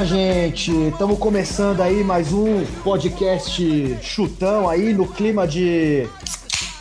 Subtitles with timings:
[0.00, 0.72] minha gente?
[0.88, 6.08] Estamos começando aí mais um podcast chutão aí no clima de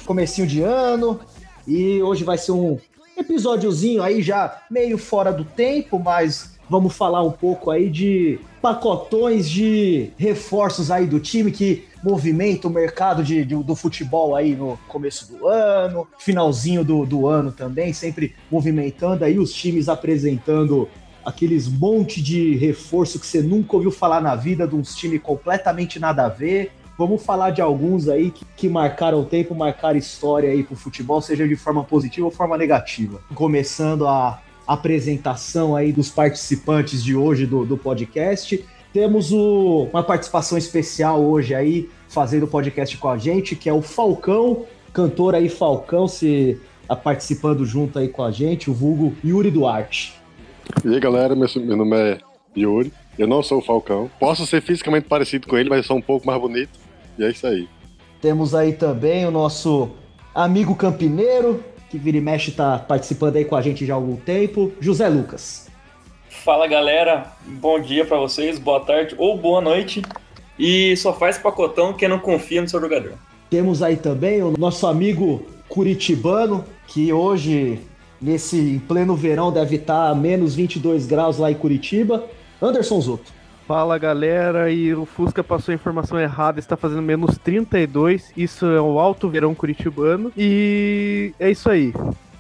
[0.06, 1.20] comecinho de ano.
[1.68, 2.78] E hoje vai ser um
[3.18, 9.50] episódiozinho aí já meio fora do tempo, mas vamos falar um pouco aí de pacotões
[9.50, 14.80] de reforços aí do time que movimenta o mercado de, de, do futebol aí no
[14.88, 20.88] começo do ano, finalzinho do, do ano também, sempre movimentando aí os times apresentando
[21.30, 26.00] aqueles monte de reforço que você nunca ouviu falar na vida, de uns times completamente
[26.00, 26.72] nada a ver.
[26.98, 31.48] Vamos falar de alguns aí que, que marcaram tempo, marcaram história aí pro futebol, seja
[31.48, 33.22] de forma positiva ou forma negativa.
[33.34, 38.66] Começando a apresentação aí dos participantes de hoje do, do podcast.
[38.92, 43.74] Temos o, uma participação especial hoje aí, fazendo o podcast com a gente, que é
[43.74, 49.16] o Falcão, cantor aí Falcão, se a, participando junto aí com a gente, o vulgo
[49.24, 50.19] Yuri Duarte.
[50.84, 52.18] E aí, galera, meu, meu nome é
[52.58, 52.92] Yuri.
[53.18, 54.10] Eu não sou o Falcão.
[54.20, 56.80] Posso ser fisicamente parecido com ele, mas sou um pouco mais bonito.
[57.18, 57.68] E é isso aí.
[58.22, 59.90] Temos aí também o nosso
[60.34, 64.16] amigo campineiro, que vira e mexe tá participando aí com a gente já há algum
[64.16, 65.70] tempo, José Lucas.
[66.30, 70.02] Fala galera, bom dia para vocês, boa tarde ou boa noite.
[70.58, 73.14] E só faz pacotão quem não confia no seu jogador.
[73.50, 77.80] Temos aí também o nosso amigo curitibano, que hoje
[78.22, 82.26] nesse em pleno verão deve estar a menos 22 graus lá em Curitiba.
[82.62, 83.40] Anderson Zoto.
[83.68, 88.82] Fala galera, e o Fusca passou a informação errada, está fazendo menos 32, isso é
[88.82, 91.94] o alto verão curitibano, e é isso aí.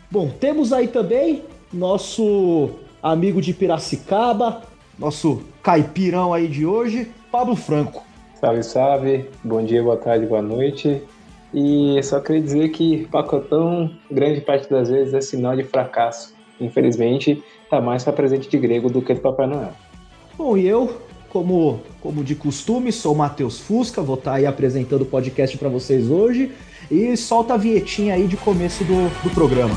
[0.09, 2.71] Bom, temos aí também nosso
[3.01, 4.63] amigo de Piracicaba,
[4.97, 8.03] nosso caipirão aí de hoje, Pablo Franco.
[8.33, 11.03] Salve, salve, bom dia, boa tarde, boa noite.
[11.53, 16.33] E só queria dizer que pacotão, grande parte das vezes, é sinal de fracasso.
[16.61, 19.73] Infelizmente, tá mais para presente de grego do que de Papai Noel.
[20.37, 25.01] Bom, e eu, como, como de costume, sou Matheus Fusca, vou estar tá aí apresentando
[25.01, 26.51] o podcast para vocês hoje.
[26.91, 29.75] E solta a vinhetinha aí de começo do, do programa.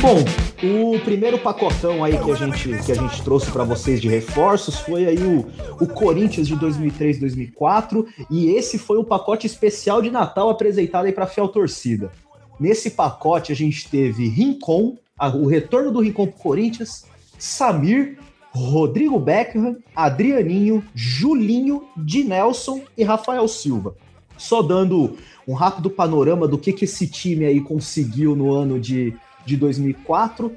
[0.00, 0.22] Bom,
[0.62, 4.76] o primeiro pacotão aí que a gente, que a gente trouxe para vocês de reforços
[4.76, 5.46] foi aí o,
[5.82, 11.12] o Corinthians de 2003, 2004 e esse foi um pacote especial de Natal apresentado aí
[11.12, 12.12] para fiel torcida.
[12.60, 17.06] Nesse pacote a gente teve Rincon, a, o retorno do Rincon pro Corinthians,
[17.38, 18.18] Samir,
[18.50, 23.94] Rodrigo Beckham, Adrianinho, Julinho, Dinelson e Rafael Silva.
[24.36, 25.16] Só dando
[25.48, 29.14] um rápido panorama do que, que esse time aí conseguiu no ano de
[29.46, 30.52] de 2004.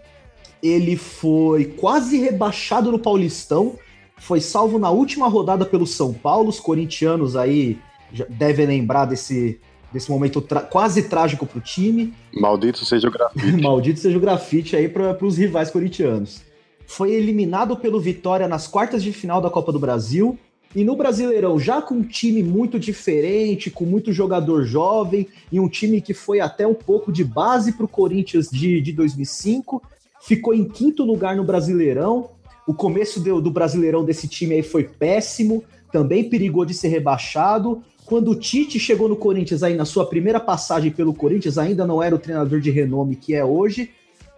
[0.62, 3.78] Ele foi quase rebaixado no Paulistão,
[4.18, 6.50] foi salvo na última rodada pelo São Paulo.
[6.50, 7.80] Os corintianos aí
[8.28, 9.60] devem lembrar desse,
[9.94, 12.14] desse momento quase trágico para o time.
[12.34, 13.52] Maldito seja o grafite.
[13.62, 16.42] Maldito seja o grafite aí para os rivais corintianos.
[16.86, 20.38] Foi eliminado pelo Vitória nas quartas de final da Copa do Brasil.
[20.76, 25.68] E no Brasileirão, já com um time muito diferente, com muito jogador jovem, e um
[25.68, 29.82] time que foi até um pouco de base para o Corinthians de, de 2005,
[30.22, 32.30] ficou em quinto lugar no Brasileirão.
[32.68, 37.82] O começo do, do Brasileirão desse time aí foi péssimo, também perigou de ser rebaixado.
[38.06, 42.02] Quando o Tite chegou no Corinthians, aí na sua primeira passagem pelo Corinthians, ainda não
[42.02, 43.90] era o treinador de renome que é hoje,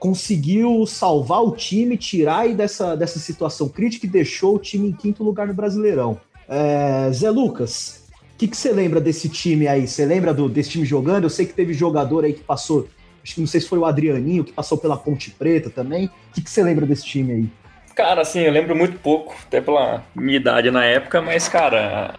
[0.01, 4.91] conseguiu salvar o time, tirar aí dessa, dessa situação crítica e deixou o time em
[4.91, 6.19] quinto lugar no Brasileirão.
[6.49, 9.87] É, Zé Lucas, o que, você lembra desse time aí?
[9.87, 11.25] Você lembra do, desse time jogando?
[11.25, 12.87] Eu sei que teve jogador aí que passou,
[13.23, 16.07] acho que não sei se foi o Adrianinho, que passou pela Ponte Preta também.
[16.07, 17.49] O que você lembra desse time aí?
[17.93, 22.15] Cara, assim, eu lembro muito pouco, até pela minha idade na época, mas, cara,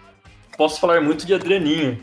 [0.57, 1.99] posso falar muito de Adrianinho,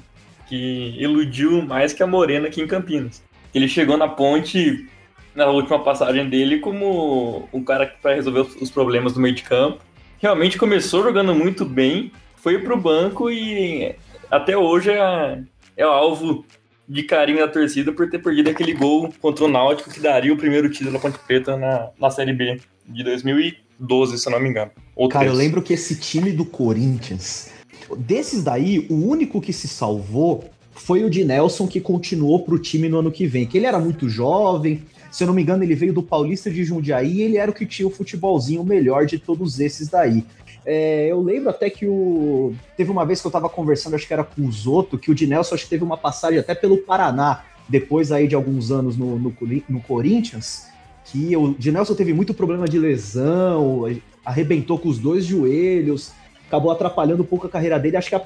[0.47, 3.23] que iludiu mais que a Morena aqui em Campinas.
[3.55, 4.87] Ele chegou na ponte
[5.35, 9.81] na última passagem dele como um cara para resolver os problemas do meio de campo.
[10.19, 13.95] Realmente começou jogando muito bem, foi pro banco e
[14.31, 15.43] até hoje é,
[15.77, 16.45] é o alvo
[16.89, 20.37] de carinho da torcida por ter perdido aquele gol contra o Náutico que daria o
[20.37, 24.49] primeiro título da Ponte Preta na, na Série B de 2012, se eu não me
[24.49, 24.73] engano.
[25.11, 27.53] Cara, eu lembro que esse time do Corinthians,
[27.97, 32.89] desses daí, o único que se salvou foi o de Nelson que continuou pro time
[32.89, 35.75] no ano que vem, que ele era muito jovem, se eu não me engano, ele
[35.75, 39.19] veio do Paulista de Jundiaí e ele era o que tinha o futebolzinho melhor de
[39.19, 40.25] todos esses daí.
[40.65, 42.55] É, eu lembro até que o.
[42.77, 45.15] Teve uma vez que eu tava conversando, acho que era com o Zoto, que o
[45.15, 49.19] Dinelson acho que teve uma passagem até pelo Paraná, depois aí de alguns anos no,
[49.19, 49.35] no,
[49.69, 50.67] no Corinthians,
[51.07, 53.85] que o Dinelson teve muito problema de lesão,
[54.25, 56.13] arrebentou com os dois joelhos,
[56.47, 57.97] acabou atrapalhando um pouco a carreira dele.
[57.97, 58.23] Acho que a,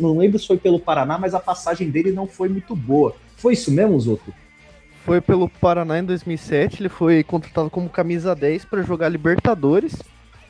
[0.00, 3.16] não, lembro se foi pelo Paraná, mas a passagem dele não foi muito boa.
[3.36, 4.32] Foi isso mesmo, Zoto?
[5.04, 10.00] Foi pelo Paraná em 2007, ele foi contratado como camisa 10 para jogar Libertadores.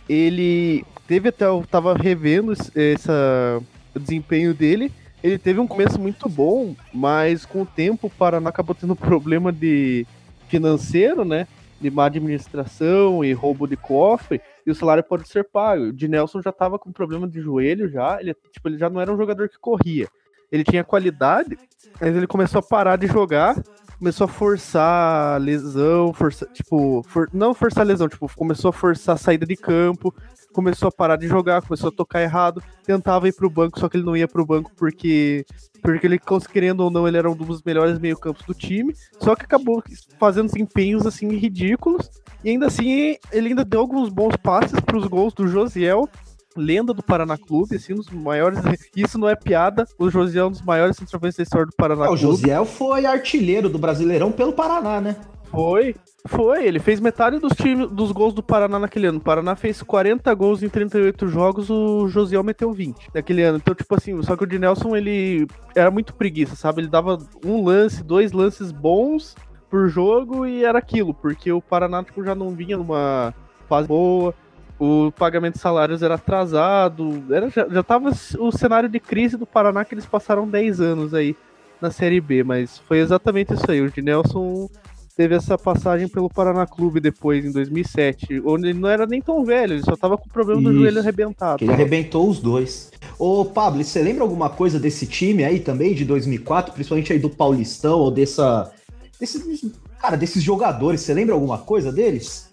[0.06, 3.62] Ele teve até, eu tava revendo essa,
[3.94, 4.92] o desempenho dele.
[5.22, 9.50] Ele teve um começo muito bom, mas com o tempo o Paraná acabou tendo problema
[9.50, 10.06] de
[10.48, 11.48] financeiro, né?
[11.80, 15.84] De má administração e roubo de cofre, e o salário pode ser pago.
[15.84, 19.00] O de Nelson já estava com problema de joelho já, ele, tipo, ele já não
[19.00, 20.08] era um jogador que corria.
[20.50, 21.58] Ele tinha qualidade,
[21.98, 23.56] mas ele começou a parar de jogar
[24.02, 29.16] começou a forçar lesão, força, tipo, for, não forçar lesão, tipo, começou a forçar a
[29.16, 30.12] saída de campo,
[30.52, 33.96] começou a parar de jogar, começou a tocar errado, tentava ir pro banco, só que
[33.96, 35.46] ele não ia pro banco porque,
[35.80, 36.20] porque ele,
[36.52, 39.80] querendo ou não, ele era um dos melhores meio-campos do time, só que acabou
[40.18, 42.10] fazendo empenhos assim ridículos,
[42.42, 46.08] e ainda assim ele ainda deu alguns bons passes para os gols do Josiel,
[46.56, 48.60] lenda do Paraná Clube, assim, um dos maiores.
[48.96, 49.86] Isso não é piada.
[49.98, 52.24] O Josiel é um dos maiores centroavantes da história do Paraná é, Clube.
[52.24, 55.16] O Josiel foi artilheiro do Brasileirão pelo Paraná, né?
[55.50, 55.94] Foi.
[56.26, 59.18] Foi, ele fez metade dos times dos gols do Paraná naquele ano.
[59.18, 63.58] O Paraná fez 40 gols em 38 jogos, o Josiel meteu 20 naquele ano.
[63.58, 66.80] Então, tipo assim, só que o de Nelson ele era muito preguiça, sabe?
[66.80, 69.34] Ele dava um lance, dois lances bons
[69.68, 73.34] por jogo e era aquilo, porque o Paraná tipo, já não vinha numa
[73.68, 74.32] fase boa
[74.78, 79.46] o pagamento de salários era atrasado, era, já, já tava o cenário de crise do
[79.46, 81.36] Paraná que eles passaram 10 anos aí
[81.80, 83.80] na Série B, mas foi exatamente isso aí.
[83.80, 84.68] O Nelson
[85.16, 89.44] teve essa passagem pelo Paraná Clube depois, em 2007, onde ele não era nem tão
[89.44, 91.62] velho, ele só tava com o problema do joelho arrebentado.
[91.62, 92.90] ele arrebentou os dois.
[93.18, 97.30] Ô, Pablo, você lembra alguma coisa desse time aí também, de 2004, principalmente aí do
[97.30, 98.72] Paulistão, ou dessa...
[99.20, 102.50] Desse, cara, desses jogadores, você lembra alguma coisa deles?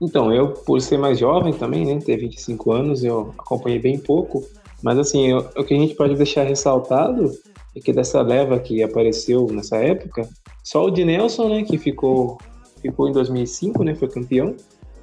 [0.00, 4.44] Então, eu, por ser mais jovem também, né, ter 25 anos, eu acompanhei bem pouco,
[4.82, 7.30] mas assim, eu, o que a gente pode deixar ressaltado
[7.76, 10.28] é que dessa leva que apareceu nessa época,
[10.62, 12.38] só o de Nelson, né, que ficou,
[12.80, 14.54] ficou em 2005, né, foi campeão,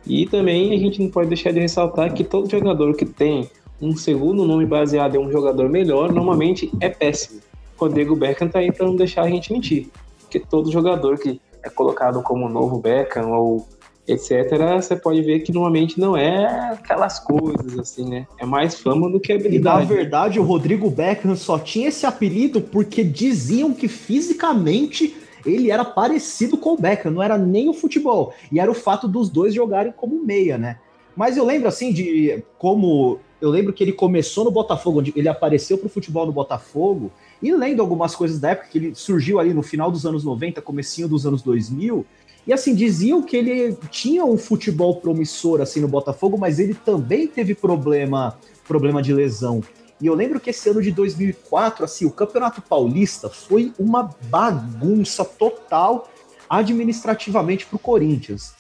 [0.06, 3.50] e também a gente não pode deixar de ressaltar que todo jogador que tem
[3.82, 7.42] um segundo nome baseado em um jogador melhor, normalmente é péssimo.
[7.78, 9.90] Rodrigo Beckham tá aí para não deixar a gente mentir,
[10.22, 13.68] porque todo jogador que é colocado como novo Beckham ou
[14.08, 18.28] etc., você pode ver que normalmente não é aquelas coisas assim, né?
[18.38, 19.86] É mais fama do que habilidade.
[19.86, 25.16] E na verdade, o Rodrigo Beckham só tinha esse apelido porque diziam que fisicamente
[25.46, 28.34] ele era parecido com o Beckham, não era nem o futebol.
[28.52, 30.78] E era o fato dos dois jogarem como meia, né?
[31.16, 35.30] Mas eu lembro assim de como eu lembro que ele começou no Botafogo, onde ele
[35.30, 37.12] apareceu pro futebol no Botafogo,
[37.42, 40.62] e lendo algumas coisas da época que ele surgiu ali no final dos anos 90,
[40.62, 42.06] comecinho dos anos 2000,
[42.48, 47.28] e assim, diziam que ele tinha um futebol promissor assim no Botafogo, mas ele também
[47.28, 49.62] teve problema, problema de lesão.
[50.00, 55.26] E eu lembro que esse ano de 2004, assim, o Campeonato Paulista foi uma bagunça
[55.26, 56.10] total
[56.50, 58.54] administrativamente para o Corinthians.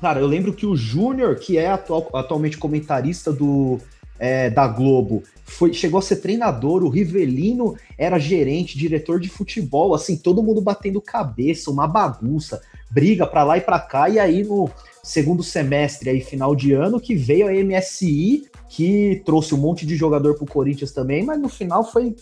[0.00, 3.78] Cara, eu lembro que o Júnior, que é atual, atualmente comentarista do,
[4.18, 9.94] é, da Globo, foi, chegou a ser treinador, o Rivelino era gerente, diretor de futebol,
[9.94, 12.60] assim, todo mundo batendo cabeça, uma bagunça
[12.92, 14.70] briga para lá e para cá, e aí no
[15.02, 19.96] segundo semestre, aí final de ano, que veio a MSI, que trouxe um monte de
[19.96, 22.14] jogador pro Corinthians também, mas no final foi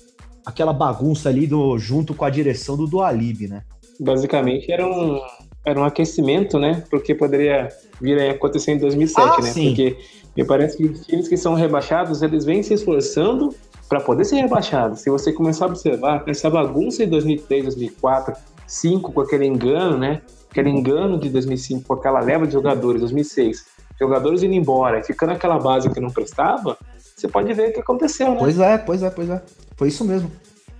[0.47, 3.63] aquela bagunça ali do, junto com a direção do Dualib, né?
[3.99, 5.21] Basicamente era um,
[5.65, 6.83] era um aquecimento, né?
[6.89, 7.69] Porque poderia
[8.01, 9.51] vir a acontecer em 2007, ah, né?
[9.51, 9.67] Sim.
[9.67, 9.99] Porque
[10.37, 13.55] me parece que os times que são rebaixados, eles vêm se esforçando
[13.89, 15.01] para poder ser rebaixados.
[15.01, 18.35] Se você começar a observar, essa bagunça em 2003, 2004,
[18.71, 20.23] 2005, com aquele engano, né?
[20.51, 23.65] Aquele engano de 2005 com aquela leva de jogadores, 2006,
[23.99, 26.77] jogadores indo embora e ficando aquela base que não prestava,
[27.17, 28.37] você pode ver o que aconteceu, né?
[28.39, 29.43] Pois é, pois é, pois é.
[29.77, 30.31] Foi isso mesmo.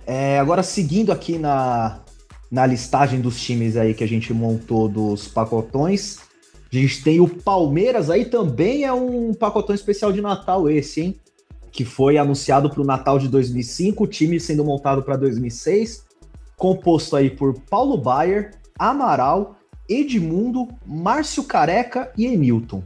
[0.05, 1.99] É, agora, seguindo aqui na,
[2.51, 6.17] na listagem dos times aí que a gente montou dos pacotões,
[6.71, 11.15] a gente tem o Palmeiras aí também é um pacotão especial de Natal esse, hein?
[11.71, 16.05] Que foi anunciado para o Natal de 2005, o time sendo montado para 2006,
[16.57, 19.55] composto aí por Paulo Baier, Amaral,
[19.91, 22.83] Edmundo, Márcio Careca e Emilton.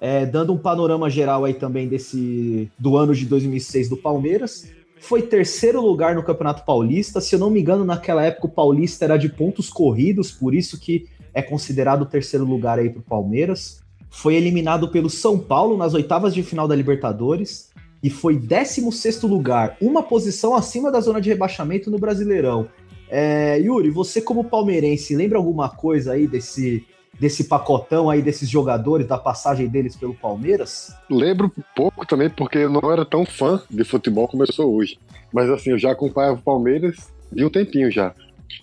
[0.00, 4.68] É, dando um panorama geral aí também desse do ano de 2006 do Palmeiras.
[5.00, 7.20] Foi terceiro lugar no Campeonato Paulista.
[7.20, 10.78] Se eu não me engano, naquela época o Paulista era de pontos corridos, por isso
[10.78, 13.82] que é considerado o terceiro lugar aí para o Palmeiras.
[14.10, 17.70] Foi eliminado pelo São Paulo nas oitavas de final da Libertadores
[18.02, 22.68] e foi 16 lugar, uma posição acima da zona de rebaixamento no Brasileirão.
[23.08, 26.84] É, Yuri, você como palmeirense, lembra alguma coisa aí desse
[27.18, 30.94] desse pacotão aí desses jogadores, da passagem deles pelo Palmeiras?
[31.08, 34.98] Lembro pouco também, porque eu não era tão fã de futebol como eu sou hoje.
[35.32, 38.12] Mas assim, eu já acompanhava o Palmeiras de um tempinho já.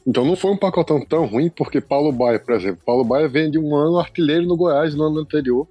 [0.05, 3.50] Então não foi um pacotão tão ruim, porque Paulo Baia, por exemplo, Paulo Baia vem
[3.50, 5.67] de um ano artilheiro no Goiás no ano anterior,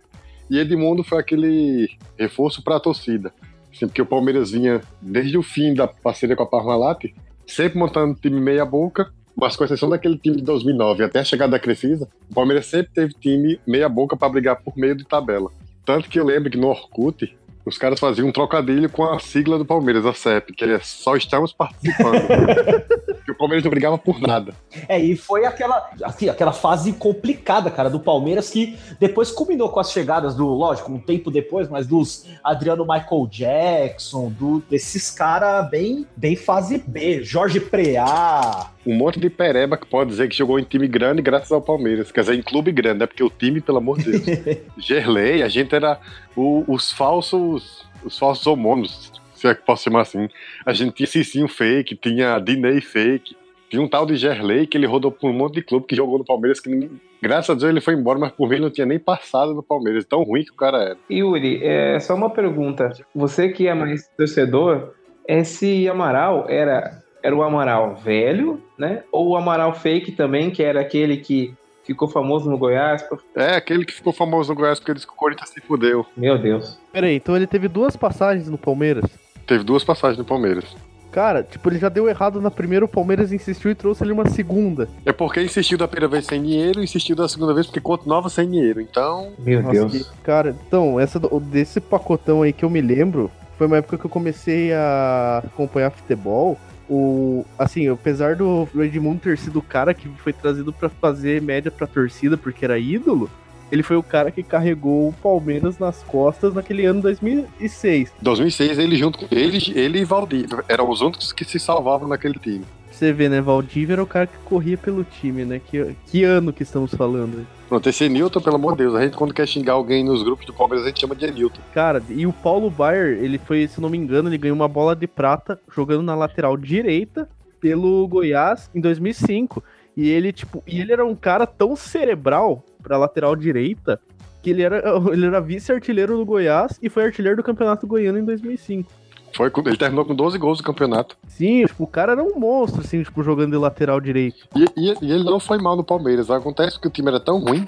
[0.50, 3.33] e Edmundo foi aquele reforço para a torcida.
[3.73, 7.05] Assim, porque o Palmeiras vinha desde o fim da parceria com a Parmalat,
[7.50, 11.52] sempre montando time meia boca, mas com exceção daquele time de 2009 até a chegada
[11.52, 15.50] da Crefisa, o Palmeiras sempre teve time meia boca para brigar por meio de tabela.
[15.85, 19.59] Tanto que eu lembro que no Orkut, os caras faziam um trocadilho com a sigla
[19.59, 22.21] do Palmeiras, a CEP, que é só estamos participando.
[23.41, 24.53] Palmeiras não brigava por nada.
[24.87, 29.81] É, e foi aquela, assim, aquela fase complicada, cara, do Palmeiras, que depois combinou com
[29.81, 35.71] as chegadas do, lógico, um tempo depois, mas dos Adriano Michael Jackson, do, desses caras
[35.71, 38.73] bem, bem fase B, Jorge Preá.
[38.87, 42.13] Um monte de pereba que pode dizer que jogou em time grande graças ao Palmeiras.
[42.13, 44.59] Quer dizer, em clube grande, é porque o time, pelo amor de Deus.
[44.77, 45.99] Gerlei, a gente era
[46.37, 47.89] o, os falsos.
[48.03, 50.29] Os falsos homônimos, se é que posso chamar assim.
[50.67, 53.35] A gente tinha Cicinho fake, tinha Dinei fake,
[53.71, 56.19] tinha um tal de Gerlei que ele rodou por um monte de clube que jogou
[56.19, 56.91] no Palmeiras que ninguém,
[57.23, 59.63] graças a Deus ele foi embora, mas por mim ele não tinha nem passado no
[59.63, 60.97] Palmeiras, tão ruim que o cara era.
[61.11, 62.93] Yuri, é só uma pergunta.
[63.15, 64.93] Você que é mais torcedor,
[65.27, 69.05] esse Amaral era era o Amaral velho, né?
[69.13, 71.55] Ou o Amaral fake também, que era aquele que
[71.85, 73.07] ficou famoso no Goiás?
[73.35, 76.07] É, aquele que ficou famoso no Goiás porque disse que o Corinthians se fudeu.
[76.17, 76.79] Meu Deus.
[76.93, 79.05] Peraí, então ele teve duas passagens no Palmeiras?
[79.50, 80.64] Teve duas passagens no Palmeiras.
[81.11, 84.28] Cara, tipo, ele já deu errado na primeira, o Palmeiras insistiu e trouxe ele uma
[84.28, 84.88] segunda.
[85.04, 88.49] É porque insistiu da primeira vez sem dinheiro, insistiu da segunda vez porque continuava sem
[88.49, 89.33] dinheiro, então...
[89.40, 89.92] Meu Nossa, Deus.
[90.09, 93.28] que- cara, então, essa do- desse pacotão aí que eu me lembro,
[93.59, 96.57] foi uma época que eu comecei a acompanhar futebol.
[96.88, 101.73] O, assim, apesar do Edmundo ter sido o cara que foi trazido pra fazer média
[101.73, 103.28] pra torcida porque era ídolo,
[103.71, 108.12] ele foi o cara que carregou o Palmeiras nas costas naquele ano 2006.
[108.21, 112.39] 2006 ele junto com ele, ele e Valdívia eram os únicos que se salvavam naquele
[112.39, 112.65] time.
[112.91, 113.41] Você vê, né?
[113.41, 115.59] Valdívia era o cara que corria pelo time, né?
[115.59, 117.47] Que, que ano que estamos falando?
[117.67, 120.45] Pronto, esse Newton, pelo amor de Deus, a gente quando quer xingar alguém nos grupos
[120.45, 121.61] do Palmeiras, a gente chama de Newton.
[121.73, 124.95] Cara, e o Paulo Baier, ele foi, se não me engano, ele ganhou uma bola
[124.95, 127.29] de prata jogando na lateral direita
[127.61, 129.62] pelo Goiás em 2005.
[129.97, 134.01] E ele, tipo, e ele era um cara tão cerebral pra lateral direita
[134.43, 134.83] que ele era,
[135.13, 138.91] ele era vice-artilheiro do Goiás e foi artilheiro do Campeonato Goiano em 2005.
[139.35, 141.17] Foi, com- ele terminou com 12 gols no campeonato.
[141.29, 144.47] Sim, tipo, o cara era um monstro, assim, tipo, jogando de lateral direito.
[144.57, 146.31] E, e- e ele não foi mal no Palmeiras.
[146.31, 147.67] Acontece que o time era tão ruim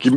[0.00, 0.10] que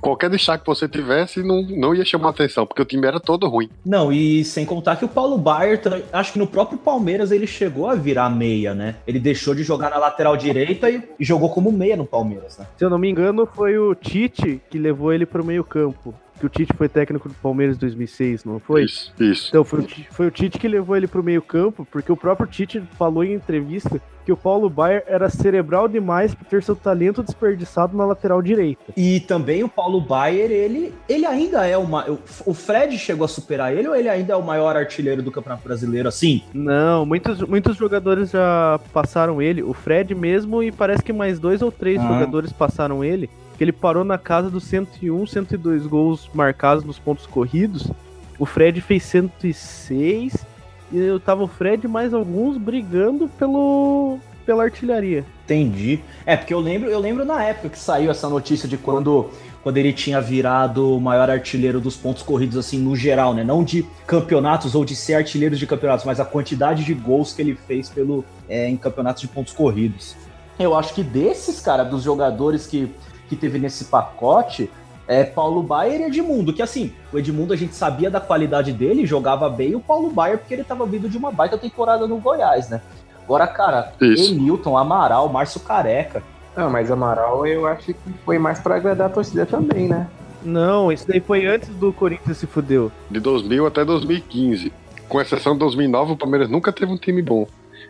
[0.00, 3.48] qualquer destaque que você tivesse não, não ia chamar atenção, porque o time era todo
[3.48, 3.68] ruim.
[3.84, 5.80] Não, e sem contar que o Paulo Baier,
[6.12, 8.96] acho que no próprio Palmeiras ele chegou a virar meia, né?
[9.06, 12.66] Ele deixou de jogar na lateral direita e, e jogou como meia no Palmeiras, né?
[12.76, 16.12] Se eu não me engano, foi o Tite que levou ele pro meio campo.
[16.42, 18.82] Que o Tite foi técnico do Palmeiras em 2006, não foi?
[18.82, 19.46] Isso, isso.
[19.50, 22.48] Então, foi o, Tite, foi o Tite que levou ele pro meio-campo, porque o próprio
[22.48, 27.22] Tite falou em entrevista que o Paulo Baier era cerebral demais por ter seu talento
[27.22, 28.82] desperdiçado na lateral direita.
[28.96, 32.06] E também o Paulo Baier, ele, ele ainda é uma.
[32.44, 35.62] O Fred chegou a superar ele ou ele ainda é o maior artilheiro do Campeonato
[35.62, 36.42] Brasileiro, assim?
[36.52, 41.62] Não, muitos, muitos jogadores já passaram ele, o Fred mesmo, e parece que mais dois
[41.62, 42.08] ou três Ah.
[42.08, 47.26] jogadores passaram ele, que ele parou na casa dos 101, 102 gols marcados nos pontos
[47.26, 47.90] corridos.
[48.38, 50.46] O Fred fez 106
[50.90, 55.24] e eu tava o Fred e mais alguns brigando pelo pela artilharia.
[55.44, 56.00] Entendi.
[56.26, 59.30] É, porque eu lembro, eu lembro na época que saiu essa notícia de quando,
[59.62, 63.44] quando ele tinha virado o maior artilheiro dos pontos corridos, assim, no geral, né?
[63.44, 67.42] Não de campeonatos ou de ser artilheiro de campeonatos, mas a quantidade de gols que
[67.42, 70.16] ele fez pelo, é, em campeonatos de pontos corridos.
[70.58, 72.90] Eu acho que desses, cara, dos jogadores que,
[73.32, 74.70] que teve nesse pacote,
[75.08, 79.06] é Paulo Baier e Edmundo, que assim, o Edmundo a gente sabia da qualidade dele,
[79.06, 82.18] jogava bem, e o Paulo Baier porque ele tava vindo de uma baita temporada no
[82.18, 82.82] Goiás, né?
[83.24, 84.32] Agora, cara, Isso.
[84.32, 86.22] Emilton, Amaral, Márcio Careca.
[86.54, 90.06] Não, mas Amaral eu acho que foi mais pra agradar a torcida também, né?
[90.44, 92.92] Não, isso daí foi antes do Corinthians se fudeu.
[93.10, 94.72] De 2000 até 2015.
[95.08, 97.46] Com exceção de 2009, o Palmeiras nunca teve um time bom.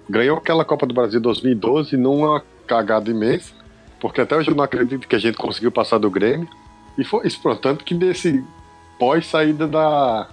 [0.08, 3.52] Ganhou aquela Copa do Brasil 2012 numa cagada imensa,
[4.02, 6.48] porque até hoje eu não acredito que a gente conseguiu passar do Grêmio.
[6.98, 7.60] E foi isso, pronto.
[7.60, 8.44] Tanto que desse
[8.98, 10.28] pós-saída da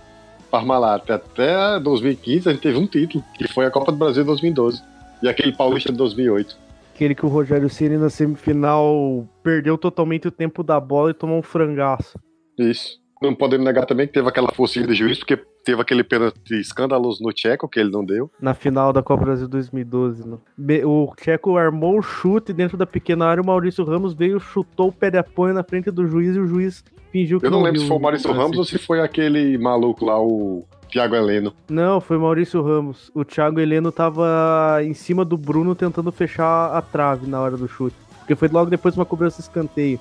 [0.50, 4.82] Parmalat até 2015, a gente teve um título, que foi a Copa do Brasil 2012.
[5.22, 6.58] E aquele Paulista de 2008.
[6.96, 11.38] Aquele que o Rogério Ceni na semifinal perdeu totalmente o tempo da bola e tomou
[11.38, 12.20] um frangaço.
[12.58, 12.99] Isso.
[13.22, 17.22] Não podemos negar também que teve aquela forcinha de juiz, porque teve aquele pênalti escandaloso
[17.22, 18.32] no Tcheco, que ele não deu.
[18.42, 20.28] Na final da Copa Brasil 2012.
[20.28, 20.38] Né?
[20.86, 24.92] O Tcheco armou o chute dentro da pequena área, o Maurício Ramos veio, chutou o
[24.92, 27.66] pé de apoio na frente do juiz e o juiz fingiu que Eu não, não
[27.66, 31.16] lembro viu se foi o Maurício Ramos ou se foi aquele maluco lá, o Thiago
[31.16, 31.54] Heleno.
[31.70, 33.12] Não, foi Maurício Ramos.
[33.14, 37.68] O Thiago Heleno tava em cima do Bruno tentando fechar a trave na hora do
[37.68, 37.96] chute.
[38.20, 40.00] Porque foi logo depois de uma cobrança de escanteio.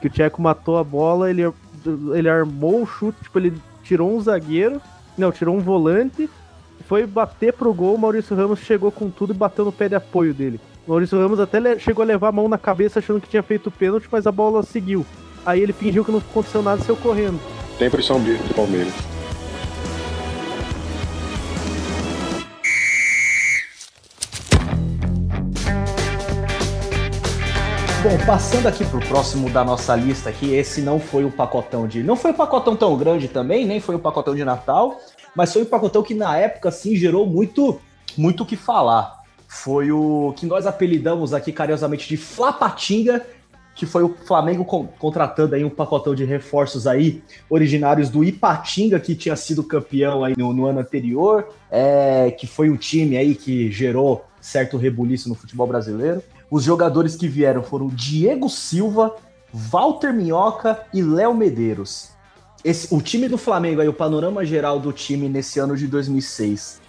[0.00, 1.42] Que o Tcheco matou a bola, ele,
[2.14, 4.80] ele armou o chute, tipo, ele tirou um zagueiro,
[5.16, 6.28] não, tirou um volante,
[6.88, 9.94] foi bater pro gol, o Maurício Ramos chegou com tudo e bateu no pé de
[9.94, 10.60] apoio dele.
[10.86, 13.68] O Maurício Ramos até chegou a levar a mão na cabeça achando que tinha feito
[13.68, 15.06] o pênalti, mas a bola seguiu.
[15.46, 17.40] Aí ele fingiu que não aconteceu nada e saiu correndo.
[17.78, 19.13] Tempo de sombrio do Palmeiras.
[28.04, 32.02] Bom, passando aqui pro próximo da nossa lista aqui, esse não foi um pacotão de.
[32.02, 35.00] Não foi um pacotão tão grande também, nem foi um pacotão de Natal,
[35.34, 37.80] mas foi um pacotão que na época, assim, gerou muito
[38.14, 39.22] muito o que falar.
[39.48, 43.24] Foi o que nós apelidamos aqui carinhosamente de Flapatinga,
[43.74, 49.00] que foi o Flamengo con- contratando aí um pacotão de reforços aí, originários do Ipatinga,
[49.00, 53.34] que tinha sido campeão aí no, no ano anterior, é, que foi um time aí
[53.34, 56.22] que gerou certo rebuliço no futebol brasileiro.
[56.50, 59.14] Os jogadores que vieram foram Diego Silva,
[59.52, 62.10] Walter Minhoca e Léo Medeiros.
[62.64, 66.80] Esse, o time do Flamengo, aí, o panorama geral do time nesse ano de 2006,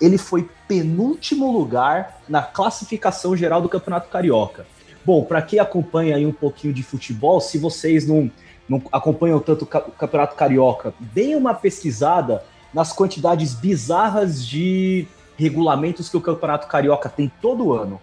[0.00, 4.66] ele foi penúltimo lugar na classificação geral do Campeonato Carioca.
[5.04, 8.30] Bom, para quem acompanha aí um pouquinho de futebol, se vocês não,
[8.68, 12.42] não acompanham tanto o ca- o Campeonato Carioca, deem uma pesquisada
[12.72, 15.06] nas quantidades bizarras de
[15.36, 18.00] regulamentos que o Campeonato Carioca tem todo ano.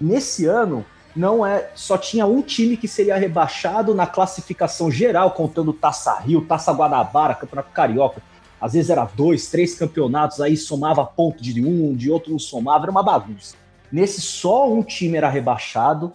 [0.00, 5.72] Nesse ano, não é só tinha um time que seria rebaixado na classificação geral, contando
[5.72, 8.22] Taça Rio, Taça Guanabara, Campeonato Carioca.
[8.60, 12.84] Às vezes era dois, três campeonatos, aí somava ponto de um, de outro não somava,
[12.84, 13.56] era uma bagunça.
[13.90, 16.12] Nesse só um time era rebaixado,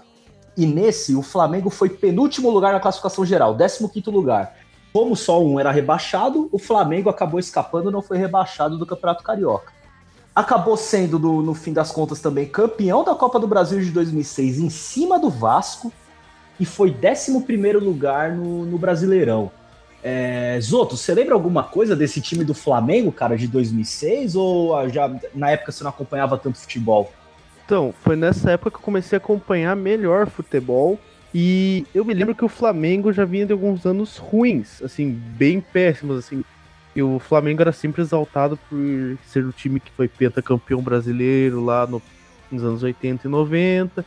[0.58, 4.56] e nesse o Flamengo foi penúltimo lugar na classificação geral, 15 lugar.
[4.94, 9.24] Como só um era rebaixado, o Flamengo acabou escapando e não foi rebaixado do Campeonato
[9.24, 9.75] Carioca
[10.36, 14.60] acabou sendo, no, no fim das contas, também campeão da Copa do Brasil de 2006
[14.60, 15.92] em cima do Vasco
[16.60, 17.32] e foi 11
[17.80, 19.52] lugar no, no Brasileirão.
[20.04, 24.36] É, Zoto, você lembra alguma coisa desse time do Flamengo, cara, de 2006?
[24.36, 27.12] Ou já na época você não acompanhava tanto futebol?
[27.66, 31.00] Então, foi nessa época que eu comecei a acompanhar melhor futebol.
[31.34, 35.60] E eu me lembro que o Flamengo já vinha de alguns anos ruins, assim, bem
[35.60, 36.46] péssimos, assim.
[36.96, 38.78] E o Flamengo era sempre exaltado por
[39.26, 42.02] ser o time que foi pentacampeão brasileiro lá no-
[42.52, 44.06] nos anos 80 e 90.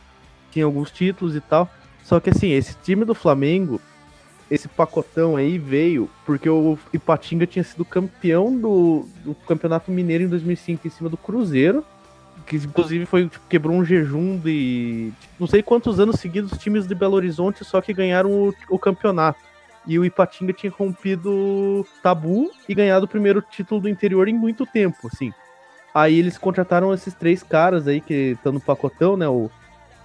[0.51, 1.69] Tinha alguns títulos e tal.
[2.03, 3.79] Só que assim, esse time do Flamengo,
[4.49, 10.27] esse pacotão aí veio porque o Ipatinga tinha sido campeão do, do Campeonato Mineiro em
[10.27, 11.85] 2005 em cima do Cruzeiro
[12.47, 16.87] que inclusive foi tipo, quebrou um jejum de não sei quantos anos seguidos os times
[16.87, 19.37] de Belo Horizonte só que ganharam o, o campeonato.
[19.89, 24.63] E o Ipatinga tinha rompido tabu e ganhado o primeiro título do interior em muito
[24.63, 25.33] tempo, assim.
[25.91, 29.27] Aí eles contrataram esses três caras aí que estão no pacotão, né?
[29.27, 29.49] O,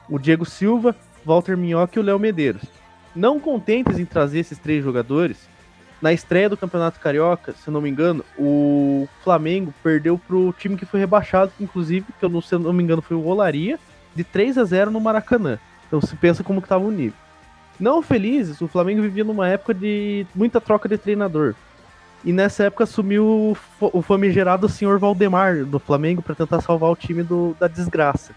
[0.09, 2.63] o Diego Silva, Walter Minhoca e o Léo Medeiros.
[3.15, 5.37] Não contentes em trazer esses três jogadores,
[6.01, 10.87] na estreia do Campeonato Carioca, se não me engano, o Flamengo perdeu pro time que
[10.87, 13.79] foi rebaixado, inclusive, que eu não, se não me engano foi o Olaria,
[14.15, 15.59] de 3 a 0 no Maracanã.
[15.87, 17.24] Então se pensa como que tava o nível.
[17.79, 21.55] Não felizes, o Flamengo vivia numa época de muita troca de treinador.
[22.25, 27.23] E nessa época assumiu o famigerado senhor Valdemar do Flamengo para tentar salvar o time
[27.23, 28.33] do- da desgraça.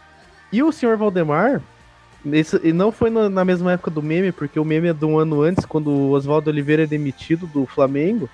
[0.52, 1.62] E o senhor Valdemar,
[2.34, 5.06] esse, e não foi na, na mesma época do meme, porque o meme é de
[5.06, 8.30] um ano antes, quando o Oswaldo Oliveira é demitido do Flamengo.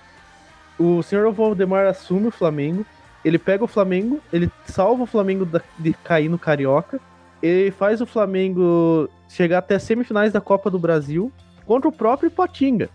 [0.80, 2.84] O senhor Valdemar assume o Flamengo,
[3.24, 7.00] ele pega o Flamengo, ele salva o Flamengo da- de cair no Carioca,
[7.44, 11.30] ele faz o Flamengo chegar até semifinais da Copa do Brasil
[11.66, 12.90] contra o próprio Ipatinga.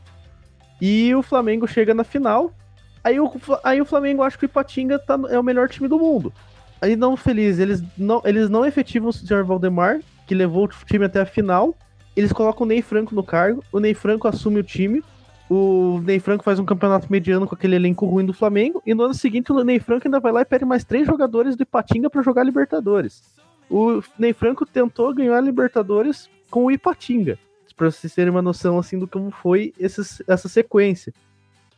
[0.80, 2.50] E o Flamengo chega na final.
[3.04, 3.30] Aí o,
[3.62, 6.32] aí o Flamengo acha que o Ipatinga tá, é o melhor time do mundo.
[6.80, 11.04] Aí não feliz, eles não, eles não efetivam o senhor Valdemar, que levou o time
[11.04, 11.76] até a final.
[12.16, 15.02] Eles colocam o Ney Franco no cargo, o Ney Franco assume o time.
[15.50, 18.82] O Ney Franco faz um campeonato mediano com aquele elenco ruim do Flamengo.
[18.87, 21.56] E no ano seguinte o Ney Franco ainda vai lá e pede mais três jogadores
[21.56, 23.22] do Ipatinga para jogar Libertadores.
[23.70, 27.38] O Ney Franco tentou ganhar a Libertadores com o Ipatinga.
[27.76, 31.12] Pra vocês terem uma noção assim do como foi esses- essa sequência.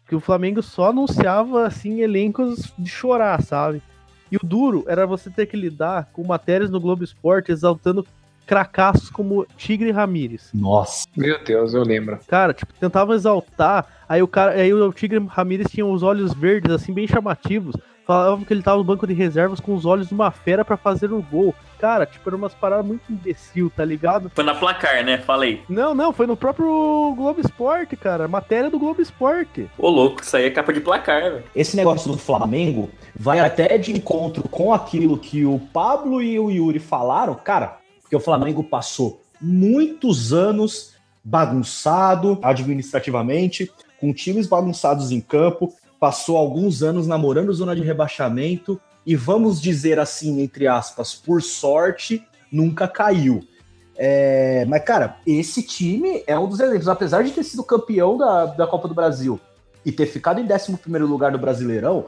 [0.09, 3.83] Que o Flamengo só anunciava assim elencos de chorar, sabe?
[4.33, 8.07] E o duro era você ter que lidar com matérias no Globo Esporte exaltando
[8.46, 10.50] cracassos como Tigre Ramírez.
[10.55, 11.07] Nossa.
[11.16, 12.18] Meu Deus, eu lembro.
[12.26, 16.72] Cara, tipo, tentava exaltar, aí o cara, aí o Tigre Ramírez tinha os olhos verdes,
[16.72, 17.76] assim, bem chamativos.
[18.11, 20.77] Falavam que ele tava no banco de reservas com os olhos de uma fera para
[20.77, 21.55] fazer um gol.
[21.79, 24.33] Cara, tipo, era umas paradas muito imbecil, tá ligado?
[24.35, 25.18] Foi na placar, né?
[25.18, 25.62] Falei.
[25.68, 28.27] Não, não, foi no próprio Globo Esporte, cara.
[28.27, 29.70] Matéria do Globo Esporte.
[29.79, 31.44] Ô, louco, isso aí é capa de placar, velho.
[31.55, 36.51] Esse negócio do Flamengo vai até de encontro com aquilo que o Pablo e o
[36.51, 43.70] Yuri falaram, cara, porque o Flamengo passou muitos anos bagunçado administrativamente,
[44.01, 50.01] com times bagunçados em campo, passou alguns anos namorando zona de rebaixamento e vamos dizer
[50.01, 53.43] assim, entre aspas, por sorte, nunca caiu.
[53.97, 56.89] É, mas, cara, esse time é um dos exemplos.
[56.89, 59.39] Apesar de ter sido campeão da, da Copa do Brasil
[59.85, 62.07] e ter ficado em 11 lugar no Brasileirão,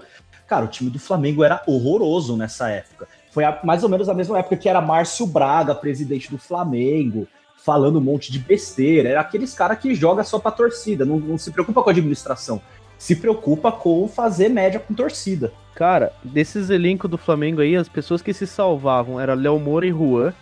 [0.48, 3.06] cara, o time do Flamengo era horroroso nessa época.
[3.30, 7.28] Foi a, mais ou menos a mesma época que era Márcio Braga, presidente do Flamengo,
[7.58, 9.10] falando um monte de besteira.
[9.10, 12.60] Era aqueles caras que joga só pra torcida, não, não se preocupa com a administração
[13.02, 15.52] se preocupa com fazer média com torcida.
[15.74, 19.90] Cara, desses elencos do Flamengo aí, as pessoas que se salvavam eram Léo Moura e
[19.90, 20.32] Juan.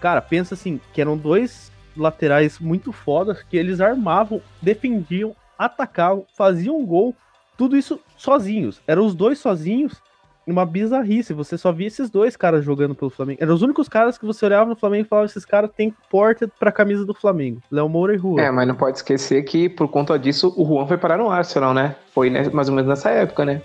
[0.00, 6.82] Cara, pensa assim, que eram dois laterais muito fodas, que eles armavam, defendiam, atacavam, faziam
[6.86, 7.14] gol,
[7.54, 8.80] tudo isso sozinhos.
[8.86, 10.02] Eram os dois sozinhos
[10.46, 11.34] uma bizarrice.
[11.34, 13.42] Você só via esses dois caras jogando pelo Flamengo.
[13.42, 16.48] Eram os únicos caras que você olhava no Flamengo e falava: esses caras têm porta
[16.58, 17.60] pra camisa do Flamengo.
[17.70, 18.40] Léo Moura e Juan.
[18.40, 21.74] É, mas não pode esquecer que por conta disso o Juan foi parar no Arsenal,
[21.74, 21.96] né?
[22.14, 23.60] Foi né, mais ou menos nessa época, né?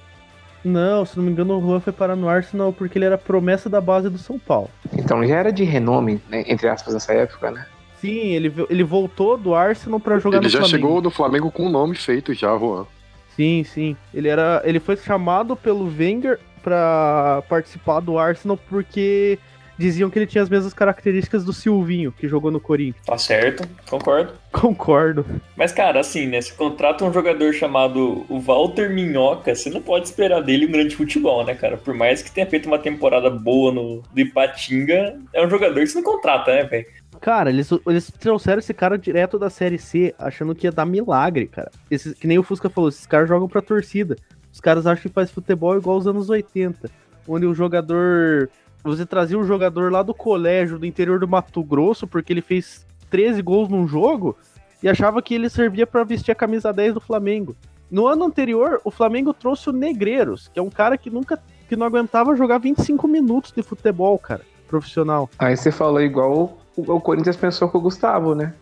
[0.64, 3.68] Não, se não me engano, o Juan foi parar no Arsenal porque ele era promessa
[3.68, 4.70] da base do São Paulo.
[4.94, 7.66] Então já era de renome, né, entre aspas, nessa época, né?
[8.00, 10.68] Sim, ele, ele voltou do Arsenal para jogar ele no Flamengo.
[10.68, 12.86] Ele já chegou do Flamengo com o nome feito já, Juan.
[13.36, 13.96] Sim, sim.
[14.14, 19.40] Ele era, ele foi chamado pelo Wenger para participar do Arsenal porque
[19.82, 23.04] diziam que ele tinha as mesmas características do Silvinho, que jogou no Corinthians.
[23.06, 24.34] Tá certo, concordo.
[24.52, 25.26] Concordo.
[25.56, 26.42] Mas, cara, assim, né?
[26.42, 30.94] Se contrata um jogador chamado o Walter Minhoca, você não pode esperar dele um grande
[30.94, 31.78] futebol, né, cara?
[31.78, 35.88] Por mais que tenha feito uma temporada boa no do Ipatinga, é um jogador que
[35.88, 36.86] você não contrata, né, velho?
[37.22, 41.48] Cara, eles, eles trouxeram esse cara direto da Série C, achando que ia dar milagre,
[41.48, 41.72] cara.
[41.90, 44.18] Esse, que nem o Fusca falou, esses caras jogam pra torcida.
[44.52, 46.90] Os caras acham que faz futebol igual os anos 80,
[47.28, 48.50] onde o jogador.
[48.84, 52.86] Você trazia um jogador lá do colégio, do interior do Mato Grosso, porque ele fez
[53.10, 54.36] 13 gols num jogo,
[54.82, 57.56] e achava que ele servia para vestir a camisa 10 do Flamengo.
[57.92, 61.76] No ano anterior, o Flamengo trouxe o Negreiros, que é um cara que nunca que
[61.76, 65.30] não aguentava jogar 25 minutos de futebol, cara, profissional.
[65.40, 68.54] Aí você falou igual o, o Corinthians pensou com o Gustavo, né?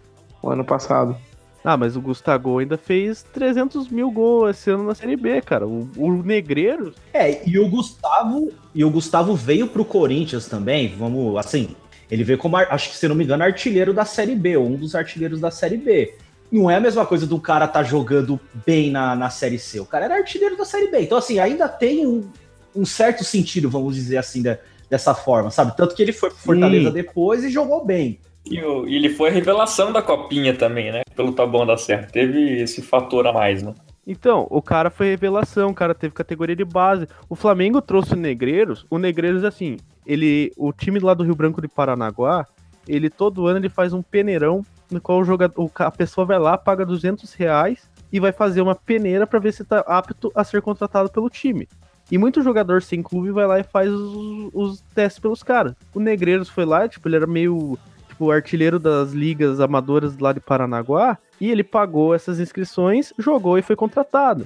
[0.44, 1.16] O ano passado.
[1.64, 5.68] Ah, mas o Gustavo ainda fez 300 mil gols esse ano na Série B, cara.
[5.68, 6.94] O, o Negreiro.
[7.14, 8.52] É, e o Gustavo.
[8.74, 10.96] E o Gustavo veio pro Corinthians também.
[10.98, 11.76] Vamos, assim.
[12.10, 14.76] Ele veio como, acho que se não me engano, artilheiro da Série B, ou um
[14.76, 16.16] dos artilheiros da Série B.
[16.52, 19.80] Não é a mesma coisa do cara tá jogando bem na, na Série C.
[19.80, 21.02] O cara era artilheiro da Série B.
[21.02, 22.28] Então, assim, ainda tem um,
[22.76, 24.58] um certo sentido, vamos dizer assim, de,
[24.90, 25.78] dessa forma, sabe?
[25.78, 26.94] Tanto que ele foi pro Fortaleza Sim.
[26.94, 28.20] depois e jogou bem.
[28.46, 31.02] E, o, e, ele foi a revelação da copinha também, né?
[31.16, 32.08] Pelo Taboão da Serra.
[32.12, 33.74] Teve esse fator a mais, né?
[34.08, 37.08] Então, o cara foi revelação, o cara teve categoria de base.
[37.30, 38.86] O Flamengo trouxe o Negreiros.
[38.90, 40.52] O Negreiros, assim, ele.
[40.58, 42.48] O time lá do Rio Branco de Paranaguá,
[42.88, 46.58] ele todo ano ele faz um peneirão no qual o jogador, a pessoa vai lá,
[46.58, 50.62] paga 200 reais e vai fazer uma peneira para ver se tá apto a ser
[50.62, 51.68] contratado pelo time.
[52.12, 55.76] E muito jogador sem clube vai lá e faz os, os testes pelos caras.
[55.94, 57.78] O Negreiros foi lá, tipo, ele era meio
[58.20, 63.62] tipo, artilheiro das ligas amadoras lá de Paranaguá, e ele pagou essas inscrições, jogou e
[63.62, 64.46] foi contratado.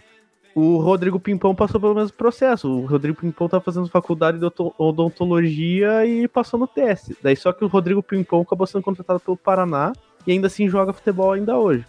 [0.56, 2.70] O Rodrigo Pimpão passou pelo mesmo processo.
[2.70, 4.46] O Rodrigo Pimpão tá fazendo faculdade de
[4.78, 7.18] odontologia e passou no teste.
[7.24, 9.94] Daí só que o Rodrigo Pimpão acabou sendo contratado pelo Paraná
[10.28, 11.84] e ainda assim joga futebol ainda hoje.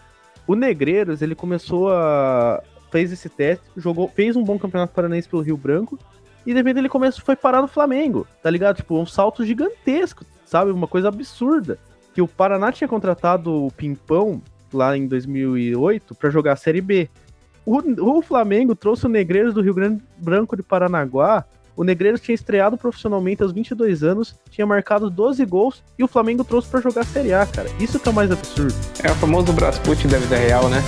[0.46, 5.42] O Negreiros, ele começou a fez esse teste, jogou, fez um bom campeonato paranaense pelo
[5.42, 5.98] Rio Branco
[6.46, 8.76] e de repente ele começou foi parar no Flamengo, tá ligado?
[8.76, 10.70] Tipo, um salto gigantesco sabe?
[10.70, 11.78] Uma coisa absurda.
[12.14, 14.40] Que o Paraná tinha contratado o Pimpão
[14.72, 17.08] lá em 2008 para jogar a Série B.
[17.66, 21.44] O, o, Flamengo trouxe o Negreiros do Rio Grande Branco de Paranaguá.
[21.76, 26.44] O Negreiros tinha estreado profissionalmente aos 22 anos, tinha marcado 12 gols e o Flamengo
[26.44, 27.68] trouxe para jogar a Série A, cara.
[27.80, 28.74] Isso que é o mais absurdo.
[29.02, 30.78] É o famoso Brasputin da vida real, né?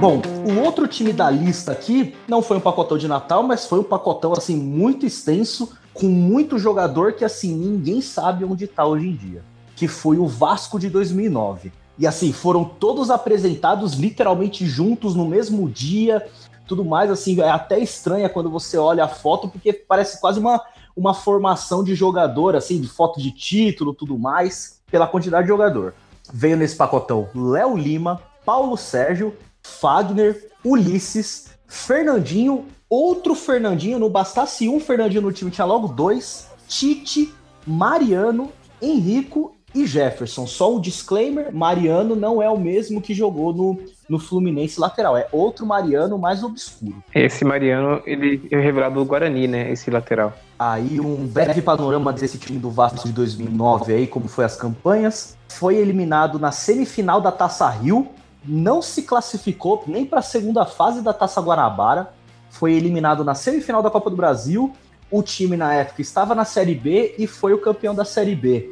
[0.00, 3.80] Bom, o outro time da lista aqui não foi um pacotão de Natal, mas foi
[3.80, 9.08] um pacotão assim muito extenso, com muito jogador que assim ninguém sabe onde está hoje
[9.08, 9.42] em dia,
[9.74, 11.72] que foi o Vasco de 2009.
[11.98, 16.24] E assim, foram todos apresentados literalmente juntos no mesmo dia,
[16.64, 17.10] tudo mais.
[17.10, 20.62] Assim, é até estranha quando você olha a foto, porque parece quase uma,
[20.96, 25.92] uma formação de jogador, assim, de foto de título, tudo mais, pela quantidade de jogador.
[26.32, 29.34] Veio nesse pacotão Léo Lima, Paulo Sérgio,
[29.68, 37.32] Fagner, Ulisses, Fernandinho, outro Fernandinho, não bastasse um Fernandinho no time, tinha logo dois, Tite,
[37.66, 38.50] Mariano,
[38.80, 40.46] Henrico e Jefferson.
[40.46, 43.78] Só um disclaimer: Mariano não é o mesmo que jogou no,
[44.08, 47.02] no Fluminense lateral, é outro Mariano mais obscuro.
[47.14, 49.70] Esse Mariano, ele é revelado do Guarani, né?
[49.70, 50.32] Esse lateral.
[50.58, 55.36] Aí um breve panorama desse time do Vasco de 2009 aí, como foi as campanhas.
[55.48, 58.08] Foi eliminado na semifinal da Taça Rio,
[58.44, 62.12] não se classificou nem para a segunda fase da Taça Guanabara.
[62.50, 64.72] Foi eliminado na semifinal da Copa do Brasil.
[65.10, 68.70] O time na época estava na Série B e foi o campeão da Série B.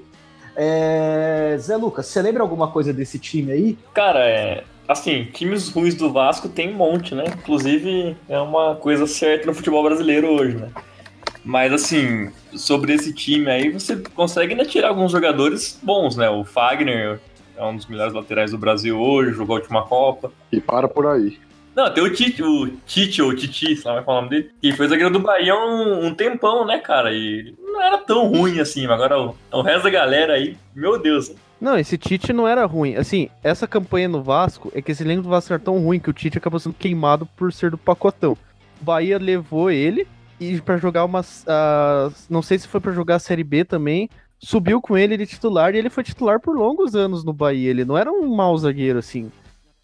[0.55, 1.57] É...
[1.59, 3.79] Zé Lucas, você lembra alguma coisa desse time aí?
[3.92, 4.64] Cara, é.
[4.88, 7.24] Assim, times ruins do Vasco tem um monte, né?
[7.26, 10.70] Inclusive, é uma coisa certa no futebol brasileiro hoje, né?
[11.44, 16.29] Mas, assim, sobre esse time aí, você consegue ainda tirar alguns jogadores bons, né?
[16.29, 17.20] O Fagner
[17.57, 20.31] é um dos melhores laterais do Brasil hoje, jogou a última Copa.
[20.53, 21.38] E para por aí.
[21.75, 24.51] Não, tem o Tite, o Tite ou Titi, sei lá como é o nome dele,
[24.62, 27.12] que foi zagueiro do Bahia um, um, tempão, né, cara?
[27.12, 31.35] E não era tão ruim assim, agora o, o resto da galera aí, meu Deus.
[31.61, 32.97] Não, esse Tite não era ruim.
[32.97, 36.09] Assim, essa campanha no Vasco é que esse elenco do Vasco era tão ruim que
[36.09, 38.33] o Tite acabou sendo queimado por ser do pacotão.
[38.81, 40.07] O Bahia levou ele
[40.40, 41.45] e para jogar umas.
[41.45, 44.09] Uh, não sei se foi para jogar a Série B também.
[44.38, 47.70] Subiu com ele de titular e ele foi titular por longos anos no Bahia.
[47.70, 49.31] Ele não era um mau zagueiro assim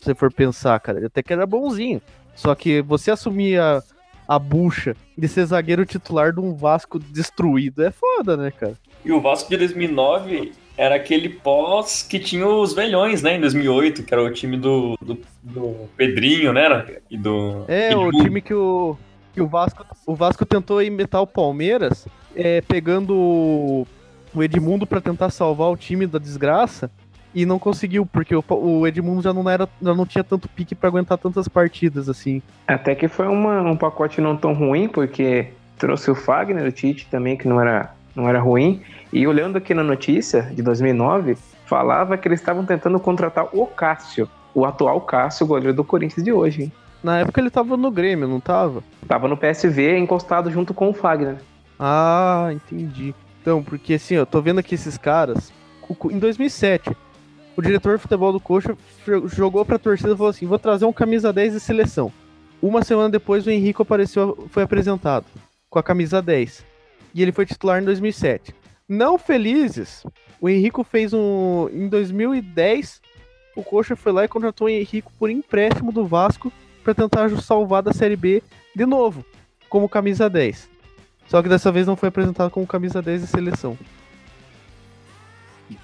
[0.03, 0.99] se você for pensar, cara.
[0.99, 2.03] Ele até que era bonzinho.
[2.35, 3.83] Só que você assumir a,
[4.27, 8.75] a bucha de ser zagueiro titular de um Vasco destruído é foda, né, cara?
[9.05, 14.03] E o Vasco de 2009 era aquele pós que tinha os velhões, né, em 2008,
[14.03, 17.65] que era o time do, do, do Pedrinho, né, e do...
[17.69, 18.97] É, o time que o,
[19.35, 23.87] que o Vasco o Vasco tentou imitar o Palmeiras, é, pegando
[24.35, 26.91] o Edmundo para tentar salvar o time da desgraça,
[27.35, 30.75] e não conseguiu, porque o, o Edmundo já não, era, já não tinha tanto pique
[30.75, 32.43] para aguentar tantas partidas assim.
[32.67, 37.09] Até que foi uma, um pacote não tão ruim, porque trouxe o Fagner, o Tite
[37.11, 38.83] também, que não era, não era ruim.
[39.13, 44.29] E olhando aqui na notícia de 2009, falava que eles estavam tentando contratar o Cássio,
[44.55, 46.65] o atual Cássio, goleiro do Corinthians de hoje.
[46.65, 46.73] Hein?
[47.03, 48.83] Na época ele tava no Grêmio, não tava?
[49.09, 51.37] Tava no PSV, encostado junto com o Fagner.
[51.81, 53.15] Ah, entendi.
[53.43, 55.53] Então, porque assim, eu tô vendo aqui esses caras.
[56.11, 56.97] Em 2007,
[57.57, 58.77] o diretor de futebol do Coxa
[59.27, 62.13] jogou pra torcida e falou assim: vou trazer um camisa 10 de seleção.
[62.63, 65.27] Uma semana depois, o Henrique apareceu, foi apresentado
[65.69, 66.65] com a camisa 10.
[67.13, 68.55] E ele foi titular em 2007.
[68.89, 70.05] Não felizes,
[70.41, 71.69] o Henrique fez um.
[71.73, 73.03] Em 2010,
[73.57, 76.53] o Coxa foi lá e contratou o Henrique por empréstimo do Vasco
[76.85, 78.41] para tentar salvar da Série B
[78.75, 79.25] de novo,
[79.69, 80.72] como camisa 10.
[81.29, 83.79] Só que dessa vez não foi apresentado como camisa 10 de seleção.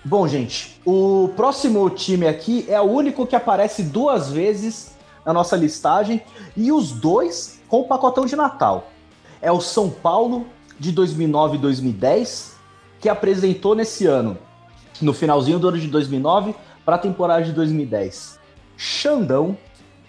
[0.05, 5.57] Bom, gente, o próximo time aqui é o único que aparece duas vezes na nossa
[5.57, 6.22] listagem
[6.57, 8.90] e os dois com o pacotão de Natal.
[9.40, 10.46] É o São Paulo
[10.79, 12.57] de 2009 e 2010
[13.01, 14.37] que apresentou nesse ano,
[15.01, 18.38] no finalzinho do ano de 2009 para a temporada de 2010.
[18.77, 19.57] Xandão,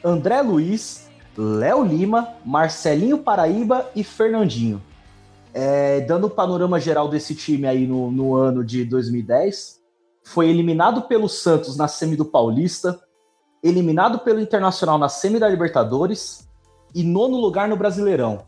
[0.04, 4.82] André Luiz, Léo Lima, Marcelinho Paraíba e Fernandinho.
[5.54, 9.80] É, dando o panorama geral desse time aí no, no ano de 2010,
[10.24, 13.00] foi eliminado pelo Santos na semi do Paulista,
[13.64, 16.48] eliminado pelo Internacional na semi da Libertadores
[16.94, 18.44] e nono lugar no Brasileirão.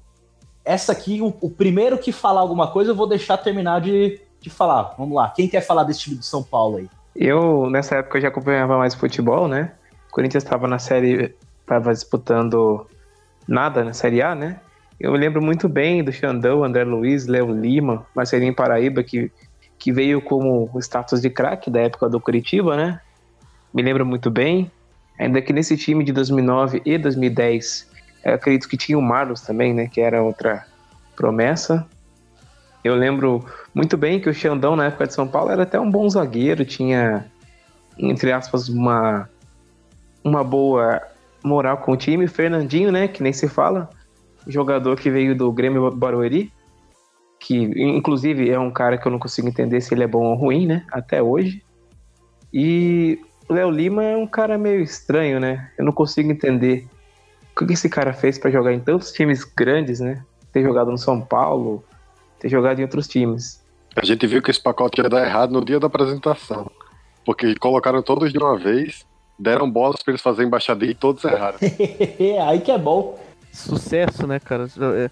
[0.63, 4.49] Essa aqui, o, o primeiro que falar alguma coisa, eu vou deixar terminar de, de
[4.49, 4.93] falar.
[4.97, 6.89] Vamos lá, quem quer falar desse time do São Paulo aí?
[7.15, 9.73] Eu, nessa época, já acompanhava mais futebol, né?
[10.07, 12.85] O Corinthians estava na série, estava disputando
[13.47, 14.59] nada na Série A, né?
[15.01, 19.31] Eu lembro muito bem do Xandão, André Luiz, Léo Lima, Marcelinho Paraíba, que,
[19.79, 23.01] que veio como status de craque da época do Curitiba, né?
[23.73, 24.71] Me lembro muito bem.
[25.17, 27.89] Ainda que nesse time de 2009 e 2010,
[28.23, 29.87] eu acredito que tinha o Marlos também, né?
[29.87, 30.67] Que era outra
[31.15, 31.83] promessa.
[32.83, 35.89] Eu lembro muito bem que o Xandão, na época de São Paulo, era até um
[35.89, 37.25] bom zagueiro, tinha,
[37.97, 39.27] entre aspas, uma,
[40.23, 41.01] uma boa
[41.43, 42.27] moral com o time.
[42.27, 43.07] Fernandinho, né?
[43.07, 43.89] Que nem se fala
[44.47, 46.51] jogador que veio do Grêmio Barueri,
[47.39, 50.35] que inclusive é um cara que eu não consigo entender se ele é bom ou
[50.35, 50.85] ruim, né?
[50.91, 51.63] Até hoje.
[52.53, 55.71] E o Léo Lima é um cara meio estranho, né?
[55.77, 56.87] Eu não consigo entender
[57.59, 60.23] o que esse cara fez para jogar em tantos times grandes, né?
[60.51, 61.83] Ter jogado no São Paulo,
[62.39, 63.61] ter jogado em outros times.
[63.95, 66.69] A gente viu que esse pacote ia dar errado no dia da apresentação.
[67.25, 69.05] Porque colocaram todos de uma vez,
[69.37, 71.59] deram bolas pra eles fazerem embaixadinha e todos erraram.
[72.47, 73.19] aí que é bom.
[73.51, 74.67] Sucesso, né, cara?
[74.95, 75.09] É,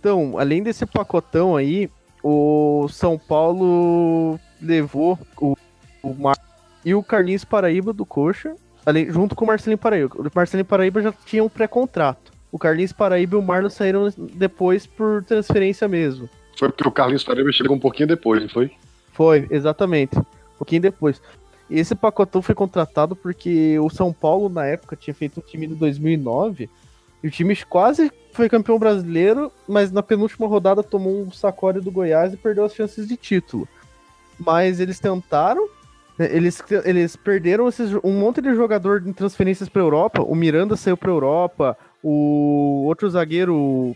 [0.00, 1.90] então, além desse pacotão aí,
[2.22, 5.56] o São Paulo levou o,
[6.02, 6.36] o Mar...
[6.84, 8.54] e o Carlinhos Paraíba do Coxa,
[8.86, 10.14] além, junto com o Marcelinho Paraíba.
[10.16, 12.32] O Marcelinho Paraíba já tinha um pré-contrato.
[12.50, 16.28] O Carlinhos Paraíba e o Marlon saíram depois por transferência mesmo.
[16.58, 18.70] Foi porque o Carlinhos Paraíba chegou um pouquinho depois, não foi?
[19.12, 20.18] Foi, exatamente.
[20.18, 20.24] Um
[20.58, 21.20] pouquinho depois.
[21.70, 25.66] E esse pacotão foi contratado porque o São Paulo, na época, tinha feito um time
[25.66, 26.68] de 2009
[27.22, 31.90] e o time quase foi campeão brasileiro, mas na penúltima rodada tomou um sacode do
[31.90, 33.68] Goiás e perdeu as chances de título.
[34.38, 35.68] Mas eles tentaram,
[36.18, 40.22] né, eles, eles perderam esses, um monte de jogador em transferências para Europa.
[40.22, 43.94] O Miranda saiu para Europa, o outro zagueiro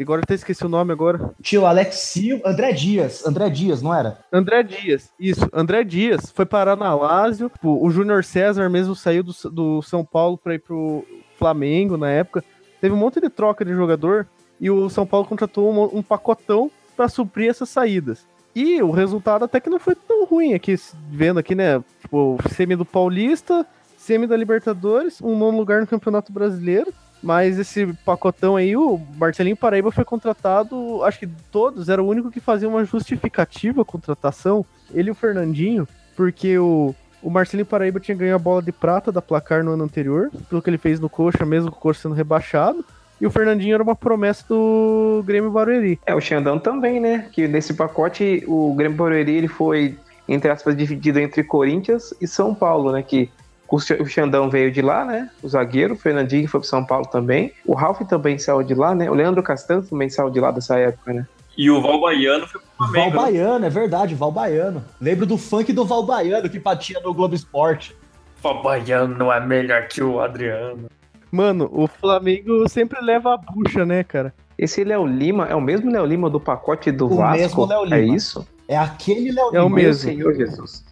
[0.00, 1.34] Agora até esqueci o nome agora.
[1.42, 3.26] Tio Alex Silva, André Dias.
[3.26, 4.18] André Dias, não era?
[4.32, 5.48] André Dias, isso.
[5.52, 7.50] André Dias foi parar na Lazio.
[7.60, 11.04] O Júnior César mesmo saiu do, do São Paulo para ir pro
[11.36, 12.44] Flamengo na época.
[12.80, 14.26] Teve um monte de troca de jogador
[14.60, 18.26] e o São Paulo contratou um, um pacotão para suprir essas saídas.
[18.54, 20.74] E o resultado até que não foi tão ruim aqui,
[21.10, 21.82] vendo aqui, né?
[22.00, 27.86] Tipo, semi do Paulista, semi da Libertadores, um nono lugar no Campeonato Brasileiro mas esse
[28.04, 32.68] pacotão aí, o Marcelinho Paraíba foi contratado, acho que todos, era o único que fazia
[32.68, 35.86] uma justificativa contratação, ele e o Fernandinho,
[36.16, 39.84] porque o, o Marcelinho Paraíba tinha ganho a bola de prata da placar no ano
[39.84, 42.84] anterior, pelo que ele fez no Coxa, mesmo com o Coxa sendo rebaixado.
[43.20, 45.98] E o Fernandinho era uma promessa do Grêmio Barueri.
[46.06, 47.28] É, o Xandão também, né?
[47.32, 52.54] Que nesse pacote o Grêmio Barueri ele foi, entre aspas, dividido entre Corinthians e São
[52.54, 53.02] Paulo, né?
[53.02, 53.28] Que
[53.68, 55.28] o Xandão veio de lá, né?
[55.42, 57.52] O zagueiro, o Fernandinho foi pro São Paulo também.
[57.66, 59.10] O Ralf também saiu de lá, né?
[59.10, 61.26] O Leandro Castanho também saiu de lá dessa época, né?
[61.58, 63.16] E o Val Baiano foi pro Flamengo.
[63.16, 64.84] Val Baiano, é verdade, Val Baiano.
[65.00, 67.96] Lembro do funk do Val Baiano que batia no Globo Esporte.
[68.40, 70.88] Val Baiano não é melhor que o Adriano.
[71.32, 74.32] Mano, o Flamengo sempre leva a bucha, né, cara?
[74.56, 77.36] Esse Léo Lima é o mesmo Léo Lima do pacote do o Vasco?
[77.36, 77.96] Mesmo Léo Lima.
[77.96, 78.46] É isso?
[78.68, 79.58] É aquele Léo Lima.
[79.58, 80.10] É o mesmo.
[80.10, 80.84] Senhor Jesus.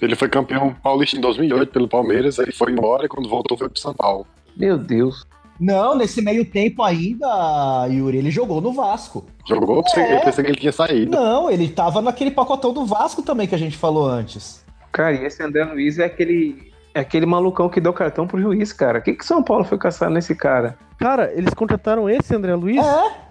[0.00, 3.68] Ele foi campeão paulista em 2008 pelo Palmeiras, aí foi embora e quando voltou foi
[3.68, 4.26] pro São Paulo.
[4.56, 5.26] Meu Deus.
[5.58, 9.26] Não, nesse meio tempo ainda, Yuri, ele jogou no Vasco.
[9.46, 9.82] Jogou?
[9.96, 10.16] É.
[10.16, 11.10] Eu pensei que ele tinha saído.
[11.10, 14.64] Não, ele tava naquele pacotão do Vasco também que a gente falou antes.
[14.92, 18.72] Cara, e esse André Luiz é aquele, é aquele malucão que deu cartão pro juiz,
[18.72, 18.98] cara.
[18.98, 20.78] O que que São Paulo foi caçar nesse cara?
[20.98, 22.84] Cara, eles contrataram esse André Luiz?
[22.84, 23.25] É.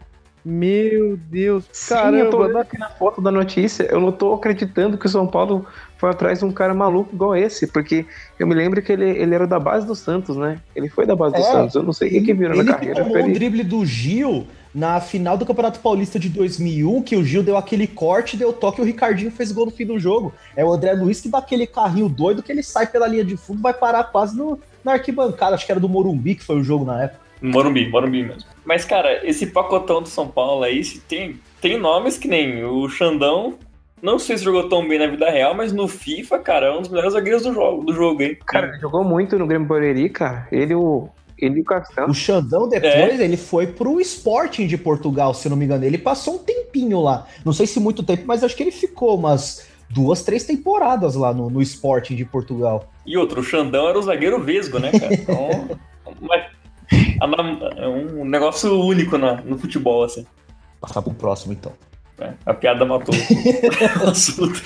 [0.45, 2.15] Meu Deus, cara.
[2.15, 5.25] eu tô olhando aqui na foto da notícia, eu não tô acreditando que o São
[5.25, 5.65] Paulo
[5.97, 8.05] foi atrás de um cara maluco igual esse, porque
[8.37, 10.59] eu me lembro que ele, ele era da base do Santos, né?
[10.75, 12.99] Ele foi da base é, do Santos, eu não sei o que, virou na carreira.
[12.99, 17.25] Ele tomou um drible do Gil na final do Campeonato Paulista de 2001, que o
[17.25, 20.31] Gil deu aquele corte, deu toque e o Ricardinho fez gol no fim do jogo.
[20.55, 23.35] É o André Luiz que dá aquele carrinho doido que ele sai pela linha de
[23.35, 26.63] fundo vai parar quase no, na arquibancada, acho que era do Morumbi que foi o
[26.63, 27.24] jogo na época.
[27.41, 28.49] Morumbi, Morumbi mesmo.
[28.65, 33.55] Mas, cara, esse pacotão do São Paulo aí, tem, tem nomes que nem o Xandão.
[34.01, 36.81] Não sei se jogou tão bem na vida real, mas no FIFA, cara, é um
[36.81, 38.37] dos melhores zagueiros do jogo, do jogo hein?
[38.45, 40.47] Cara, ele jogou muito no Grêmio Boreri, cara.
[40.51, 41.09] Ele o.
[41.37, 42.01] Ele e.
[42.09, 43.23] O Xandão depois, é.
[43.23, 45.83] ele foi pro Sporting de Portugal, se não me engano.
[45.83, 47.27] Ele passou um tempinho lá.
[47.43, 51.33] Não sei se muito tempo, mas acho que ele ficou umas duas, três temporadas lá
[51.33, 52.89] no, no Sporting de Portugal.
[53.05, 55.13] E outro, o Xandão era o zagueiro vesgo, né, cara?
[56.05, 56.45] Então, mas
[57.77, 60.25] é um negócio único no, no futebol, assim.
[60.79, 61.73] Passar pro próximo, então.
[62.19, 63.13] É, a piada matou
[64.05, 64.61] o assunto.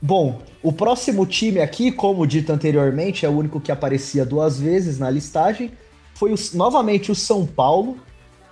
[0.00, 4.98] Bom, o próximo time aqui, como dito anteriormente, é o único que aparecia duas vezes
[4.98, 5.72] na listagem.
[6.14, 7.98] Foi o, novamente o São Paulo,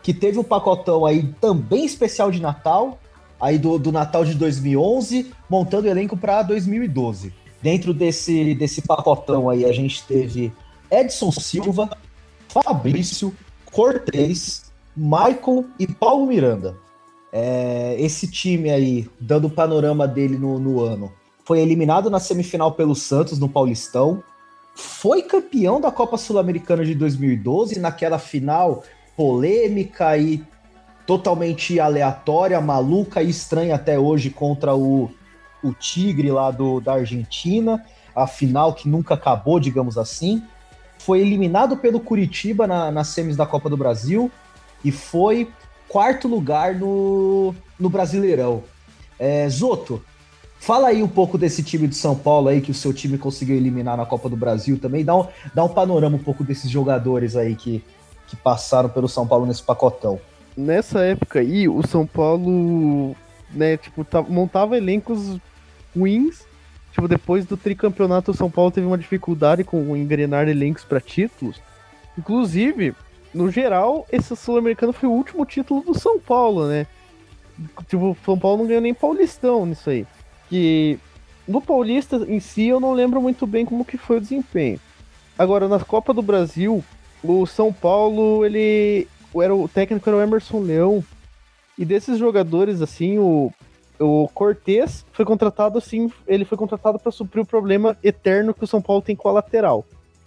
[0.02, 2.98] que teve um pacotão aí também especial de Natal,
[3.40, 7.33] aí do, do Natal de 2011, montando o elenco para 2012.
[7.61, 10.53] Dentro desse, desse pacotão aí, a gente teve
[10.90, 11.90] Edson Silva,
[12.49, 16.77] Fabrício, Cortez, Michael e Paulo Miranda.
[17.33, 21.12] É, esse time aí, dando o panorama dele no, no ano,
[21.44, 24.23] foi eliminado na semifinal pelo Santos no Paulistão,
[24.75, 28.85] foi campeão da Copa Sul-Americana de 2012, naquela final
[29.16, 30.43] polêmica e
[31.07, 35.11] totalmente aleatória, maluca e estranha até hoje contra o
[35.62, 37.84] o Tigre lá do, da Argentina,
[38.14, 40.42] a final que nunca acabou, digamos assim.
[40.98, 44.30] Foi eliminado pelo Curitiba na, nas semis da Copa do Brasil
[44.84, 45.48] e foi
[45.88, 48.62] quarto lugar no, no Brasileirão.
[49.18, 50.02] É, Zoto,
[50.61, 53.56] fala aí um pouco desse time de São Paulo aí que o seu time conseguiu
[53.56, 55.04] eliminar na Copa do Brasil também.
[55.04, 57.82] Dá um, dá um panorama um pouco desses jogadores aí que,
[58.26, 60.20] que passaram pelo São Paulo nesse pacotão.
[60.56, 63.16] nessa época aí, o São Paulo,
[63.50, 65.38] né, tipo, tá, montava elencos
[65.99, 66.46] ruins.
[66.92, 71.61] Tipo, depois do tricampeonato, o São Paulo teve uma dificuldade com engrenar elencos para títulos.
[72.16, 72.94] Inclusive,
[73.32, 76.86] no geral, esse Sul-Americano foi o último título do São Paulo, né?
[77.88, 80.07] Tipo, o São Paulo não ganhou nem Paulistão nisso aí.
[80.49, 80.99] Que
[81.46, 84.80] no Paulista em si eu não lembro muito bem como que foi o desempenho.
[85.38, 86.84] Agora, na Copa do Brasil,
[87.22, 89.07] o São Paulo, ele.
[89.36, 91.05] Era, o técnico era o Emerson Leão.
[91.76, 93.53] E desses jogadores, assim, o,
[93.99, 96.11] o Cortez foi contratado assim.
[96.26, 99.32] Ele foi contratado para suprir o problema eterno que o São Paulo tem com a
[99.32, 99.84] lateral.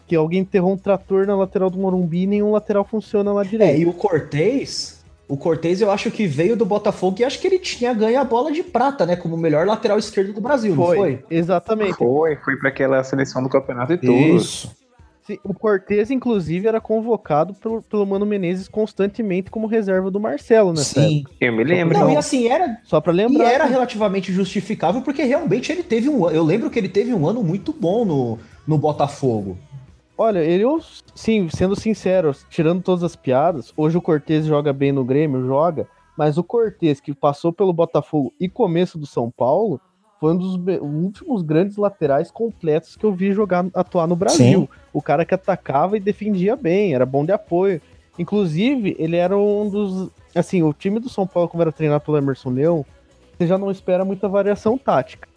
[0.07, 3.75] Que alguém enterrou um trator na lateral do Morumbi e nenhum lateral funciona lá direito.
[3.75, 7.47] É, e o Cortez, o Cortez eu acho que veio do Botafogo e acho que
[7.47, 9.15] ele tinha ganho a bola de prata, né?
[9.15, 11.23] Como o melhor lateral esquerdo do Brasil, foi, não foi?
[11.29, 11.93] Exatamente.
[11.93, 14.11] Foi, foi para aquela seleção do campeonato e tudo.
[14.13, 14.80] Isso.
[15.23, 20.73] Sim, O Cortez, inclusive, era convocado pelo, pelo Mano Menezes constantemente como reserva do Marcelo,
[20.73, 20.81] né?
[20.81, 21.23] Sim.
[21.39, 21.93] Eu me lembro.
[21.97, 22.13] Não, então.
[22.13, 23.51] e assim, era, Só pra e lembrar.
[23.51, 26.35] era relativamente justificável, porque realmente ele teve um ano.
[26.35, 29.57] Eu lembro que ele teve um ano muito bom no, no Botafogo.
[30.17, 30.79] Olha, ele, eu-
[31.15, 35.87] sim, sendo sincero, tirando todas as piadas, hoje o Cortez joga bem no Grêmio, joga,
[36.17, 39.79] mas o Cortez que passou pelo Botafogo e começo do São Paulo
[40.21, 44.69] foi um dos últimos grandes laterais completos que eu vi jogar atuar no Brasil.
[44.93, 47.81] O cara que atacava e defendia bem, era bom de apoio.
[48.19, 50.11] Inclusive, ele era um dos.
[50.35, 52.85] Assim, o time do São Paulo, como era treinado pelo Emerson Leão,
[53.35, 55.27] você já não espera muita variação tática.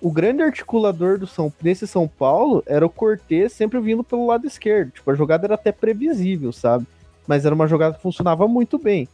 [0.00, 4.44] O grande articulador do São, desse São Paulo era o Cortez sempre vindo pelo lado
[4.44, 4.90] esquerdo.
[4.90, 6.84] Tipo, a jogada era até previsível, sabe?
[7.28, 9.08] Mas era uma jogada que funcionava muito bem.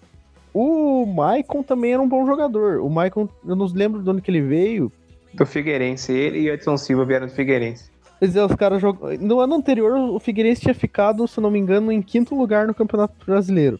[0.54, 2.80] O Maicon também era um bom jogador.
[2.80, 4.90] O Maicon, eu não lembro de onde que ele veio.
[5.34, 6.12] Do Figueirense.
[6.12, 7.90] Ele e Edson Silva vieram do Figueirense.
[8.20, 9.16] Os caras jogam.
[9.18, 12.74] No ano anterior, o Figueirense tinha ficado, se não me engano, em quinto lugar no
[12.74, 13.78] Campeonato Brasileiro.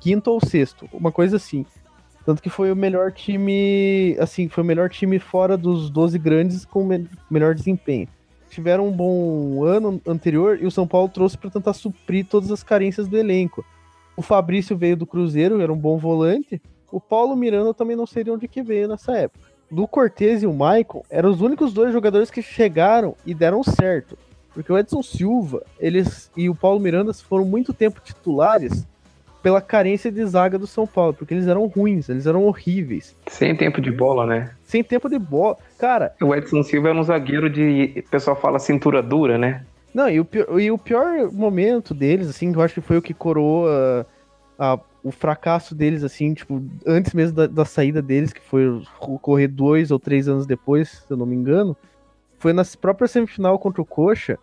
[0.00, 1.64] Quinto ou sexto, uma coisa assim.
[2.24, 4.16] Tanto que foi o melhor time.
[4.18, 8.08] Assim, foi o melhor time fora dos 12 grandes com me- melhor desempenho.
[8.50, 12.62] Tiveram um bom ano anterior e o São Paulo trouxe para tentar suprir todas as
[12.62, 13.64] carências do elenco.
[14.16, 16.60] O Fabrício veio do Cruzeiro, era um bom volante.
[16.90, 19.44] O Paulo Miranda também não de onde que veio nessa época.
[19.70, 24.16] Do Cortez e o Maicon eram os únicos dois jogadores que chegaram e deram certo.
[24.54, 28.86] Porque o Edson Silva eles, e o Paulo Miranda foram muito tempo titulares
[29.42, 33.14] pela carência de zaga do São Paulo, porque eles eram ruins, eles eram horríveis.
[33.28, 34.50] Sem tempo de bola, né?
[34.64, 35.56] Sem tempo de bola.
[35.78, 38.02] Cara, O Edson Silva era um zagueiro de.
[38.04, 39.64] O pessoal fala cintura dura, né?
[39.94, 42.96] Não, e o, pior, e o pior momento deles, assim, que eu acho que foi
[42.98, 44.06] o que coroou a-
[44.58, 49.48] a- o fracasso deles, assim, tipo, antes mesmo da, da saída deles, que foi ocorrer
[49.48, 51.76] dois ou três anos depois, se eu não me engano,
[52.38, 54.36] foi na própria semifinal contra o Coxa,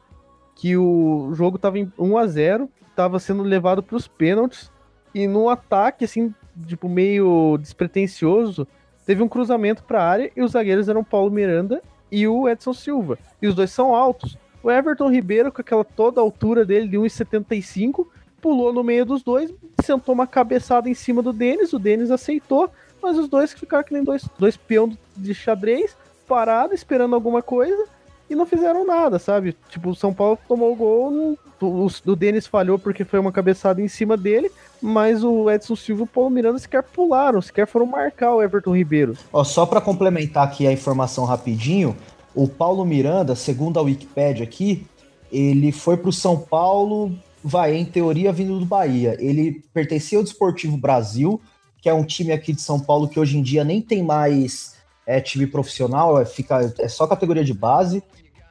[0.55, 4.72] que o jogo tava em 1 a 0 tava sendo levado para os pênaltis,
[5.14, 6.34] e no ataque, assim,
[6.66, 8.66] tipo, meio despretensioso,
[9.05, 12.74] teve um cruzamento para a área, e os zagueiros eram Paulo Miranda e o Edson
[12.74, 13.18] Silva.
[13.41, 14.38] E os dois são altos.
[14.61, 18.07] O Everton Ribeiro, com aquela toda a altura dele de 1,75,
[18.44, 19.50] pulou no meio dos dois,
[19.82, 22.70] sentou uma cabeçada em cima do Denis, o Denis aceitou,
[23.02, 25.96] mas os dois ficaram que nem dois, dois peões de xadrez,
[26.28, 27.86] parados, esperando alguma coisa,
[28.30, 29.56] e não fizeram nada, sabe?
[29.70, 33.82] Tipo, o São Paulo tomou o gol, o, o Denis falhou porque foi uma cabeçada
[33.82, 37.86] em cima dele, mas o Edson Silva e o Paulo Miranda sequer pularam, sequer foram
[37.86, 39.16] marcar o Everton Ribeiro.
[39.32, 41.96] Ó, só para complementar aqui a informação rapidinho,
[42.36, 44.86] o Paulo Miranda, segundo a Wikipédia aqui,
[45.32, 47.12] ele foi pro São Paulo,
[47.44, 49.18] vai, em teoria, vindo do Bahia.
[49.20, 51.41] Ele pertencia ao Desportivo Brasil,
[51.82, 54.76] que é um time aqui de São Paulo que hoje em dia nem tem mais
[55.06, 58.02] é, time profissional, é, fica, é só categoria de base.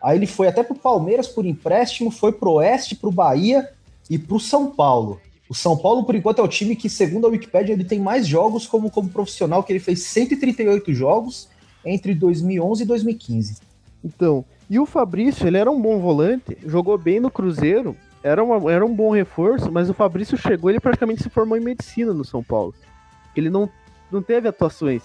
[0.02, 3.68] Aí ele foi até pro Palmeiras por empréstimo, foi pro Oeste, pro Bahia
[4.10, 5.20] e pro São Paulo.
[5.48, 8.26] O São Paulo, por enquanto, é o time que, segundo a Wikipédia, ele tem mais
[8.26, 11.48] jogos como, como profissional, que ele fez 138 jogos
[11.84, 13.56] entre 2011 e 2015.
[14.04, 18.72] Então, e o Fabrício, ele era um bom volante, jogou bem no Cruzeiro, era, uma,
[18.72, 22.24] era um bom reforço, mas o Fabrício chegou, ele praticamente se formou em medicina no
[22.24, 22.74] São Paulo.
[23.36, 23.68] Ele não,
[24.10, 25.02] não teve atuações.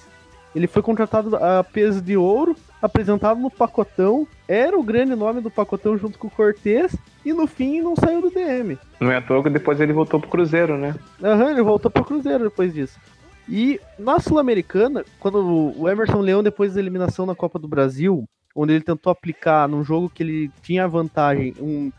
[0.55, 5.51] Ele foi contratado a peso de ouro, apresentado no pacotão, era o grande nome do
[5.51, 6.95] pacotão junto com o Cortez,
[7.25, 8.77] e no fim não saiu do DM.
[8.99, 10.95] Não é à toa que depois ele voltou pro Cruzeiro, né?
[11.23, 12.99] Aham, ele voltou pro Cruzeiro depois disso.
[13.49, 18.73] E na Sul-Americana, quando o Emerson Leão, depois da eliminação na Copa do Brasil, onde
[18.73, 21.91] ele tentou aplicar num jogo que ele tinha vantagem, um,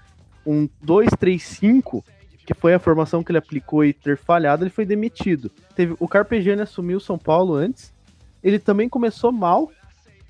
[0.49, 2.03] um 2-3-5,
[2.47, 5.51] que foi a formação que ele aplicou e ter falhado, ele foi demitido.
[5.77, 7.93] Teve, o Carpegiani assumiu o São Paulo antes,
[8.43, 9.71] ele também começou mal,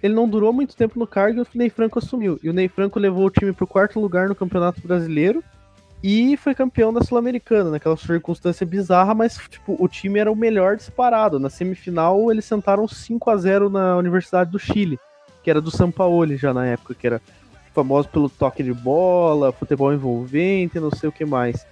[0.03, 2.39] ele não durou muito tempo no cargo e o Ney Franco assumiu.
[2.43, 5.43] E o Ney Franco levou o time pro quarto lugar no Campeonato Brasileiro
[6.03, 10.77] e foi campeão da Sul-Americana, naquela circunstância bizarra, mas tipo, o time era o melhor
[10.77, 11.39] disparado.
[11.39, 14.99] Na semifinal, eles sentaram 5 a 0 na Universidade do Chile,
[15.43, 17.21] que era do São Paulo já na época, que era
[17.79, 21.65] famoso pelo toque de bola, futebol envolvente, não sei o que mais.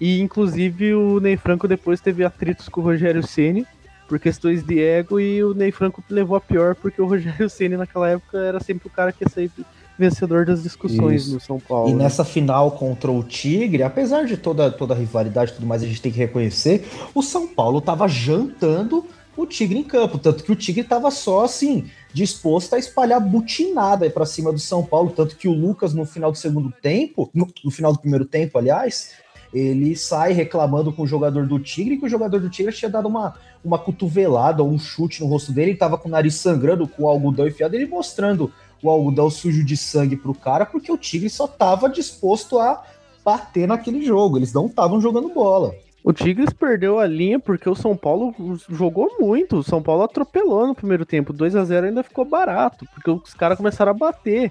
[0.00, 3.66] E inclusive o Ney Franco depois teve atritos com o Rogério Ceni
[4.08, 7.76] por questões de ego e o Ney Franco levou a pior porque o Rogério Ceni
[7.76, 9.50] naquela época era sempre o cara que ia sair
[9.98, 11.34] vencedor das discussões Isso.
[11.34, 11.90] no São Paulo.
[11.90, 12.04] E né?
[12.04, 15.86] nessa final contra o Tigre, apesar de toda, toda a rivalidade e tudo mais, a
[15.86, 19.04] gente tem que reconhecer, o São Paulo tava jantando
[19.36, 24.08] o Tigre em campo, tanto que o Tigre tava só assim, disposto a espalhar butinada
[24.10, 27.48] para cima do São Paulo, tanto que o Lucas no final do segundo tempo, no,
[27.64, 29.12] no final do primeiro tempo, aliás,
[29.52, 33.08] ele sai reclamando com o jogador do Tigre, que o jogador do Tigre tinha dado
[33.08, 33.34] uma,
[33.64, 37.04] uma cotovelada ou um chute no rosto dele, ele tava com o nariz sangrando, com
[37.04, 38.52] o algodão enfiado, ele mostrando
[38.82, 42.82] o algodão sujo de sangue pro cara, porque o Tigre só tava disposto a
[43.24, 44.38] bater naquele jogo.
[44.38, 45.74] Eles não estavam jogando bola.
[46.02, 48.34] O Tigres perdeu a linha porque o São Paulo
[48.68, 49.58] jogou muito.
[49.58, 51.32] O São Paulo atropelou no primeiro tempo.
[51.32, 54.50] 2 a 0 ainda ficou barato, porque os caras começaram a bater.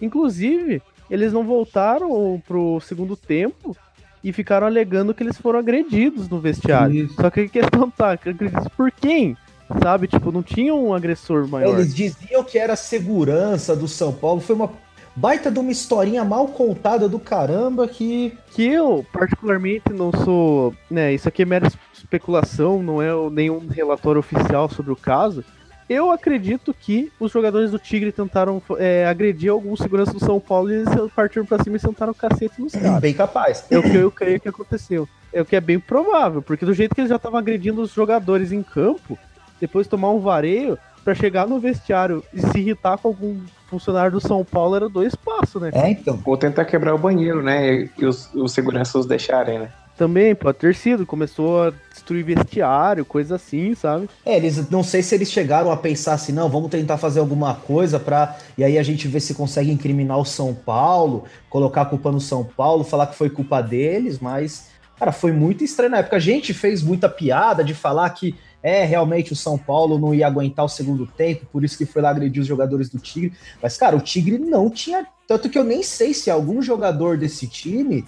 [0.00, 3.76] Inclusive, eles não voltaram pro segundo tempo
[4.22, 7.04] e ficaram alegando que eles foram agredidos no vestiário.
[7.04, 7.14] Isso.
[7.14, 9.36] Só que a questão tá, agredidos por quem?
[9.82, 11.74] Sabe, tipo, não tinha um agressor maior.
[11.74, 14.70] Eles diziam que era segurança do São Paulo, foi uma
[15.18, 18.32] baita de uma historinha mal contada do caramba que.
[18.52, 20.74] Que eu, particularmente, não sou.
[20.90, 25.44] né, Isso aqui é mera especulação, não é nenhum relatório oficial sobre o caso.
[25.88, 30.70] Eu acredito que os jogadores do Tigre tentaram é, agredir alguns seguranças do São Paulo
[30.70, 33.00] e eles partiram pra cima e sentaram o cacete nos caras.
[33.00, 33.64] Bem capaz.
[33.70, 35.08] É o que eu creio que aconteceu.
[35.32, 37.92] É o que é bem provável, porque do jeito que eles já estavam agredindo os
[37.92, 39.18] jogadores em campo,
[39.58, 43.38] depois tomar um vareio para chegar no vestiário e se irritar com algum
[43.68, 45.70] funcionário do São Paulo era dois passos, né?
[45.72, 46.20] É, então.
[46.24, 47.88] Ou tentar quebrar o banheiro, né?
[47.98, 49.68] E os, os seguranças os deixarem, né?
[49.96, 51.04] Também, pode ter sido.
[51.04, 54.08] Começou a destruir vestiário, coisa assim, sabe?
[54.24, 57.54] É, eles não sei se eles chegaram a pensar assim, não, vamos tentar fazer alguma
[57.54, 61.86] coisa para e aí a gente ver se consegue incriminar o São Paulo, colocar a
[61.86, 65.98] culpa no São Paulo, falar que foi culpa deles, mas cara, foi muito estranho na
[65.98, 66.16] época.
[66.16, 70.26] A gente fez muita piada de falar que é, realmente o São Paulo não ia
[70.26, 73.32] aguentar o segundo tempo, por isso que foi lá agredir os jogadores do Tigre.
[73.62, 75.06] Mas, cara, o Tigre não tinha.
[75.26, 78.04] Tanto que eu nem sei se algum jogador desse time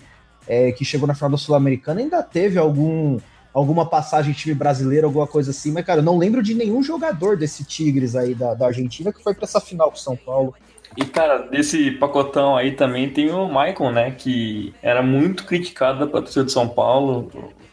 [0.46, 3.18] é, que chegou na final da Sul-Americana ainda teve algum
[3.52, 6.84] alguma passagem em time brasileiro, alguma coisa assim, mas, cara, eu não lembro de nenhum
[6.84, 10.16] jogador desse Tigres aí da, da Argentina que foi para essa final com o São
[10.16, 10.54] Paulo.
[10.96, 14.12] E, cara, desse pacotão aí também tem o Maicon, né?
[14.12, 17.30] Que era muito criticado da torcida de São Paulo.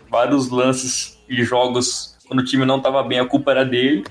[0.09, 4.03] Vários lances e jogos quando o time não estava bem, a culpa era dele.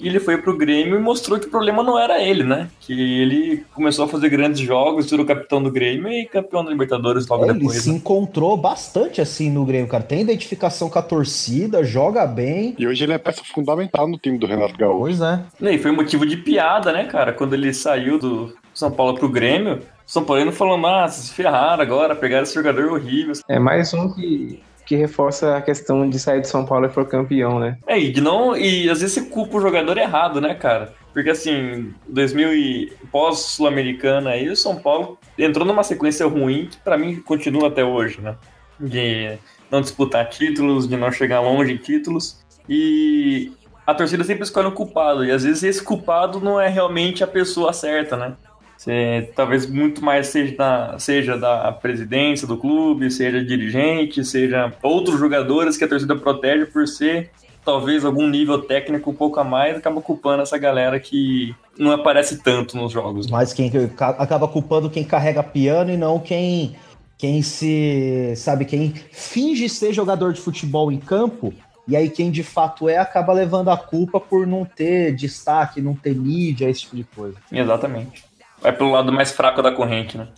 [0.00, 2.68] E ele foi pro Grêmio e mostrou que o problema não era ele, né?
[2.80, 7.26] Que ele começou a fazer grandes jogos, virou capitão do Grêmio e campeão da Libertadores
[7.26, 7.74] logo é, depois.
[7.74, 7.96] Ele se né?
[7.96, 10.04] encontrou bastante assim no Grêmio, cara.
[10.04, 12.76] Tem identificação com a torcida, joga bem.
[12.78, 14.98] E hoje ele é peça fundamental no time do Renato Gaúcho.
[14.98, 15.40] Pois é.
[15.60, 17.32] E foi motivo de piada, né, cara?
[17.32, 22.14] Quando ele saiu do São Paulo pro Grêmio, São Paulo falando, ah, se ferraram agora,
[22.14, 23.32] pegaram esse jogador horrível.
[23.48, 27.06] É mais um que que reforça a questão de sair de São Paulo e for
[27.06, 27.76] campeão, né?
[27.86, 28.56] É, e não.
[28.56, 30.94] E às vezes você culpa o jogador errado, né, cara?
[31.12, 36.96] Porque assim, 2000 e pós-sul-americana aí, o São Paulo entrou numa sequência ruim que para
[36.96, 38.34] mim continua até hoje, né?
[38.80, 39.36] De
[39.70, 42.42] não disputar títulos, de não chegar longe em títulos.
[42.66, 43.52] E
[43.86, 45.22] a torcida sempre escolhe um culpado.
[45.22, 48.34] E às vezes esse culpado não é realmente a pessoa certa, né?
[48.78, 55.18] Você, talvez muito mais seja da, seja da presidência do clube, seja dirigente, seja outros
[55.18, 57.28] jogadores que a torcida protege por ser
[57.64, 62.38] talvez algum nível técnico um pouco a mais, acaba culpando essa galera que não aparece
[62.38, 63.26] tanto nos jogos.
[63.26, 63.32] Né?
[63.32, 66.76] Mas quem acaba culpando quem carrega piano e não quem
[67.18, 71.52] quem se sabe quem finge ser jogador de futebol em campo
[71.86, 75.94] e aí quem de fato é acaba levando a culpa por não ter destaque, não
[75.94, 77.36] ter mídia, esse tipo de coisa.
[77.50, 78.27] Exatamente.
[78.60, 80.28] Vai pelo lado mais fraco da corrente, né?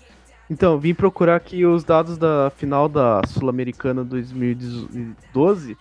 [0.50, 5.76] Então, vim procurar aqui os dados da final da Sul-Americana 2012.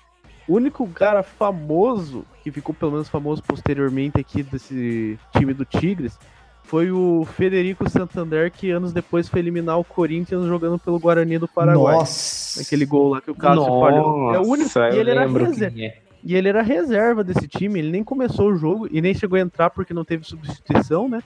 [0.47, 6.17] O único cara famoso, que ficou pelo menos famoso posteriormente aqui desse time do Tigres,
[6.63, 11.47] foi o Federico Santander, que anos depois foi eliminar o Corinthians jogando pelo Guarani do
[11.47, 11.95] Paraguai.
[11.95, 12.61] Nossa!
[12.61, 14.35] Aquele gol lá que o Cássio falhou.
[14.35, 14.77] É o único.
[14.77, 15.81] E ele era reserva.
[15.81, 15.97] É.
[16.23, 19.41] E ele era reserva desse time, ele nem começou o jogo e nem chegou a
[19.41, 21.23] entrar porque não teve substituição, né?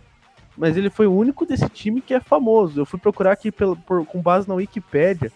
[0.58, 2.82] Mas ele foi o único desse time que é famoso.
[2.82, 5.32] Eu fui procurar aqui por, com base na Wikipédia.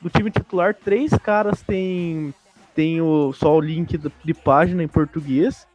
[0.00, 2.34] Do time titular, três caras têm,
[2.74, 5.66] têm o, só o link de página em português.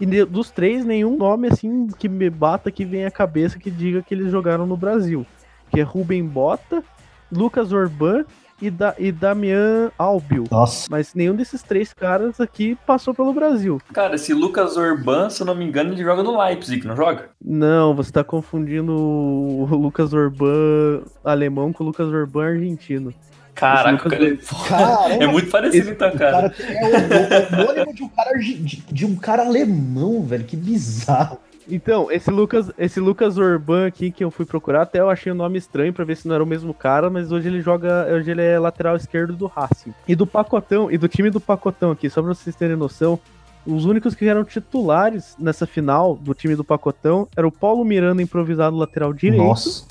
[0.00, 4.02] E dos três, nenhum nome assim que me bata que vem à cabeça que diga
[4.02, 5.26] que eles jogaram no Brasil.
[5.70, 6.82] Que é Rubem Bota,
[7.30, 8.24] Lucas Orban
[8.62, 10.44] e, da, e Damian Albio.
[10.50, 10.86] Nossa.
[10.90, 13.80] Mas nenhum desses três caras aqui passou pelo Brasil.
[13.92, 17.30] Cara, esse Lucas Orban, se eu não me engano, ele joga no Leipzig, não joga?
[17.44, 23.12] Não, você tá confundindo o Lucas Orban alemão com o Lucas Orban argentino.
[23.54, 26.48] Caraca, cara, é- muito parecido então, o cara.
[26.50, 28.56] cara é o- o homônimo de um cara, de,
[28.90, 30.44] de um cara alemão, velho.
[30.44, 31.38] Que bizarro.
[31.68, 35.34] Então, esse Lucas, esse Lucas Orban aqui que eu fui procurar, até eu achei o
[35.34, 38.30] nome estranho pra ver se não era o mesmo cara, mas hoje ele joga, hoje
[38.30, 39.94] ele é lateral esquerdo do Racing.
[40.06, 43.18] E do Pacotão, e do time do Pacotão aqui, só pra vocês terem noção,
[43.66, 48.22] os únicos que eram titulares nessa final do time do Pacotão era o Paulo Miranda
[48.22, 49.86] improvisado lateral direito Nossa.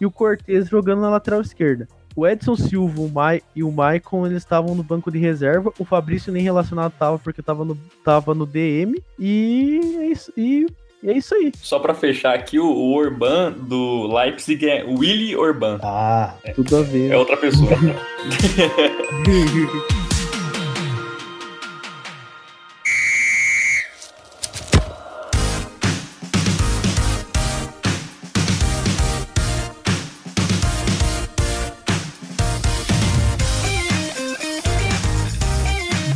[0.00, 1.88] e o Cortez jogando na lateral esquerda.
[2.14, 5.70] O Edson Silva o Mai, e o Maicon eles estavam no banco de reserva.
[5.78, 9.02] O Fabrício nem relacionado tava porque tava no, tava no DM.
[9.18, 10.32] E é isso,
[11.02, 11.52] e é isso aí.
[11.60, 15.78] Só pra fechar aqui, o, o Orban do Leipzig é Willy Orban.
[15.82, 17.12] Ah, Tudo a ver.
[17.12, 17.70] É outra pessoa.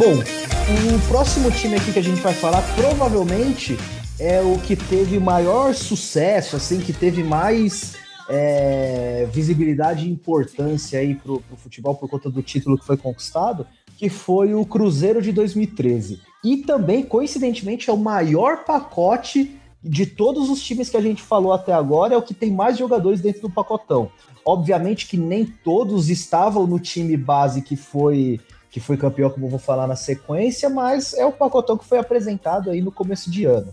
[0.01, 3.77] Bom, o próximo time aqui que a gente vai falar provavelmente
[4.21, 7.97] é o que teve maior sucesso, assim, que teve mais
[8.29, 13.67] é, visibilidade e importância aí pro, pro futebol por conta do título que foi conquistado,
[13.97, 16.21] que foi o Cruzeiro de 2013.
[16.45, 21.55] E também, coincidentemente, é o maior pacote de todos os times que a gente falou
[21.55, 24.11] até agora, é o que tem mais jogadores dentro do pacotão.
[24.45, 28.39] Obviamente que nem todos estavam no time base que foi
[28.71, 31.99] que foi campeão, como eu vou falar na sequência, mas é o pacotão que foi
[31.99, 33.73] apresentado aí no começo de ano.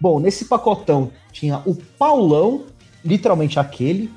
[0.00, 2.64] Bom, nesse pacotão tinha o Paulão,
[3.04, 4.10] literalmente aquele,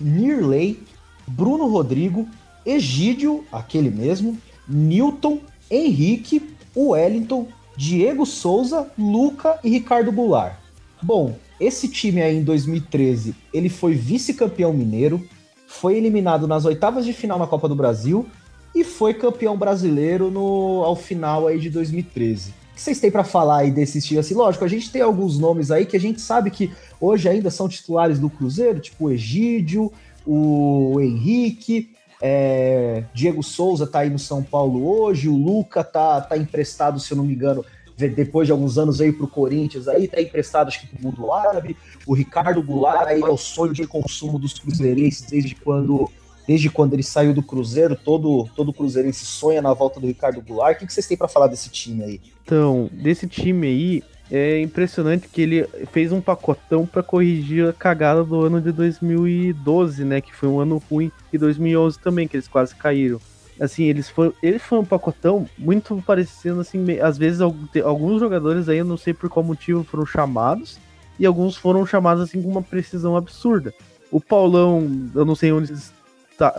[0.00, 0.82] Nirley,
[1.26, 2.28] Bruno Rodrigo,
[2.64, 4.36] Egídio, aquele mesmo,
[4.68, 10.56] Newton, Henrique, Wellington, Diego Souza, Luca e Ricardo Goulart.
[11.02, 15.26] Bom, esse time aí em 2013, ele foi vice-campeão mineiro,
[15.66, 18.26] foi eliminado nas oitavas de final na Copa do Brasil
[18.74, 22.54] e foi campeão brasileiro no, ao final aí de 2013.
[22.80, 24.18] Que vocês têm para falar aí desse time?
[24.18, 27.50] Assim, lógico, a gente tem alguns nomes aí que a gente sabe que hoje ainda
[27.50, 29.92] são titulares do Cruzeiro, tipo o Egídio,
[30.26, 31.90] o Henrique,
[32.22, 37.12] é, Diego Souza tá aí no São Paulo hoje, o Luca tá, tá emprestado, se
[37.12, 37.62] eu não me engano,
[37.98, 41.76] depois de alguns anos aí pro Corinthians, aí tá emprestado acho que pro mundo árabe,
[42.06, 46.10] o Ricardo Goulart aí é o sonho de consumo dos cruzeirenses desde quando
[46.46, 50.76] desde quando ele saiu do Cruzeiro, todo, todo cruzeirense sonha na volta do Ricardo Goulart.
[50.76, 52.20] O que, vocês têm para falar desse time aí?
[52.44, 58.22] Então, desse time aí, é impressionante que ele fez um pacotão para corrigir a cagada
[58.24, 60.20] do ano de 2012, né?
[60.20, 63.20] Que foi um ano ruim, e 2011 também, que eles quase caíram.
[63.60, 68.78] Assim, eles foram, eles foram um pacotão muito parecendo assim, às vezes alguns jogadores aí,
[68.78, 70.78] eu não sei por qual motivo, foram chamados,
[71.18, 73.74] e alguns foram chamados assim com uma precisão absurda.
[74.10, 75.74] O Paulão, eu não sei onde,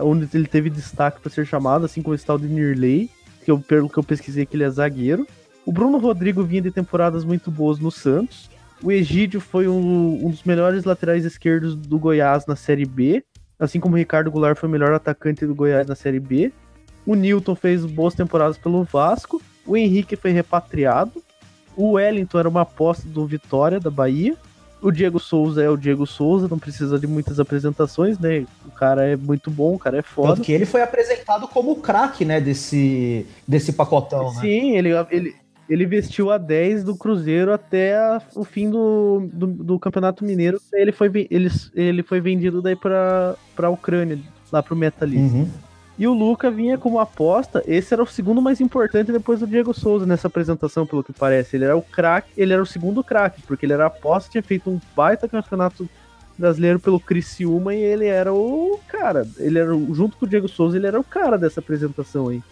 [0.00, 3.10] onde ele teve destaque para ser chamado, assim como esse tal de Nirley,
[3.44, 5.26] que eu, pelo que eu pesquisei que ele é zagueiro.
[5.64, 8.50] O Bruno Rodrigo vinha de temporadas muito boas no Santos.
[8.82, 13.22] O Egídio foi um, um, dos melhores laterais esquerdos do Goiás na Série B,
[13.58, 16.52] assim como o Ricardo Goulart foi o melhor atacante do Goiás na Série B.
[17.06, 19.40] O Newton fez boas temporadas pelo Vasco.
[19.64, 21.22] O Henrique foi repatriado.
[21.76, 24.36] O Wellington era uma aposta do Vitória, da Bahia.
[24.82, 28.44] O Diego Souza é o Diego Souza, não precisa de muitas apresentações, né?
[28.66, 30.34] O cara é muito bom, o cara é foda.
[30.34, 34.40] Tanto que ele foi apresentado como o craque, né, desse, desse pacotão, né?
[34.40, 35.36] Sim, ele, ele,
[35.68, 40.60] ele vestiu a 10 do Cruzeiro até a, o fim do, do, do, Campeonato Mineiro.
[40.72, 44.18] Ele foi, ele, ele foi vendido daí pra, pra Ucrânia,
[44.50, 45.32] lá pro Metalist.
[45.32, 45.48] Uhum.
[45.98, 47.62] E o Luca vinha como aposta.
[47.66, 51.56] Esse era o segundo mais importante depois do Diego Souza nessa apresentação, pelo que parece.
[51.56, 54.70] Ele era o craque, ele era o segundo craque, porque ele era aposta, tinha feito
[54.70, 55.88] um baita campeonato
[56.36, 59.26] brasileiro pelo Criciúma e ele era o cara.
[59.38, 62.42] Ele era junto com o Diego Souza, ele era o cara dessa apresentação aí.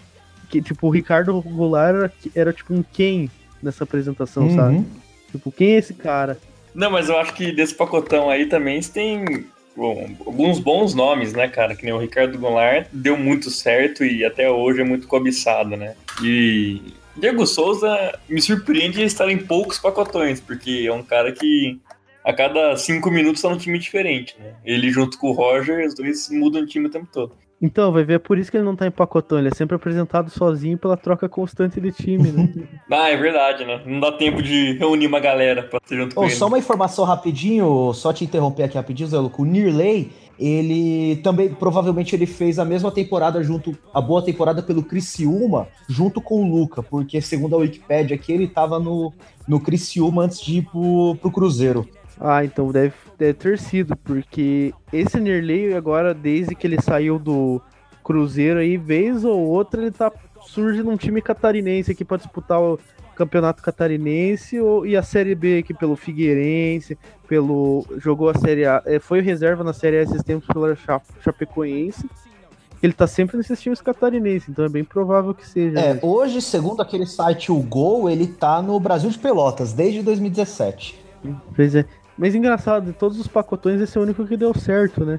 [0.48, 3.30] Que tipo, o Ricardo Goulart era, era tipo um quem
[3.62, 4.56] nessa apresentação, uhum.
[4.56, 4.86] sabe?
[5.30, 6.38] Tipo, quem é esse cara?
[6.74, 9.46] Não, mas eu acho que desse pacotão aí também tem
[9.76, 11.74] bom, alguns bons nomes, né, cara?
[11.74, 15.94] Que nem o Ricardo Goulart deu muito certo e até hoje é muito cobiçado, né?
[16.22, 16.80] E
[17.16, 21.78] Diego Souza me surpreende estar em poucos pacotões, porque é um cara que
[22.24, 24.54] a cada cinco minutos está num time diferente, né?
[24.64, 27.34] Ele junto com o Roger, os dois mudam de time o tempo todo.
[27.62, 29.76] Então, vai ver, é por isso que ele não tá em pacotão, ele é sempre
[29.76, 32.48] apresentado sozinho pela troca constante de time, né?
[32.90, 33.82] ah, é verdade, né?
[33.84, 36.34] Não dá tempo de reunir uma galera pra ser junto oh, com ele.
[36.34, 39.42] Só uma informação rapidinho, só te interromper aqui rapidinho, Zé Luco.
[39.42, 44.82] O Nirley, ele também, provavelmente ele fez a mesma temporada junto, a boa temporada pelo
[44.82, 49.12] Criciúma, junto com o Luca, porque segundo a Wikipedia aqui, ele tava no,
[49.46, 51.86] no Criciúma antes de ir pro, pro Cruzeiro.
[52.20, 57.62] Ah, então deve, deve ter sido, porque esse Nirley agora, desde que ele saiu do
[58.04, 60.12] Cruzeiro aí, vez ou outra, ele tá
[60.46, 62.78] surge num time catarinense aqui para disputar o
[63.14, 66.98] Campeonato Catarinense ou, e a Série B aqui pelo Figueirense,
[67.28, 70.76] pelo jogou a Série A, é, foi reserva na Série A esses tempos pela
[71.22, 72.08] Chapecoense.
[72.82, 75.78] Ele tá sempre nesses times catarinenses, então é bem provável que seja.
[75.78, 80.98] É, hoje, segundo aquele site O Gol, ele tá no Brasil de Pelotas desde 2017.
[81.54, 81.84] Pois é.
[82.20, 85.18] Mas engraçado, de todos os pacotões, esse é o único que deu certo, né?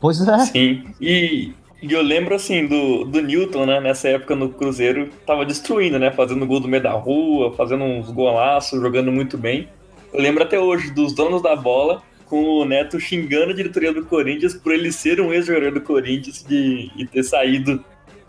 [0.00, 0.38] Pois é.
[0.40, 0.86] Sim.
[1.00, 3.80] E, e eu lembro, assim, do, do Newton, né?
[3.80, 6.10] Nessa época no Cruzeiro, tava destruindo, né?
[6.10, 9.68] Fazendo gol do meio da rua, fazendo uns golaços, jogando muito bem.
[10.12, 14.04] Eu lembro até hoje dos donos da bola com o Neto xingando a diretoria do
[14.04, 17.84] Corinthians por ele ser um ex-jogador do Corinthians de, e ter saído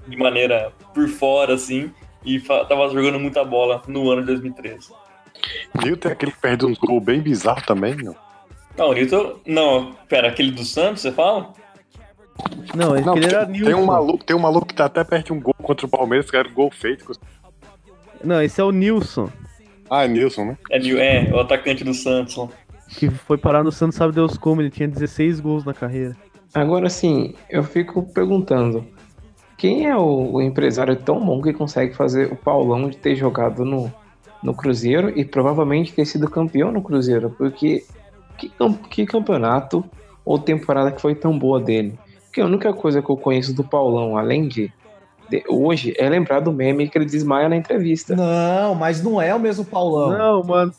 [0.07, 1.89] de maneira por fora, assim,
[2.24, 5.04] e tava jogando muita bola no ano de 2013.
[5.83, 8.15] Newton é aquele que perde um gol bem bizarro também, não?
[8.77, 9.39] Não, o Newton.
[9.45, 11.53] Não, pera, aquele do Santos, você fala?
[12.75, 13.65] Não, ele, não, ele era Newton.
[13.65, 15.89] Tem um, maluco, tem um maluco que tá até perto de um gol contra o
[15.89, 17.11] Palmeiras, que era um gol feito.
[18.23, 19.29] Não, esse é o Nilson.
[19.89, 20.57] Ah, é Nilson, né?
[20.71, 22.49] É, é, o atacante do Santos.
[22.97, 26.15] Que foi parar no Santos, sabe Deus como, ele tinha 16 gols na carreira.
[26.53, 28.86] Agora sim, eu fico perguntando.
[29.57, 33.63] Quem é o, o empresário tão bom que consegue fazer o Paulão de ter jogado
[33.63, 33.93] no,
[34.45, 37.83] no Cruzeiro e provavelmente ter sido campeão no Cruzeiro, porque
[38.37, 38.51] que,
[38.89, 39.83] que campeonato
[40.23, 41.97] ou temporada que foi tão boa dele?
[42.25, 44.71] Porque a única coisa que eu conheço do Paulão, além de,
[45.29, 48.15] de hoje, é lembrar do meme que ele desmaia na entrevista.
[48.15, 50.15] Não, mas não é o mesmo Paulão.
[50.15, 50.73] Não, mano.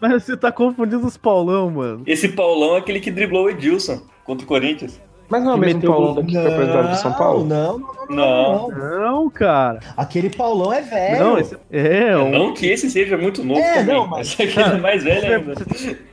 [0.00, 2.02] Mas você tá confundindo os Paulão, mano.
[2.06, 4.98] Esse Paulão é aquele que driblou o Edilson contra o Corinthians.
[5.30, 7.46] Mas não é o mesmo Paulão daqui que foi apresentado do São Paulo?
[7.46, 9.00] Não, não, não, não.
[9.00, 9.78] Não, cara.
[9.96, 11.24] Aquele Paulão é velho.
[11.24, 12.30] Não, esse, é, um...
[12.30, 15.36] Não que esse seja muito novo é, também, não, mas esse aqui é mais velho
[15.36, 15.54] ainda.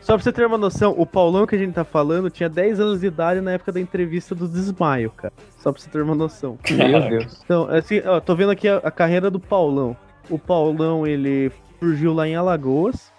[0.01, 2.79] Só pra você ter uma noção, o Paulão que a gente tá falando tinha 10
[2.79, 5.33] anos de idade na época da entrevista do Desmaio, cara.
[5.57, 6.59] Só pra você ter uma noção.
[6.69, 7.41] Meu Deus.
[7.43, 9.97] Então, assim, ó, tô vendo aqui a, a carreira do Paulão.
[10.29, 13.11] O Paulão, ele surgiu lá em Alagoas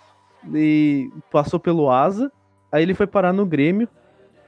[0.55, 2.31] e passou pelo Asa.
[2.71, 3.89] Aí ele foi parar no Grêmio.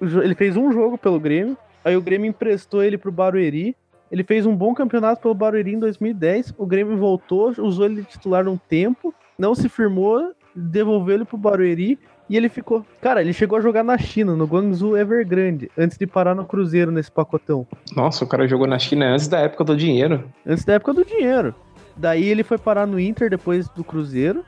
[0.01, 3.77] Ele fez um jogo pelo Grêmio Aí o Grêmio emprestou ele pro Barueri.
[4.11, 6.55] Ele fez um bom campeonato pelo Barueri em 2010.
[6.59, 11.39] O Grêmio voltou, usou ele de titular um tempo, não se firmou, devolveu ele pro
[11.39, 11.99] Barueri
[12.29, 12.85] e ele ficou.
[13.01, 16.91] Cara, ele chegou a jogar na China, no Guangzhou Evergrande, antes de parar no Cruzeiro
[16.91, 17.67] nesse pacotão.
[17.97, 20.25] Nossa, o cara jogou na China antes da época do dinheiro.
[20.45, 21.55] Antes da época do dinheiro.
[21.97, 24.45] Daí ele foi parar no Inter depois do Cruzeiro.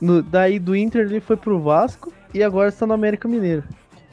[0.00, 3.64] No, daí do Inter ele foi pro Vasco e agora está no América Mineiro.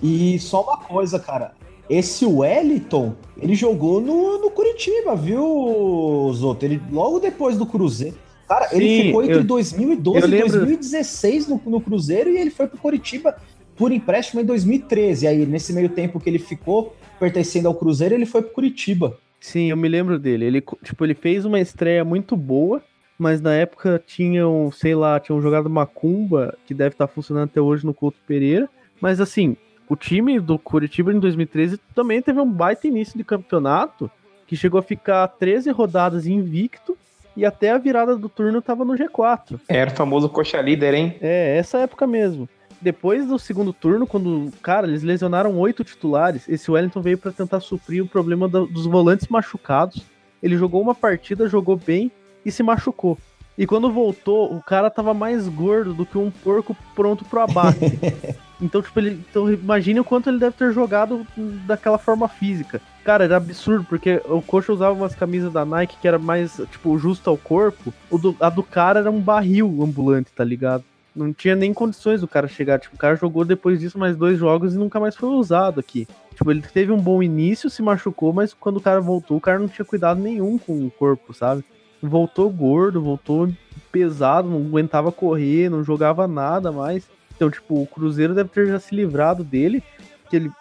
[0.04, 1.54] E só uma coisa, cara.
[1.89, 6.66] Esse Wellington, ele jogou no, no Curitiba, viu, Zoto?
[6.66, 8.18] Ele, logo depois do Cruzeiro.
[8.47, 12.68] Cara, Sim, ele ficou entre eu, 2012 e 2016 no, no Cruzeiro e ele foi
[12.68, 13.36] pro Curitiba
[13.76, 15.28] por empréstimo em 2013.
[15.28, 19.18] Aí, nesse meio tempo que ele ficou pertencendo ao Cruzeiro, ele foi pro Curitiba.
[19.39, 20.45] Sim, eu me lembro dele.
[20.45, 22.82] Ele, tipo, ele fez uma estreia muito boa,
[23.18, 27.86] mas na época tinham, sei lá, tinham jogado Macumba, que deve estar funcionando até hoje
[27.86, 28.70] no Couto Pereira.
[29.01, 29.58] Mas assim,
[29.93, 34.09] o time do Curitiba em 2013 também teve um baita início de campeonato,
[34.47, 36.97] que chegou a ficar 13 rodadas invicto
[37.37, 39.59] e até a virada do turno tava no G4.
[39.69, 41.15] Era o famoso coxa líder, hein?
[41.21, 42.49] É, essa época mesmo.
[42.81, 47.59] Depois do segundo turno, quando, cara, eles lesionaram oito titulares, esse Wellington veio para tentar
[47.59, 50.01] suprir o problema do, dos volantes machucados.
[50.41, 52.11] Ele jogou uma partida, jogou bem
[52.43, 53.15] e se machucou.
[53.55, 57.79] E quando voltou, o cara tava mais gordo do que um porco pronto pro abate.
[58.64, 59.24] então, tipo, ele.
[59.30, 61.26] Então, imagine o quanto ele deve ter jogado
[61.66, 62.82] daquela forma física.
[63.03, 66.97] Cara, era absurdo, porque o coxa usava umas camisas da Nike que era mais, tipo,
[66.97, 67.93] justo ao corpo.
[68.09, 70.84] Do, a do cara era um barril ambulante, tá ligado?
[71.16, 72.80] Não tinha nem condições do cara chegar.
[72.80, 76.07] Tipo, o cara jogou depois disso mais dois jogos e nunca mais foi usado aqui.
[76.34, 79.59] Tipo, ele teve um bom início, se machucou, mas quando o cara voltou, o cara
[79.59, 81.64] não tinha cuidado nenhum com o corpo, sabe?
[82.07, 83.49] voltou gordo, voltou
[83.91, 87.07] pesado, não aguentava correr, não jogava nada mais.
[87.36, 89.84] Então, tipo, o Cruzeiro deve ter já se livrado dele,
[90.29, 90.51] que ele,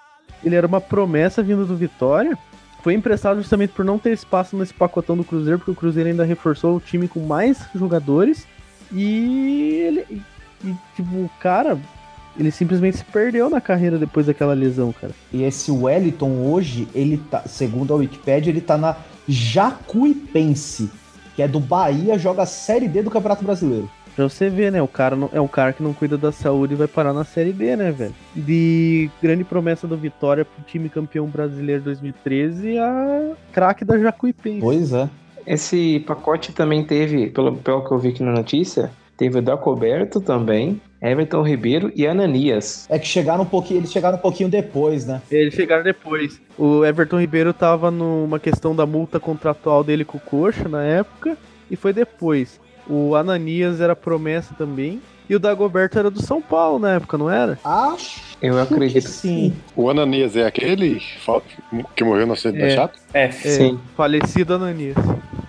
[0.42, 2.36] ele era uma promessa vindo do Vitória.
[2.82, 6.24] Foi emprestado justamente por não ter espaço nesse pacotão do Cruzeiro, porque o Cruzeiro ainda
[6.24, 8.46] reforçou o time com mais jogadores.
[8.90, 10.22] E ele,
[10.64, 11.78] e, tipo, o cara
[12.38, 15.12] Ele simplesmente se perdeu na carreira depois daquela lesão, cara.
[15.32, 18.96] E esse Wellington hoje, ele tá, segundo a Wikipedia, ele tá na
[19.28, 20.90] Jacuipense,
[21.36, 23.88] que é do Bahia, joga a Série D do Campeonato Brasileiro.
[24.14, 24.82] Pra você ver, né?
[24.82, 27.24] O cara não, é um cara que não cuida da saúde e vai parar na
[27.24, 28.14] Série B, né, velho?
[28.36, 34.60] De grande promessa do Vitória pro time campeão brasileiro 2013, a craque da Jacuipense.
[34.60, 35.08] Pois é.
[35.46, 40.20] Esse pacote também teve, pelo, pelo que eu vi aqui na notícia, teve o Dacoberto
[40.20, 42.86] também, Everton Ribeiro e Ananias.
[42.88, 45.20] É que chegaram um pouquinho, eles chegaram um pouquinho depois, né?
[45.30, 46.40] Eles chegaram depois.
[46.56, 51.36] O Everton Ribeiro tava numa questão da multa contratual dele com o Coxa na época,
[51.70, 52.60] e foi depois.
[52.88, 55.00] O Ananias era promessa também.
[55.30, 57.58] E o Dagoberto era do São Paulo na época, não era?
[57.64, 59.54] Acho Eu acredito que sim.
[59.74, 61.00] O Ananias é aquele
[61.94, 62.68] que morreu no acidente É.
[62.68, 62.98] da chata?
[63.14, 63.78] É, É, Sim.
[63.96, 64.96] falecido Ananias.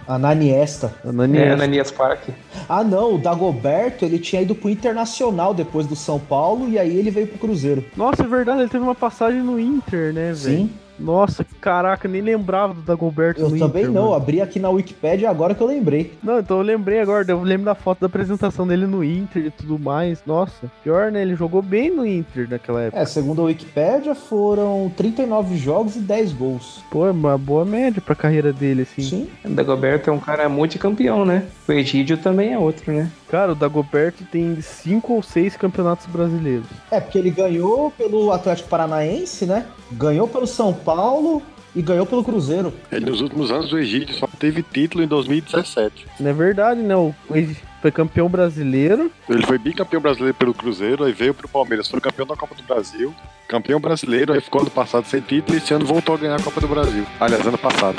[0.07, 0.93] Ananiesta.
[1.05, 1.43] Ananias.
[1.47, 2.29] É, Ananias Park.
[2.69, 6.95] Ah, não, o Dagoberto, ele tinha ido pro Internacional depois do São Paulo e aí
[6.95, 7.83] ele veio pro Cruzeiro.
[7.97, 10.35] Nossa, é verdade, ele teve uma passagem no Inter, né, velho?
[10.35, 10.69] Sim.
[10.99, 14.13] Nossa, caraca, nem lembrava do Dagoberto Eu no também Inter, não, mano.
[14.15, 16.13] abri aqui na Wikipedia agora que eu lembrei.
[16.23, 19.51] Não, então eu lembrei agora, eu lembro da foto da apresentação dele no Inter e
[19.51, 20.21] tudo mais.
[20.25, 21.21] Nossa, pior, né?
[21.21, 23.01] Ele jogou bem no Inter naquela época.
[23.01, 26.83] É, segundo a Wikipedia, foram 39 jogos e 10 gols.
[26.91, 29.01] Pô, é uma boa média pra carreira dele, assim.
[29.01, 29.29] Sim.
[29.43, 31.43] O Dagoberto é um cara multicampeão, né?
[31.67, 33.09] O Egídio também é outro, né?
[33.33, 36.67] Cara, o Dagoberto tem cinco ou seis campeonatos brasileiros.
[36.91, 39.65] É, porque ele ganhou pelo Atlético Paranaense, né?
[39.91, 41.41] Ganhou pelo São Paulo
[41.75, 42.71] e ganhou pelo Cruzeiro.
[42.91, 46.05] Ele, nos últimos anos, o Egídio só teve título em 2017.
[46.19, 46.95] Não é verdade, né?
[46.95, 49.11] O- Ele foi campeão brasileiro.
[49.27, 52.61] Ele foi bicampeão brasileiro pelo Cruzeiro, aí veio pro Palmeiras, foi campeão da Copa do
[52.61, 53.11] Brasil,
[53.47, 56.43] campeão brasileiro, aí ficou ano passado sem título e esse ano voltou a ganhar a
[56.43, 57.03] Copa do Brasil.
[57.19, 57.97] Aliás, ano passado.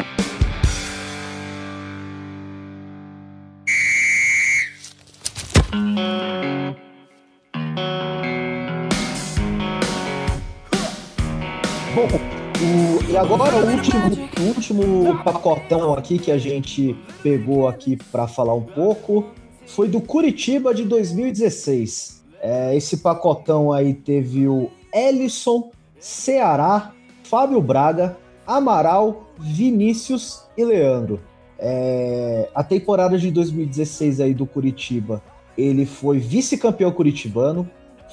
[11.94, 14.02] Bom, o- e agora o último,
[14.40, 19.26] o último pacotão aqui que a gente pegou aqui para falar um pouco
[19.66, 22.24] foi do Curitiba de 2016.
[22.42, 25.70] É, esse pacotão aí teve o Ellison,
[26.00, 26.92] Ceará,
[27.22, 28.16] Fábio Braga,
[28.46, 31.20] Amaral, Vinícius e Leandro.
[31.58, 35.22] É, a temporada de 2016 aí do Curitiba,
[35.56, 37.68] ele foi vice-campeão curitibano,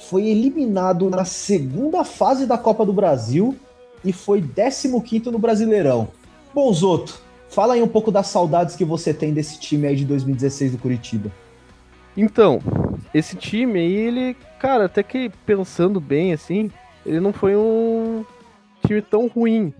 [0.08, 3.56] foi eliminado na segunda fase da Copa do Brasil
[4.04, 6.08] e foi 15 no Brasileirão.
[6.54, 10.04] Bom, Zoto, fala aí um pouco das saudades que você tem desse time aí de
[10.04, 11.30] 2016 do Curitiba.
[12.16, 12.60] Então,
[13.14, 16.70] esse time aí, ele, cara, até que pensando bem, assim,
[17.06, 18.24] ele não foi um
[18.86, 19.72] time tão ruim,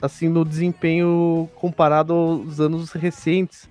[0.00, 3.68] assim, no desempenho comparado aos anos recentes.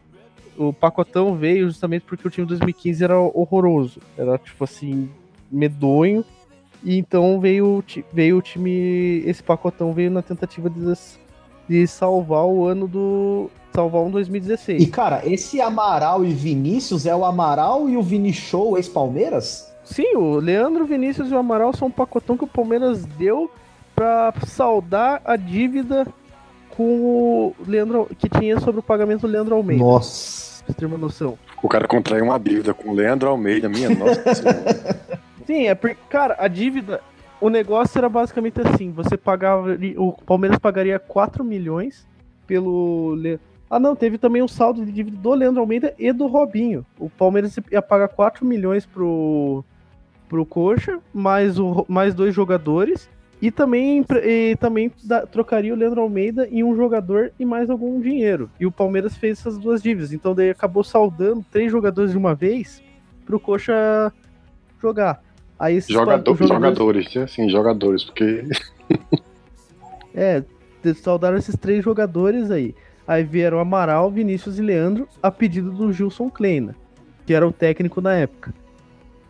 [0.58, 4.00] O pacotão veio justamente porque o time de 2015 era horroroso.
[4.18, 5.10] Era, tipo assim,
[5.52, 6.26] medonho.
[6.84, 9.24] E então veio, veio o time.
[9.26, 10.94] Esse pacotão veio na tentativa de,
[11.68, 13.50] de salvar o ano do.
[13.74, 14.82] Salvar um 2016.
[14.82, 19.72] E, cara, esse Amaral e Vinícius é o Amaral e o Vini Show ex-Palmeiras?
[19.84, 23.52] Sim, o Leandro Vinícius e o Amaral são um pacotão que o Palmeiras deu
[23.96, 26.08] pra saldar a dívida
[26.76, 29.84] com o Leandro que tinha sobre o pagamento do Leandro Almeida.
[29.84, 30.64] Nossa.
[30.64, 31.38] Pra você ter uma noção.
[31.64, 35.20] O cara contraiu uma dívida com o Leandro Almeida, minha nossa senhora.
[35.48, 37.02] Sim, é porque, cara, a dívida.
[37.40, 39.78] O negócio era basicamente assim: você pagava.
[39.96, 42.06] O Palmeiras pagaria 4 milhões
[42.46, 43.18] pelo.
[43.70, 46.86] Ah, não, teve também um saldo de dívida do Leandro Almeida e do Robinho.
[47.00, 49.64] O Palmeiras ia pagar 4 milhões pro,
[50.30, 53.10] pro Coxa, mais, o, mais dois jogadores.
[53.42, 58.00] E também, e também da- trocaria o Leandro Almeida em um jogador e mais algum
[58.02, 58.50] dinheiro.
[58.60, 60.12] E o Palmeiras fez essas duas dívidas.
[60.12, 62.82] Então daí acabou saldando três jogadores de uma vez
[63.26, 64.12] pro Coxa
[64.82, 65.22] jogar.
[65.60, 67.24] Aí Jogador, os jogadores, né?
[67.24, 68.46] assim, jogadores, porque
[70.14, 70.44] É,
[70.96, 72.74] saudaram esses três jogadores aí.
[73.08, 76.76] Aí vieram Amaral, Vinícius e Leandro a pedido do Gilson Kleina,
[77.26, 78.52] que era o técnico na época.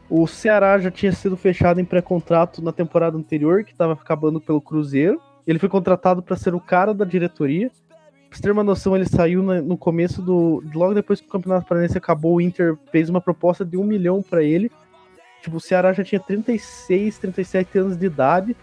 [0.09, 4.61] O Ceará já tinha sido fechado em pré-contrato na temporada anterior, que estava acabando pelo
[4.61, 5.21] Cruzeiro.
[5.45, 7.69] Ele foi contratado para ser o cara da diretoria.
[8.29, 10.63] Pra você ter uma noção, ele saiu no começo do.
[10.73, 14.21] Logo depois que o Campeonato Paranaense acabou, o Inter fez uma proposta de um milhão
[14.21, 14.71] para ele.
[15.41, 18.55] Tipo, o Ceará já tinha 36, 37 anos de idade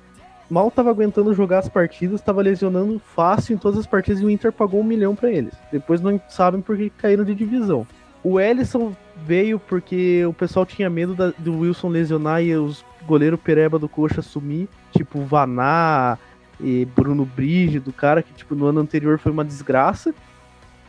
[0.50, 4.30] mal tava aguentando jogar as partidas, tava lesionando fácil em todas as partidas e o
[4.30, 5.54] Inter pagou um milhão pra eles.
[5.72, 7.86] Depois não sabem por que caíram de divisão.
[8.22, 8.94] O Ellison
[9.26, 13.88] veio porque o pessoal tinha medo da- do Wilson lesionar e os goleiro Pereba do
[13.88, 16.18] Coxa assumir, tipo Vaná
[16.60, 20.14] e Bruno Brígido, cara que tipo no ano anterior foi uma desgraça.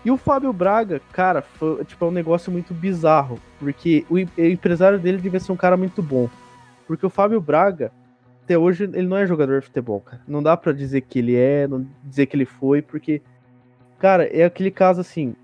[0.06, 4.30] E o Fábio Braga, cara, foi tipo é um negócio muito bizarro, porque o, em-
[4.38, 6.30] o empresário dele devia ser um cara muito bom.
[6.88, 7.92] Porque o Fábio Braga,
[8.44, 10.22] até hoje, ele não é jogador de futebol, cara.
[10.28, 13.20] Não dá para dizer que ele é, não dizer que ele foi, porque,
[13.98, 15.36] cara, é aquele caso assim.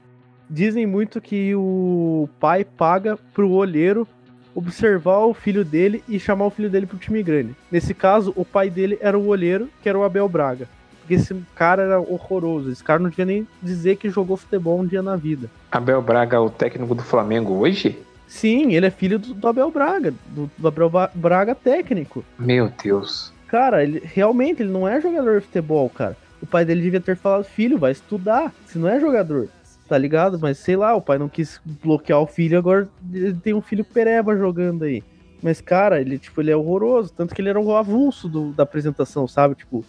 [0.47, 4.07] Dizem muito que o pai paga pro olheiro
[4.53, 7.55] observar o filho dele e chamar o filho dele pro time grande.
[7.71, 10.67] Nesse caso, o pai dele era o olheiro, que era o Abel Braga.
[11.01, 12.71] Porque esse cara era horroroso.
[12.71, 15.49] Esse cara não tinha nem dizer que jogou futebol um dia na vida.
[15.71, 17.97] Abel Braga, o técnico do Flamengo hoje?
[18.27, 22.23] Sim, ele é filho do, do Abel Braga, do, do, Abel Braga técnico.
[22.39, 23.33] Meu Deus.
[23.47, 26.15] Cara, ele realmente ele não é jogador de futebol, cara.
[26.41, 28.53] O pai dele devia ter falado, filho, vai estudar.
[28.65, 29.49] Se não é jogador,
[29.87, 30.39] tá ligado?
[30.39, 33.83] Mas sei lá, o pai não quis bloquear o filho, agora ele tem um filho
[33.83, 35.03] pereba jogando aí.
[35.41, 37.11] Mas, cara, ele, tipo, ele é horroroso.
[37.11, 39.55] Tanto que ele era o avulso do, da apresentação, sabe?
[39.55, 39.83] Tipo,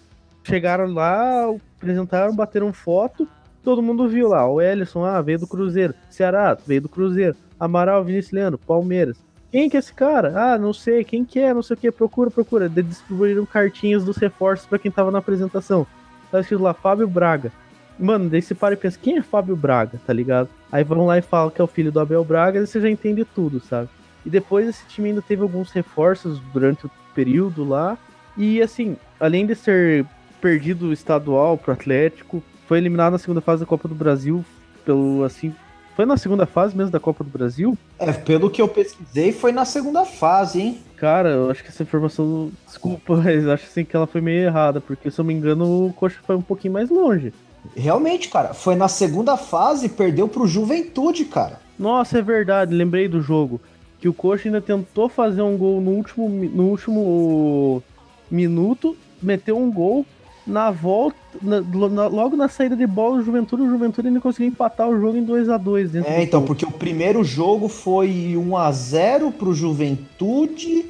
[0.45, 3.28] chegaram lá, apresentaram, bateram foto,
[3.62, 4.49] todo mundo viu lá.
[4.49, 5.95] O Ellison, ah, veio do Cruzeiro.
[6.11, 7.36] Ceará, veio do Cruzeiro.
[7.59, 9.18] Amaral, Vinícius Leandro, Palmeiras.
[9.51, 10.32] Quem que é esse cara?
[10.34, 11.05] Ah, não sei.
[11.05, 11.53] Quem que é?
[11.53, 11.90] Não sei o que.
[11.93, 12.68] Procura, procura.
[12.68, 15.86] De distribuíram cartinhas dos reforços para quem tava na apresentação.
[16.30, 17.53] Tá escrito lá, Fábio Braga.
[17.99, 20.49] Mano, daí você para e pensa, quem é Fábio Braga, tá ligado?
[20.72, 22.88] Aí vão lá e falam que é o filho do Abel Braga e você já
[22.88, 23.88] entende tudo, sabe?
[24.24, 27.99] E depois esse time ainda teve alguns reforços durante o período lá.
[28.36, 30.07] E assim, além de ser
[30.43, 34.45] perdido o estadual pro Atlético, foi eliminado na segunda fase da Copa do Brasil
[34.84, 35.55] pelo assim
[35.95, 37.76] foi na segunda fase mesmo da Copa do Brasil?
[37.99, 40.78] É, pelo que eu pesquisei, foi na segunda fase, hein?
[40.97, 42.51] Cara, eu acho que essa informação.
[42.66, 45.93] Desculpa, mas acho assim que ela foi meio errada, porque se eu me engano, o
[45.93, 47.32] Coxa foi um pouquinho mais longe.
[47.76, 51.61] Realmente, cara, foi na segunda fase e perdeu pro Juventude, cara.
[51.78, 53.61] Nossa, é verdade, lembrei do jogo.
[54.01, 57.82] Que o Coxa ainda tentou fazer um gol no último, no último
[58.30, 60.07] minuto, meteu um gol,
[60.47, 64.49] na volta, na, na, logo na saída de bola, o Juventude, o Juventude ainda conseguiu
[64.49, 68.57] empatar o jogo em 2 a 2 É, então, porque o primeiro jogo foi 1
[68.57, 70.86] a 0 pro Juventude,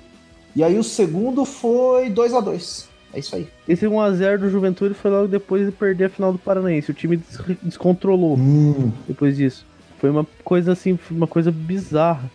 [0.56, 3.46] e aí o segundo foi 2 a 2 É isso aí.
[3.68, 6.90] Esse 1 a 0 do Juventude foi logo depois de perder a final do Paranaense.
[6.90, 8.90] O time des descontrolou hum.
[9.06, 9.66] depois disso.
[9.98, 12.30] Foi uma coisa assim, uma coisa bizarra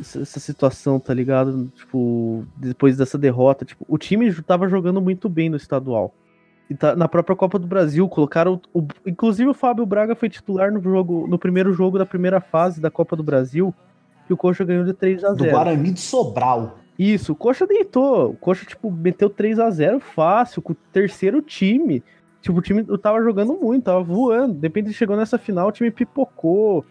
[0.00, 1.70] essa situação, tá ligado?
[1.76, 6.14] Tipo, depois dessa derrota, tipo, o time tava jogando muito bem no estadual.
[6.70, 8.60] E tá, na própria Copa do Brasil, colocaram.
[8.72, 12.80] O, inclusive o Fábio Braga foi titular no jogo, no primeiro jogo da primeira fase
[12.80, 13.74] da Copa do Brasil,
[14.24, 16.78] que o Coxa ganhou de 3 a 0 Do Guarani de Sobral.
[16.96, 18.30] Isso, o Coxa deitou.
[18.30, 22.04] O Coxa, tipo, meteu 3 a 0 fácil, com o terceiro time.
[22.40, 24.54] Tipo, o time tava jogando muito, tava voando.
[24.54, 26.84] De repente chegou nessa final, o time pipocou.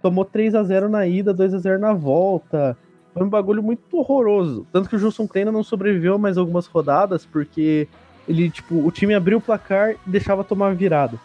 [0.00, 2.76] Tomou 3 a 0 na ida, 2 a 0 na volta.
[3.12, 4.64] Foi um bagulho muito horroroso.
[4.70, 7.88] Tanto que o Gilson Kleina não sobreviveu mais algumas rodadas, porque
[8.28, 11.18] ele, tipo, o time abriu o placar e deixava tomar virada.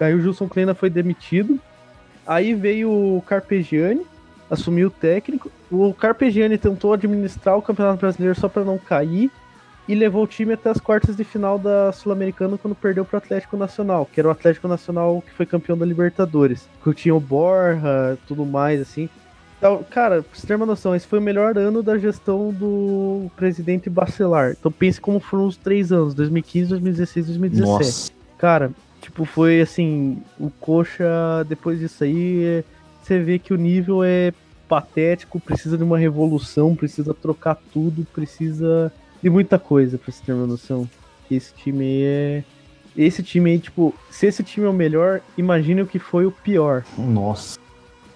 [0.00, 1.60] Aí o Gilson Kleina foi demitido.
[2.26, 4.02] Aí veio o Carpegiani,
[4.50, 5.50] assumiu o técnico.
[5.70, 9.30] O Carpegiani tentou administrar o Campeonato Brasileiro só para não cair
[9.88, 13.18] e levou o time até as quartas de final da Sul-Americana quando perdeu para o
[13.18, 16.68] Atlético Nacional, que era o Atlético Nacional que foi campeão da Libertadores.
[16.82, 19.08] Que tinha o Borja, tudo mais assim.
[19.62, 23.30] Então, cara, pra você ter uma noção, esse foi o melhor ano da gestão do
[23.36, 24.56] presidente Bacelar.
[24.58, 27.70] Então pense como foram os três anos, 2015, 2016, 2017.
[27.70, 28.12] Nossa.
[28.36, 32.64] Cara, tipo, foi assim, o Coxa, depois disso aí,
[33.00, 34.32] você vê que o nível é
[34.68, 38.92] patético, precisa de uma revolução, precisa trocar tudo, precisa
[39.22, 40.90] de muita coisa, pra você ter uma noção.
[41.30, 42.44] Esse time aí é...
[42.96, 46.32] Esse time aí, tipo, se esse time é o melhor, imagine o que foi o
[46.32, 46.82] pior.
[46.98, 47.60] Nossa.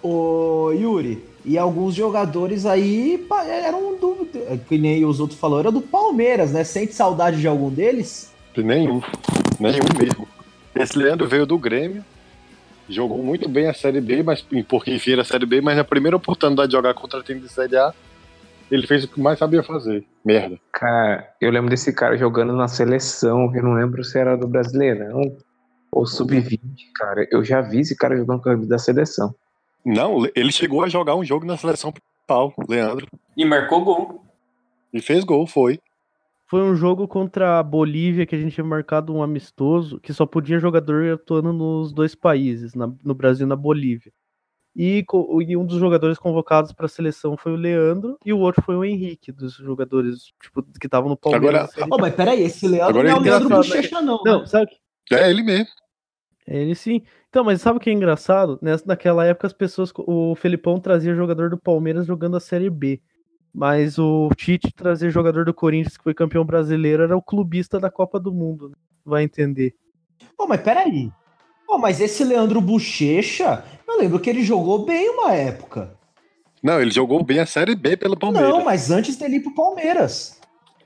[0.02, 3.24] Ô, Yuri, e alguns jogadores aí
[3.62, 4.28] eram do.
[4.68, 6.64] Que nem os outros falaram, era do Palmeiras, né?
[6.64, 8.34] Sente saudade de algum deles?
[8.56, 9.00] Nenhum.
[9.60, 10.28] Nenhum mesmo.
[10.74, 12.04] Esse Leandro veio do Grêmio.
[12.88, 15.84] Jogou muito bem a Série B, mas porque enfim era a Série B, mas na
[15.84, 17.94] primeira oportunidade de jogar contra time de Série A,
[18.70, 20.04] ele fez o que mais sabia fazer.
[20.24, 20.58] Merda.
[20.72, 25.36] Cara, eu lembro desse cara jogando na seleção, eu não lembro se era do Brasileirão
[25.92, 26.58] ou Sub-20,
[26.94, 27.26] cara.
[27.30, 29.34] Eu já vi esse cara jogando com a da seleção.
[29.86, 33.06] Não, ele chegou a jogar um jogo na seleção principal, Leandro.
[33.36, 34.24] E marcou gol.
[34.92, 35.78] E fez gol, foi.
[36.48, 40.26] Foi um jogo contra a Bolívia que a gente tinha marcado um amistoso, que só
[40.26, 44.12] podia jogador atuando nos dois países, na, no Brasil e na Bolívia.
[44.74, 45.04] E,
[45.48, 48.76] e, um dos jogadores convocados para a seleção foi o Leandro e o outro foi
[48.76, 51.70] o Henrique, dos jogadores tipo, que estavam no Palmeiras.
[51.76, 54.20] Agora, oh, mas peraí, esse Leandro não é o Leandro Bochecha, não.
[54.24, 54.46] Não, né?
[54.46, 54.70] sabe?
[55.12, 55.68] É ele mesmo.
[56.46, 57.02] Ele sim.
[57.28, 58.58] Então, mas sabe o que é engraçado?
[58.62, 59.92] Nessa, naquela época as pessoas.
[59.96, 63.00] O Felipão trazia jogador do Palmeiras jogando a Série B.
[63.52, 67.90] Mas o Tite trazia jogador do Corinthians, que foi campeão brasileiro, era o clubista da
[67.90, 68.68] Copa do Mundo.
[68.68, 68.74] Né?
[69.04, 69.74] Vai entender.
[70.36, 71.10] Pô, mas peraí.
[71.66, 75.96] Pô, mas esse Leandro Bochecha, eu lembro que ele jogou bem uma época.
[76.62, 78.50] Não, ele jogou bem a Série B pelo Palmeiras.
[78.50, 80.38] Não, mas antes dele ir pro Palmeiras.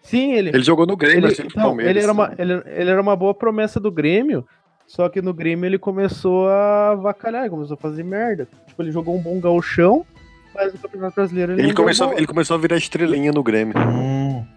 [0.03, 0.51] Sim, ele.
[0.51, 1.91] Ele jogou no Grêmio, Ele, assim, pro não, Palmeiras.
[1.97, 4.47] ele, era uma, ele, ele era uma boa promessa do Grêmio,
[4.93, 8.49] só que no Grêmio ele começou a vacalhar, ele começou a fazer merda.
[8.67, 10.05] Tipo, ele jogou um bom gauchão,
[10.53, 12.19] mas no Campeonato Brasileiro ele, Ele começou, bola.
[12.19, 13.75] ele começou a virar estrelinha no Grêmio.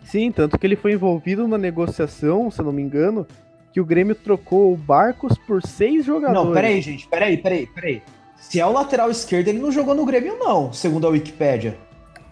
[0.04, 3.28] Sim, tanto que ele foi envolvido na negociação, se eu não me engano,
[3.72, 6.44] que o Grêmio trocou o Barcos por seis jogadores.
[6.46, 8.02] Não, peraí, gente, peraí, peraí, peraí.
[8.36, 11.78] Se é o lateral esquerdo, ele não jogou no Grêmio, não, segundo a Wikipédia.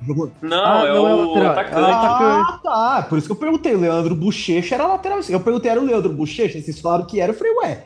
[0.04, 0.32] Jogou...
[0.42, 1.52] Não, Ah, é não é o lateral.
[1.52, 1.82] atacante.
[1.86, 3.06] Ah, tá.
[3.08, 3.76] Por isso que eu perguntei.
[3.76, 5.40] O Leandro Bochecha era lateral esquerdo.
[5.40, 6.60] Eu perguntei, era o Leandro Bochecha?
[6.60, 7.84] Vocês falaram que era, eu falei, ué.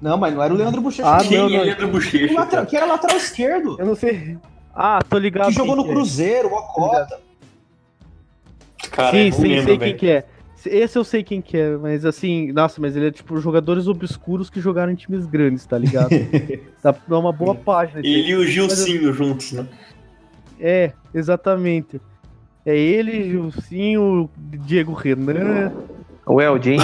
[0.00, 1.08] Não, mas não era o Leandro Bochecha.
[1.08, 1.18] Ah.
[1.22, 1.64] Quem não, é não.
[1.64, 2.34] Leandro O Bochecha?
[2.34, 3.76] lateral- que era lateral esquerdo.
[3.78, 4.38] Eu não sei.
[4.74, 5.48] Ah, tô ligado.
[5.48, 5.88] Que jogou no é.
[5.88, 7.18] Cruzeiro, o Ocota.
[8.90, 9.80] Cara, sim, eu sim, lembro, sei velho.
[9.80, 10.24] quem que é.
[10.66, 14.50] Esse eu sei quem que é, mas assim, nossa, mas ele é tipo jogadores obscuros
[14.50, 16.10] que jogaram em times grandes, tá ligado?
[16.82, 18.00] Dá dá uma boa página.
[18.00, 19.66] Ele e o Gilcinho juntos, né?
[20.58, 21.98] É, exatamente.
[22.66, 25.72] É ele, Gilcinho, Diego Renan,
[26.26, 26.82] O Eldinho.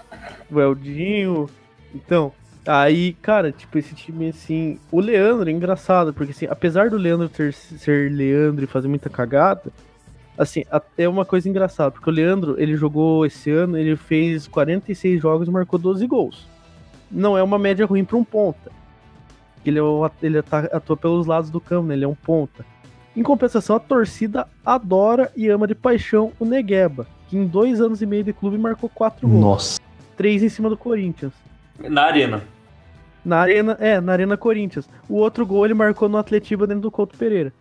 [0.50, 1.50] o Eldinho.
[1.94, 2.32] Então,
[2.68, 4.78] aí, cara, tipo, esse time assim.
[4.92, 9.08] O Leandro é engraçado, porque assim, apesar do Leandro ter, ser Leandro e fazer muita
[9.08, 9.72] cagada,
[10.36, 14.46] assim, a- é uma coisa engraçada, porque o Leandro, ele jogou esse ano, ele fez
[14.46, 16.46] 46 jogos e marcou 12 gols.
[17.10, 18.70] Não é uma média ruim pra um ponta.
[19.64, 21.94] Ele, é o- ele ata- atua pelos lados do campo, né?
[21.94, 22.64] Ele é um ponta.
[23.16, 28.00] Em compensação, a torcida adora e ama de paixão o Negueba, que em dois anos
[28.00, 29.40] e meio de clube marcou quatro gols.
[29.40, 29.80] Nossa.
[30.16, 31.32] Três em cima do Corinthians.
[31.80, 32.42] Na arena.
[33.28, 34.88] Na arena, é, na Arena Corinthians.
[35.06, 37.52] O outro gol ele marcou no Atletiba dentro do Couto Pereira.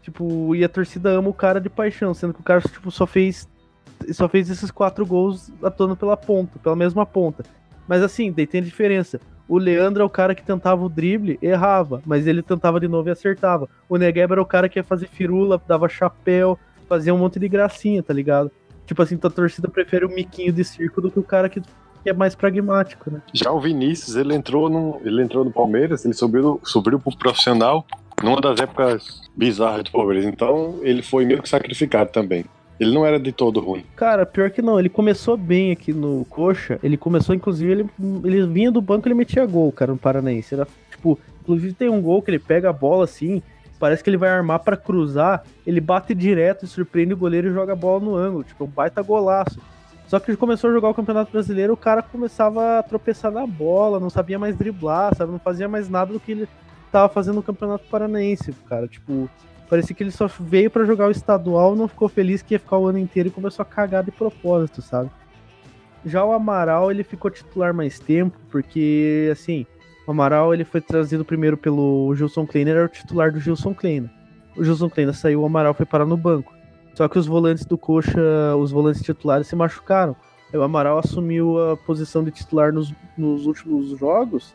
[0.00, 3.08] Tipo, e a torcida ama o cara de paixão, sendo que o cara tipo só
[3.08, 3.48] fez
[4.12, 7.42] só fez esses quatro gols atuando pela ponta, pela mesma ponta.
[7.88, 9.20] Mas assim, daí tem a diferença.
[9.48, 13.08] O Leandro é o cara que tentava o drible, errava, mas ele tentava de novo
[13.08, 13.68] e acertava.
[13.88, 16.56] O Negueba era o cara que ia fazer firula, dava chapéu,
[16.88, 18.50] fazia um monte de gracinha, tá ligado?
[18.86, 21.60] Tipo assim, a torcida prefere o miquinho de circo do que o cara que,
[22.06, 23.20] que é mais pragmático, né?
[23.32, 27.84] Já o Vinícius, ele entrou no, ele entrou no Palmeiras, ele subiu, subiu pro profissional
[28.22, 30.24] numa das épocas bizarras do Palmeiras.
[30.24, 32.44] Então, ele foi meio que sacrificado também.
[32.78, 33.84] Ele não era de todo ruim.
[33.96, 36.78] Cara, pior que não, ele começou bem aqui no Coxa.
[36.80, 37.90] Ele começou, inclusive, ele,
[38.22, 40.54] ele vinha do banco e ele metia gol, cara, no Paranaense.
[40.54, 43.42] Era, tipo, inclusive tem um gol que ele pega a bola assim,
[43.80, 47.72] parece que ele vai armar pra cruzar, ele bate direto, surpreende o goleiro e joga
[47.72, 48.44] a bola no ângulo.
[48.44, 49.58] Tipo, um baita golaço.
[50.06, 53.98] Só que começou a jogar o Campeonato Brasileiro, o cara começava a tropeçar na bola,
[53.98, 55.32] não sabia mais driblar, sabe?
[55.32, 56.48] Não fazia mais nada do que ele
[56.92, 58.86] tava fazendo no Campeonato Paranaense, cara.
[58.86, 59.28] Tipo,
[59.68, 62.78] parecia que ele só veio pra jogar o estadual, não ficou feliz que ia ficar
[62.78, 65.10] o ano inteiro e começou a cagar de propósito, sabe?
[66.04, 69.66] Já o Amaral, ele ficou titular mais tempo, porque, assim,
[70.06, 74.08] o Amaral ele foi trazido primeiro pelo Gilson Kleiner, era o titular do Gilson Kleiner.
[74.56, 76.55] O Gilson Kleiner saiu, o Amaral foi parar no banco.
[76.96, 80.16] Só que os volantes do Coxa, os volantes titulares se machucaram.
[80.52, 84.54] O Amaral assumiu a posição de titular nos, nos últimos jogos.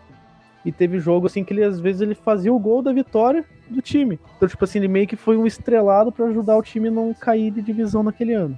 [0.65, 3.79] E teve jogo assim que ele às vezes ele fazia o gol da vitória do
[3.79, 4.19] time.
[4.37, 7.13] Então, tipo assim, ele meio que foi um estrelado pra ajudar o time a não
[7.13, 8.57] cair de divisão naquele ano.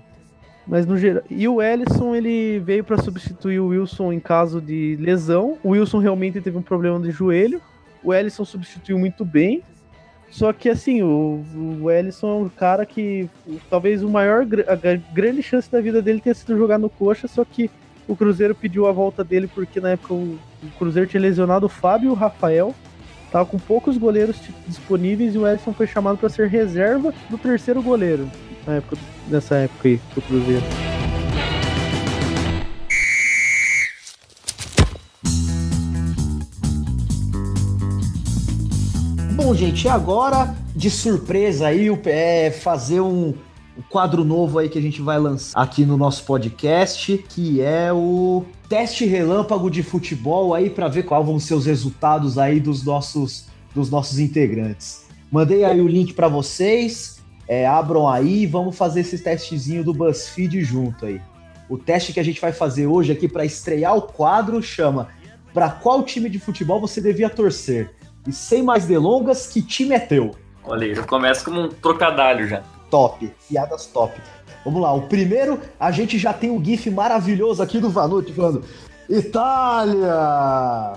[0.66, 1.24] Mas no geral.
[1.30, 5.58] E o Ellison, ele veio pra substituir o Wilson em caso de lesão.
[5.62, 7.62] O Wilson realmente teve um problema de joelho.
[8.02, 9.62] O Ellison substituiu muito bem.
[10.34, 11.46] Só que assim, o,
[11.80, 13.30] o Ellison é um cara que
[13.70, 17.28] talvez o maior a gra- grande chance da vida dele tenha sido jogar no Coxa,
[17.28, 17.70] só que
[18.08, 21.70] o Cruzeiro pediu a volta dele porque na época o, o Cruzeiro tinha lesionado o
[21.70, 22.74] Fábio e o Rafael.
[23.32, 27.82] Tava com poucos goleiros disponíveis e o Ellison foi chamado para ser reserva do terceiro
[27.84, 28.28] goleiro
[28.66, 30.64] na época, nessa época aí do Cruzeiro.
[39.44, 43.34] Bom, gente, agora, de surpresa aí, é fazer um,
[43.90, 48.46] quadro novo aí que a gente vai lançar aqui no nosso podcast, que é o
[48.70, 53.48] teste relâmpago de futebol aí para ver quais vão ser os resultados aí dos nossos
[53.76, 55.08] dos nossos integrantes.
[55.30, 60.64] Mandei aí o link para vocês, é, abram aí, vamos fazer esse testezinho do BuzzFeed
[60.64, 61.20] junto aí.
[61.68, 65.10] O teste que a gente vai fazer hoje aqui para estrear o quadro chama
[65.54, 67.92] para qual time de futebol você devia torcer?
[68.28, 70.32] E sem mais delongas, que time é teu?
[70.64, 72.64] Olha aí, já começa como um trocadalho já.
[72.90, 74.20] Top, piadas top.
[74.64, 78.64] Vamos lá, o primeiro, a gente já tem um gif maravilhoso aqui do Vanucci falando
[79.10, 80.08] Itália!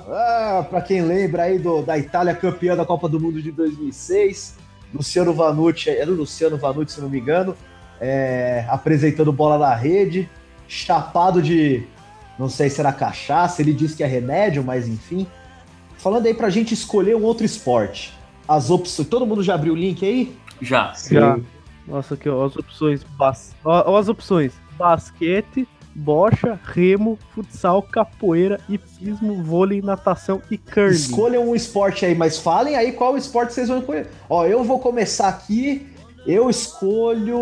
[0.08, 4.56] É, pra quem lembra aí do, da Itália campeã da Copa do Mundo de 2006,
[4.94, 7.56] Luciano Vanucci, era o Luciano Vanucci, se não me engano,
[8.00, 10.28] é, apresentando bola na rede,
[10.68, 11.82] chapado de,
[12.38, 15.26] não sei se era cachaça, ele disse que é remédio, mas enfim.
[15.98, 18.12] Falando aí pra gente escolher um outro esporte.
[18.48, 19.08] as opções.
[19.08, 20.36] Todo mundo já abriu o link aí?
[20.60, 20.92] Já.
[21.10, 21.38] Já.
[21.86, 23.04] Nossa, aqui, ó, as opções.
[23.16, 23.54] Bas...
[23.64, 30.94] Ó, ó as opções: basquete, bocha, remo, futsal, capoeira, hipismo, vôlei, natação e curling.
[30.94, 34.08] Escolham um esporte aí, mas falem aí qual esporte vocês vão escolher.
[34.28, 35.86] Ó, eu vou começar aqui.
[36.26, 37.38] Eu escolho.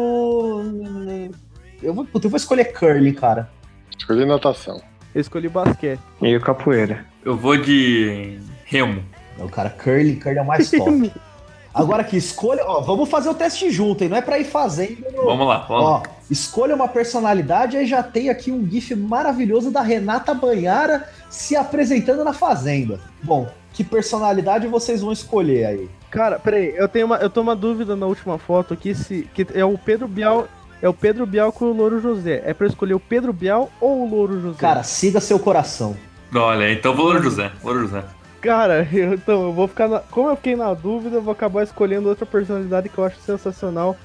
[1.82, 3.50] Eu vou, eu vou escolher curling, cara.
[3.96, 4.80] Escolhi natação.
[5.14, 6.00] Eu escolhi basquete.
[6.20, 7.04] E o capoeira.
[7.24, 9.02] Eu vou de remo.
[9.38, 11.12] Não, cara, curling, curling é o mais top.
[11.72, 12.62] Agora aqui, escolha.
[12.64, 14.08] Ó, vamos fazer o teste junto, hein?
[14.10, 15.04] Não é pra ir fazendo.
[15.12, 15.90] no- Vamos lá, vamos lá.
[15.90, 21.56] Ó, escolha uma personalidade aí já tem aqui um gif maravilhoso da Renata Banhara se
[21.56, 23.00] apresentando na Fazenda.
[23.22, 25.88] Bom, que personalidade vocês vão escolher aí?
[26.12, 29.44] Cara, peraí, eu tenho uma, eu tô uma dúvida na última foto aqui se que
[29.52, 30.46] é o Pedro Bial,
[30.84, 32.42] é o Pedro Bial com o Louro José.
[32.44, 34.58] É pra eu escolher o Pedro Bial ou o Louro José?
[34.60, 35.96] Cara, siga seu coração.
[36.34, 37.50] Olha, então vou Louro José.
[37.64, 38.04] Louro José.
[38.42, 41.62] Cara, eu, então eu vou ficar na, como eu fiquei na dúvida, eu vou acabar
[41.62, 43.96] escolhendo outra personalidade que eu acho sensacional,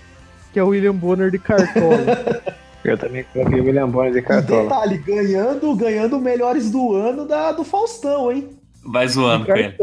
[0.53, 1.97] que é o William Bonner de Cartola.
[2.81, 4.63] Eu também coloquei o William Bonner de E cartola.
[4.63, 8.51] detalhe, ganhando, ganhando melhores do ano da, do Faustão, hein?
[8.85, 9.75] Vai zoando com ele.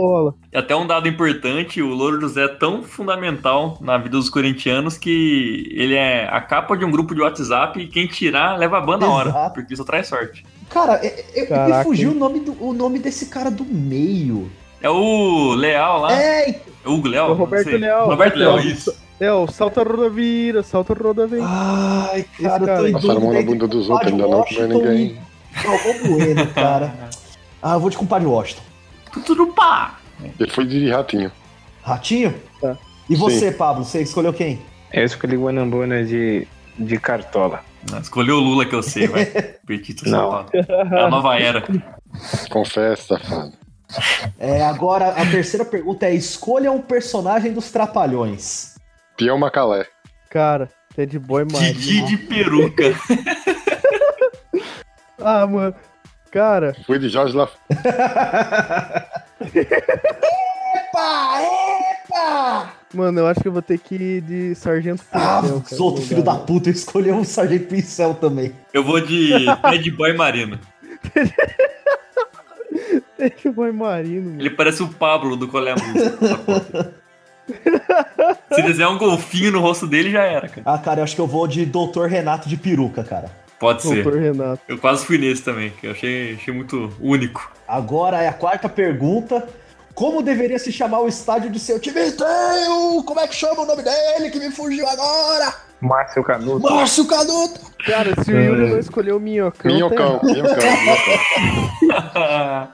[0.52, 4.96] E até um dado importante, o Louro José é tão fundamental na vida dos corintianos
[4.96, 8.80] que ele é a capa de um grupo de WhatsApp e quem tirar leva a
[8.80, 10.44] ban na hora, porque isso traz sorte.
[10.70, 14.50] Cara, é- é- me Caraca, fugiu o nome, do, o nome desse cara do meio.
[14.80, 17.30] É o Leal lá, é, É, o Hugo Leal?
[17.30, 17.70] O Roberto.
[17.70, 18.08] Leal.
[18.08, 18.94] Roberto Leal, isso.
[19.18, 21.42] É, o salta rodovira, salta rodovira.
[21.44, 24.68] Ai, cara, eu cara tô Passaram a mão na bunda dos outros, ainda não comeu
[24.68, 25.18] ninguém.
[25.62, 26.94] Galvão Bueno, cara.
[27.62, 28.62] Ah, eu vou de compadre Washington.
[29.24, 29.98] Tudo pá!
[30.38, 31.30] Ele foi de ratinho.
[31.82, 32.34] Ratinho?
[32.60, 32.76] Tá.
[33.08, 34.60] E você, Pablo, você escolheu quem?
[34.92, 36.46] Eu escolhi o Bonner de,
[36.78, 37.62] de cartola.
[37.90, 39.26] Não, Escolheu o Lula que eu sei, vai.
[39.66, 40.30] Petito Não.
[40.30, 40.50] safado.
[40.94, 41.62] É a nova era.
[42.50, 43.52] Confessa, safado.
[44.38, 48.74] É, agora, a terceira pergunta é: escolha um personagem dos Trapalhões.
[49.16, 49.86] Peão Macalé.
[50.28, 52.06] Cara, Ted Boy Didi Marinho.
[52.06, 52.84] de peruca.
[55.18, 55.74] Ah, mano.
[56.36, 57.54] Cara, Fui de Jorge Laf...
[60.60, 62.72] Epa, epa!
[62.92, 66.06] mano, eu acho que eu vou ter que ir de Sargento Ah, Pincel, os outros
[66.06, 68.52] filho da puta escolheu o Sargento Pincel também.
[68.74, 70.60] Eu vou de Ted Boy Marino.
[73.16, 74.42] Ted Boy Marino, mano.
[74.42, 75.74] Ele parece o Pablo do Colé.
[78.52, 80.62] Se desenhar um golfinho no rosto dele, já era, cara.
[80.66, 82.04] Ah, cara, eu acho que eu vou de Dr.
[82.10, 83.45] Renato de peruca, cara.
[83.58, 84.02] Pode ser.
[84.02, 84.60] Doutor Renato.
[84.68, 87.50] Eu quase fui nesse também, que eu achei, achei muito único.
[87.66, 89.46] Agora é a quarta pergunta.
[89.94, 92.12] Como deveria se chamar o estádio de seu time?
[92.12, 95.54] Tem, como é que chama o nome dele que me fugiu agora?
[95.80, 96.60] Márcio Canuto.
[96.70, 97.60] Márcio Canuto!
[97.86, 99.72] Cara, se o Yuri não escolheu o Minhocão.
[99.72, 100.68] Minhocão, tá minhocão, minhocão.
[101.88, 102.68] errado.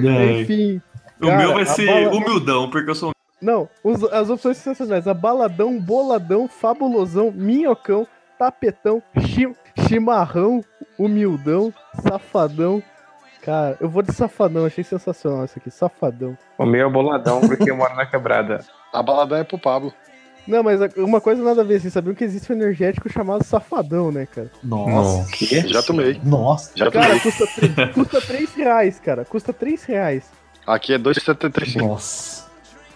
[0.40, 0.80] Enfim.
[1.20, 4.56] o Cara, meu vai a ser bala- humildão, porque eu sou Não, os- as opções
[4.56, 5.06] são sensacionais.
[5.06, 8.06] Abaladão, boladão, fabulosão, minhocão,
[8.44, 9.54] tapetão, chi-
[9.88, 10.62] chimarrão,
[10.98, 11.72] humildão,
[12.06, 12.82] safadão.
[13.42, 16.36] Cara, eu vou de safadão, achei sensacional isso aqui, safadão.
[16.58, 18.64] O meu é boladão porque eu moro na quebrada.
[18.92, 19.92] A balada é pro Pablo.
[20.46, 24.12] Não, mas uma coisa nada a ver, vocês sabiam que existe um energético chamado safadão,
[24.12, 24.50] né, cara?
[24.62, 25.26] Nossa.
[25.66, 26.20] Já tomei.
[26.22, 26.70] Nossa.
[26.74, 27.20] Já Cara, tomei.
[27.20, 27.46] custa,
[27.94, 29.24] custa 3 reais, cara.
[29.24, 30.24] Custa 3 reais.
[30.66, 31.78] Aqui é 2,75.
[31.86, 32.43] Nossa.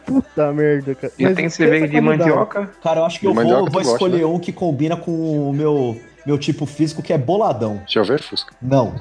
[0.09, 1.13] Puta merda, cara.
[1.19, 2.31] E Mas tem pensa cerveja a de qualidade.
[2.31, 2.71] mandioca.
[2.83, 4.25] Cara, eu acho que eu Mandioca vou, vou gosta, escolher né?
[4.27, 7.77] um que combina com o meu, meu tipo físico, que é boladão.
[7.85, 8.55] Deixa eu ver, Fusca.
[8.61, 8.95] Não.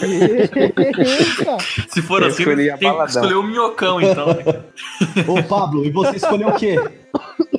[0.00, 1.56] Eita.
[1.88, 2.56] Se for Eu assim, tem
[2.96, 4.28] que escolher o minhocão, então.
[4.28, 5.24] né?
[5.26, 6.76] Ô, Pablo, e você escolheu o quê?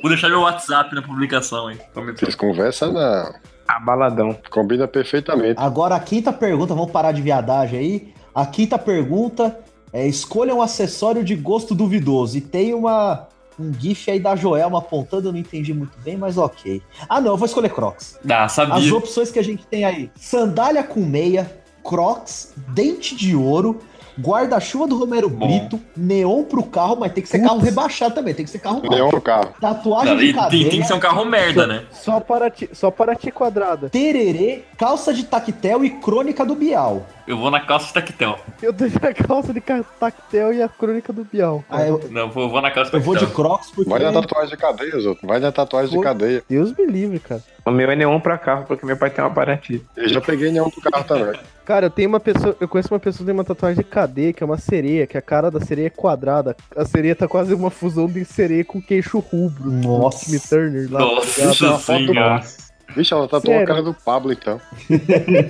[0.02, 1.78] Vou deixar meu WhatsApp na publicação, hein?
[1.94, 3.34] Vocês conversam, não.
[3.68, 4.36] Abaladão.
[4.50, 5.54] Combina perfeitamente.
[5.58, 8.14] Agora a quinta pergunta, vamos parar de viadagem aí.
[8.34, 9.56] A quinta pergunta
[9.92, 12.36] é: escolha um acessório de gosto duvidoso.
[12.38, 16.38] E tem uma um gif aí da Joelma apontando, eu não entendi muito bem, mas
[16.38, 16.80] ok.
[17.06, 18.18] Ah, não, eu vou escolher Crocs.
[18.26, 18.94] Ah, As sabia.
[18.96, 23.80] opções que a gente tem aí: sandália com meia, Crocs, dente de ouro,
[24.18, 25.46] guarda-chuva do Romero Bom.
[25.46, 28.80] Brito, neon pro carro, mas tem que ser carro rebaixado também, tem que ser carro
[28.82, 29.50] Neon no carro.
[29.60, 31.84] Tatuagem Não, de tem, cadeia, tem que ser um carro merda, né?
[31.90, 33.90] Só para ti, só para ti quadrada.
[33.90, 37.06] tererê, calça de tactel e crônica do Bial.
[37.30, 38.40] Eu vou na calça de tactel.
[38.60, 41.62] Eu deixo a calça de tactel e a crônica do Bial.
[41.70, 43.36] Ah, eu, Não, vou, vou na calça de eu vou de tactel.
[43.36, 43.88] Crocs porque.
[43.88, 45.28] Vai na tatuagem de cadeia, os outros.
[45.28, 46.42] Vai na tatuagem de cadeia.
[46.48, 47.40] Deus me livre, cara.
[47.64, 49.80] O meu é neon pra carro porque meu pai tem uma Paraty.
[49.96, 51.38] Eu já peguei neon pro carro também.
[51.64, 54.32] Cara, eu tenho uma pessoa, eu conheço uma pessoa que tem uma tatuagem de cadeia,
[54.32, 56.56] que é uma sereia, que a cara da sereia é quadrada.
[56.76, 59.70] A sereia tá quase uma fusão de sereia com queixo rubro.
[59.70, 60.24] Nossa.
[60.24, 60.98] Time Turner lá.
[60.98, 61.44] tá Nossa?
[61.44, 62.30] Uma foto senhora.
[62.30, 62.69] nossa.
[62.96, 63.62] Vixe, ela tatuou Sério?
[63.64, 64.60] a cara do Pablo, então.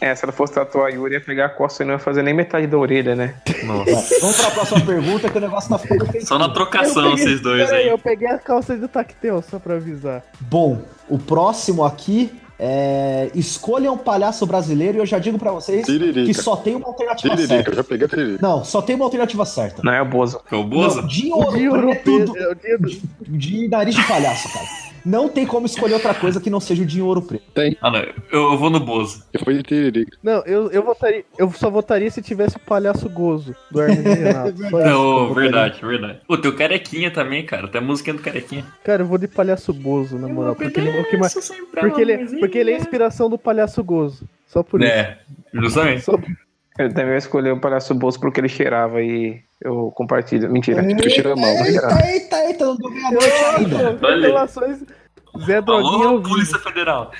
[0.00, 2.22] É, se ela fosse tatuar a Yuri, ia pegar a costa e não ia fazer
[2.22, 3.34] nem metade da orelha, né?
[3.64, 4.20] Nossa.
[4.20, 6.24] Vamos pra próxima pergunta que o negócio tá ficando feio.
[6.26, 7.88] Só na trocação Eu peguei- vocês dois aí.
[7.88, 10.22] eu peguei a calça do Tactel, só pra avisar.
[10.40, 13.30] Bom, o próximo aqui é.
[13.34, 16.26] Escolha um palhaço brasileiro e eu já digo pra vocês Tiririca.
[16.26, 17.76] que só tem uma alternativa Tiririca, eu certa.
[17.76, 18.38] já peguei a tiririca.
[18.46, 19.82] Não, só tem uma alternativa certa.
[19.82, 20.40] Não é o Bozo.
[20.46, 21.00] Foi o Bozo?
[21.02, 22.00] Não, de O ouro é
[22.50, 24.66] o dia do- de nariz de palhaço, cara.
[25.08, 27.44] Não tem como escolher outra coisa que não seja o de ouro preto.
[27.80, 27.98] Ah, não.
[28.00, 28.12] Eu,
[28.52, 29.24] eu vou no Bozo.
[29.32, 30.18] Eu fui de tiririca.
[30.22, 31.24] Não, eu, eu votaria.
[31.38, 34.56] Eu só votaria se tivesse o palhaço gozo do Hermes e Renato.
[34.58, 35.34] Só isso que eu Não, votaria.
[35.50, 36.20] verdade, verdade.
[36.28, 37.68] Pô, tem o Carequinha também, cara.
[37.68, 38.66] Tem a musiquinha do Carequinha.
[38.84, 40.54] Cara, eu vou de palhaço gozo, na moral.
[40.54, 41.34] Porque ele, é o que mais-
[41.80, 44.28] porque ele, é- porque ele é a inspiração do palhaço gozo.
[44.46, 44.92] Só por isso.
[44.92, 45.18] É,
[45.54, 46.02] justamente.
[46.02, 46.18] Só-
[46.78, 50.48] Eu também escolhi o palhaço Bozo porque ele cheirava e eu compartilho.
[50.48, 50.80] Mentira.
[50.96, 51.52] Tu cheira mal.
[51.54, 51.68] né?
[51.70, 53.26] Eita, eita, eita, não dormi a noite
[53.56, 53.98] ainda.
[54.00, 54.14] Olha.
[54.20, 54.78] Revelações.
[55.44, 56.22] Zé Droguinha Alô.
[56.22, 57.10] Polícia Federal.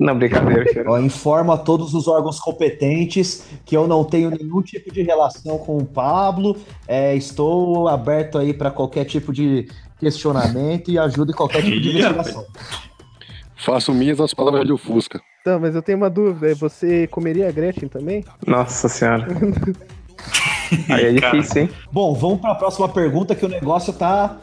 [0.00, 0.90] Não, brincadeira.
[0.90, 5.58] Ó, informo a todos os órgãos competentes que eu não tenho nenhum tipo de relação
[5.58, 6.56] com o Pablo.
[6.88, 9.68] É, estou aberto aí para qualquer tipo de
[9.98, 12.46] questionamento e ajuda em qualquer tipo de investigação.
[13.56, 15.20] Faço minhas as palavras de Fusca.
[15.44, 16.54] Tá, mas eu tenho uma dúvida.
[16.54, 18.24] Você comeria a Gretchen também?
[18.46, 19.26] Nossa senhora.
[20.88, 21.70] Aí é difícil, hein?
[21.92, 24.38] Bom, vamos para a próxima pergunta que o negócio tá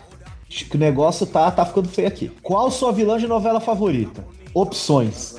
[0.49, 2.32] que o negócio tá tá ficando feio aqui.
[2.41, 4.26] Qual sua vilã de novela favorita?
[4.53, 5.36] Opções: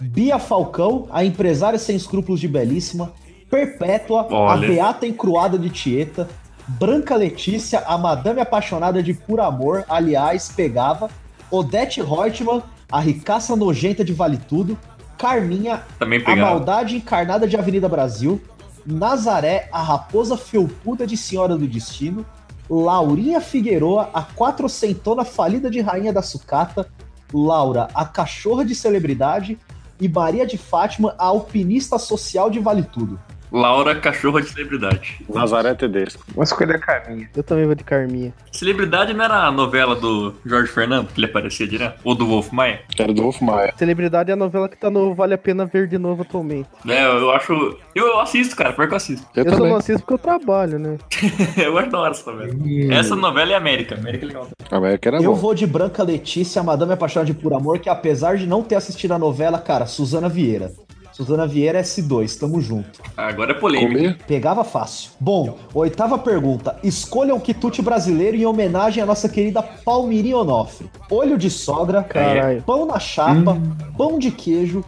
[0.00, 3.12] Bia Falcão, a empresária sem escrúpulos de Belíssima,
[3.50, 4.52] Perpétua, Olha.
[4.52, 6.28] a beata encruada de Tieta,
[6.66, 11.10] Branca Letícia, a madame apaixonada de Por Amor, aliás, pegava,
[11.50, 14.78] Odete Reutemann, a ricaça nojenta de Vale Tudo,
[15.18, 18.40] Carminha, Também a maldade encarnada de Avenida Brasil,
[18.86, 22.24] Nazaré, a raposa felpuda de Senhora do Destino,
[22.70, 26.88] Laurinha Figueroa, a quatrocentona falida de Rainha da Sucata,
[27.34, 29.58] Laura, a cachorra de celebridade,
[30.00, 33.20] e Maria de Fátima, a alpinista social de Vale Tudo.
[33.52, 35.20] Laura, cachorra de celebridade.
[35.28, 36.24] Nazaré Tedesco.
[36.34, 37.28] Vou escolher a Carminha.
[37.34, 38.32] Eu também vou de Carminha.
[38.52, 42.00] Celebridade não era a novela do Jorge Fernando, que ele aparecia direto?
[42.04, 42.80] Ou do Wolf Maia?
[42.98, 43.72] Era do Wolf Maia.
[43.76, 46.68] Celebridade é a novela que tá no Vale a Pena Ver de novo atualmente.
[46.88, 47.52] É, eu acho.
[47.94, 49.26] Eu, eu assisto, cara, pior que eu assisto.
[49.34, 49.70] Eu, Eu, só também.
[49.72, 50.98] não assisto porque eu trabalho, né?
[51.56, 52.54] eu hora essa novela.
[52.92, 53.94] Essa novela é América.
[53.94, 54.48] América é legal.
[54.70, 55.38] América era Eu bom.
[55.38, 58.76] vou de Branca Letícia, a Madame Apaixonada de Por Amor, que apesar de não ter
[58.76, 60.70] assistido a novela, cara, Suzana Vieira.
[61.12, 63.00] Suzana Vieira S2, tamo junto.
[63.16, 63.92] Agora é polêmica.
[63.92, 64.18] Comer?
[64.26, 65.10] Pegava fácil.
[65.20, 66.78] Bom, oitava pergunta.
[66.82, 70.88] Escolha um quitute brasileiro em homenagem à nossa querida Palmirinha Onofre.
[71.10, 72.62] Olho de sogra, Caralho.
[72.62, 73.56] pão na chapa,
[73.96, 74.84] pão de queijo,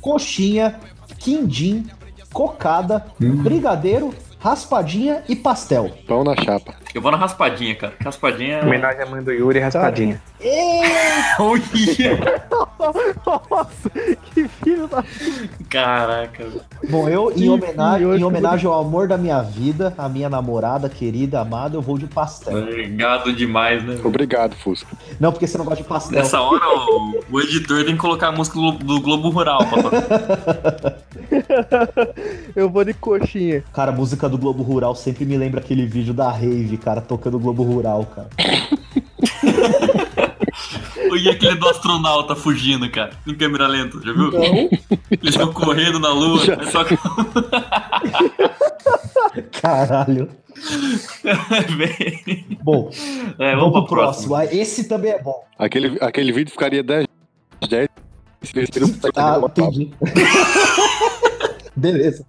[0.00, 0.78] coxinha,
[1.18, 1.86] quindim,
[2.32, 5.90] cocada, brigadeiro, raspadinha e pastel.
[6.06, 6.74] Pão na chapa.
[6.94, 7.94] Eu vou na raspadinha, cara.
[8.04, 8.62] Raspadinha.
[8.62, 10.20] Homenagem à mãe do Yuri e raspadinha.
[11.38, 11.62] Olha!
[13.24, 13.90] Nossa,
[14.34, 15.04] que filho da.
[15.70, 16.44] Caraca.
[16.44, 16.60] velho.
[16.90, 21.40] Bom, eu, em homenagem, em homenagem ao amor da minha vida, a minha namorada, querida,
[21.40, 22.54] amada, eu vou de pastel.
[22.96, 23.98] Gado demais, né?
[24.04, 24.88] Obrigado, Fusca.
[25.20, 26.18] Não, porque você não gosta de pastel.
[26.18, 30.98] Nessa hora, o, o editor tem que colocar a música do, Globo Rural tocar.
[32.54, 33.64] Eu vou de coxinha.
[33.72, 37.38] Cara, a música do Globo Rural sempre me lembra aquele vídeo da Rave, cara, tocando
[37.38, 38.28] Globo Rural, cara.
[41.20, 44.30] E aquele do astronauta fugindo, cara, em câmera lenta, já viu?
[45.10, 46.98] Eles vão correndo na lua, aí toca.
[49.60, 50.28] Caralho.
[51.76, 52.58] Vem.
[52.62, 52.90] Bom,
[53.38, 54.28] É, vamos vamos pro próximo.
[54.28, 54.34] próximo.
[54.36, 55.44] Ah, Esse também é bom.
[55.58, 57.06] Aquele, aquele vídeo ficaria 10
[57.68, 57.88] 10
[58.42, 59.90] se eles teriam saído Ah, entendi.
[61.76, 62.26] Beleza.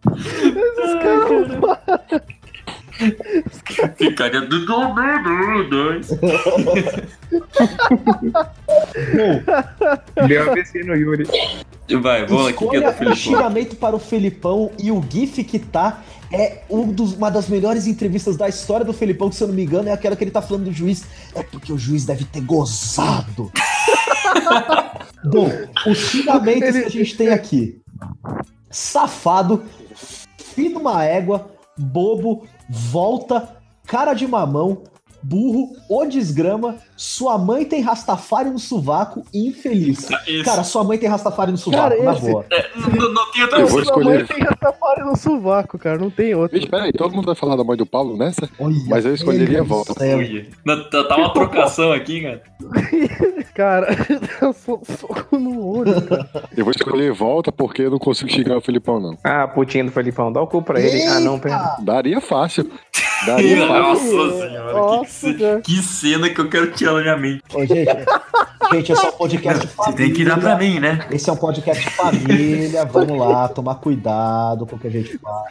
[3.98, 6.08] Ficaria do do- do- dois.
[10.28, 11.28] Deu ABC no Yuri.
[12.02, 15.44] Vai, vamos aqui que é do Escolha o xingamento para o Felipão e o GIF
[15.44, 16.02] que tá
[16.32, 19.56] é um dos- uma das melhores entrevistas da história do Felipão, que se eu não
[19.56, 21.04] me engano é aquela que ele tá falando do juiz.
[21.36, 23.52] É porque o juiz deve ter gozado.
[25.26, 25.50] Bom,
[25.88, 27.80] os xingamentos que a gente tem aqui:
[28.70, 29.64] safado,
[30.38, 33.48] filho de uma égua, bobo, volta,
[33.86, 34.82] cara de mamão,
[35.22, 40.10] burro, o desgrama, sua mãe tem rastafari no sovaco infeliz.
[40.28, 40.44] Esse.
[40.44, 42.46] Cara, sua mãe tem rastafari no sovaco, Cara, na esse- boa.
[42.76, 45.98] Não, não tem outra Eu vou Sua mãe tem Rastafari no sovaco, cara.
[45.98, 46.58] Não tem outro.
[46.58, 48.50] Vixe, peraí, todo mundo vai falar da mãe do Paulo nessa?
[48.60, 49.94] Olha, Mas eu escolheria a volta.
[49.94, 52.42] Tá tá uma trocação aqui, cara.
[53.54, 53.88] Cara,
[54.42, 56.28] eu sou soco no olho, cara.
[56.58, 59.16] Eu vou escolher volta porque eu não consigo xingar o Felipão, não.
[59.24, 61.04] Ah, putinha do Felipão, dá o cu pra ele.
[61.04, 61.76] Ah, não, pera.
[61.80, 62.68] Daria fácil.
[63.28, 63.80] Daria pra...
[63.80, 67.44] Nossa senhora, Nossa, que, que cena que eu quero tirar na minha mente.
[67.54, 67.90] Ô, gente,
[68.72, 69.98] gente, é só um podcast Você família.
[70.06, 71.06] tem que dar pra mim, né?
[71.12, 72.86] Esse é um podcast família.
[72.86, 75.46] Vamos lá, tomar cuidado com o que a gente fala.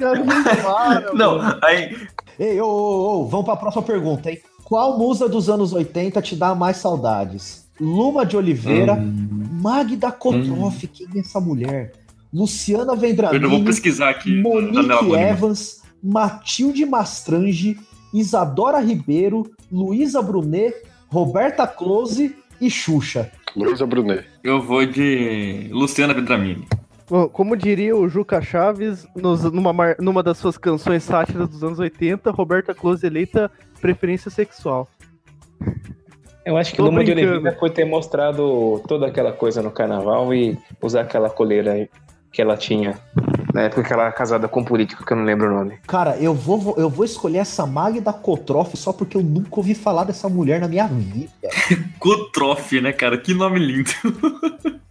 [1.14, 1.96] Não Não, aí.
[2.38, 4.40] Ei, ô, ô, ô, vamos pra próxima pergunta, hein?
[4.64, 7.66] Qual musa dos anos 80 te dá mais saudades?
[7.80, 11.92] Luma de Oliveira, Hum, Magda Kotroff, quem é essa mulher?
[12.32, 14.40] Luciana eu não vou Vendramini, pesquisar aqui.
[14.40, 15.14] Monique.
[15.14, 17.78] Evans, Matilde Mastrange,
[18.14, 20.74] Isadora Ribeiro, Luísa Brunet,
[21.12, 23.30] Roberta Close e Xuxa.
[23.54, 24.24] Luísa Brunet.
[24.42, 26.66] Eu vou de Luciana Vendramini.
[27.06, 31.78] Bom, Como diria o Juca Chaves, nos- numa, numa das suas canções sátiras dos anos
[31.78, 34.88] 80, Roberta Close eleita preferência sexual.
[36.46, 37.12] Eu acho que Tô Luma de.
[37.12, 41.86] Oliveira por ter mostrado toda aquela coisa no carnaval e usar aquela coleira
[42.32, 42.98] que ela tinha.
[43.52, 45.78] Na época que ela era casada com um político, que eu não lembro o nome.
[45.86, 50.04] Cara, eu vou, eu vou escolher essa Magda Kotroff só porque eu nunca ouvi falar
[50.04, 51.48] dessa mulher na minha vida.
[51.98, 53.18] Cotrofe, né, cara?
[53.18, 53.90] Que nome lindo.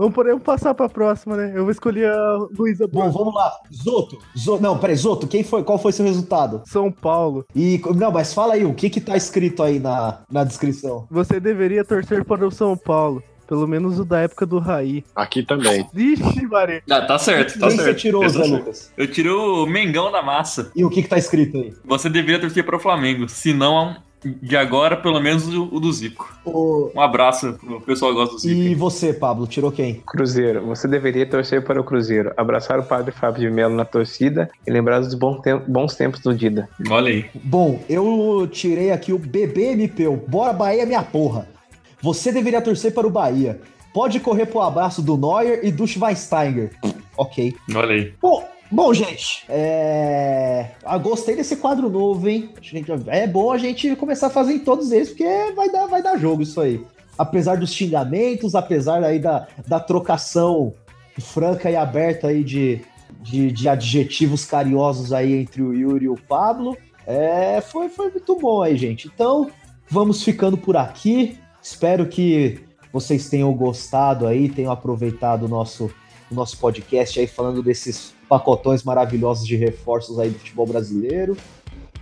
[0.00, 1.52] Vamos, podemos passar pra próxima, né?
[1.54, 3.52] Eu vou escolher a Luísa Bom, vamos lá.
[3.70, 4.18] Zoto.
[4.38, 4.62] Zoto.
[4.62, 6.62] Não, peraí, Zoto, quem foi, qual foi seu resultado?
[6.64, 7.44] São Paulo.
[7.54, 11.06] E, não, mas fala aí, o que que tá escrito aí na, na descrição?
[11.10, 13.22] Você deveria torcer para o São Paulo.
[13.50, 15.04] Pelo menos o da época do Raí.
[15.14, 15.84] Aqui também.
[15.92, 16.82] Vixe, Maria.
[16.88, 17.98] Ah, tá certo, tá quem você certo.
[17.98, 18.52] tirou, Eu Zé certo.
[18.52, 18.92] Lucas?
[18.96, 20.70] Eu tirei o Mengão da massa.
[20.76, 21.74] E o que que tá escrito aí?
[21.84, 23.28] Você deveria torcer para o Flamengo.
[23.28, 23.96] Se não,
[24.40, 26.32] de agora, pelo menos o, do Zico.
[26.44, 28.54] O- Um abraço pro pessoal que gosta do Zico.
[28.60, 29.94] E você, Pablo, tirou quem?
[30.06, 30.64] Cruzeiro.
[30.66, 32.32] Você deveria torcer para o Cruzeiro.
[32.36, 36.20] Abraçar o padre Fábio de Melo na torcida e lembrar dos bons, tem- bons tempos
[36.20, 36.68] do Dida.
[36.88, 37.24] Olha aí.
[37.34, 41.48] Bom, eu tirei aqui o BBMP, o Bora Bahia minha porra.
[42.02, 43.60] Você deveria torcer para o Bahia.
[43.92, 46.70] Pode correr pro abraço do Neuer e do Schweinsteiger.
[47.16, 47.54] Ok.
[47.74, 48.14] Olha aí.
[48.22, 50.70] Bom, bom, gente, é...
[50.84, 52.50] ah, gostei desse quadro novo, hein?
[53.08, 56.16] É bom a gente começar a fazer em todos eles, porque vai dar, vai dar
[56.16, 56.80] jogo isso aí.
[57.18, 60.72] Apesar dos xingamentos, apesar aí da, da trocação
[61.18, 62.80] franca e aberta aí de,
[63.20, 68.36] de, de adjetivos carinhosos aí entre o Yuri e o Pablo, é, foi, foi muito
[68.36, 69.10] bom aí, gente.
[69.12, 69.50] Então,
[69.88, 71.36] vamos ficando por aqui.
[71.62, 72.60] Espero que
[72.92, 75.90] vocês tenham gostado aí, tenham aproveitado o nosso,
[76.30, 81.36] o nosso podcast aí falando desses pacotões maravilhosos de reforços aí do futebol brasileiro.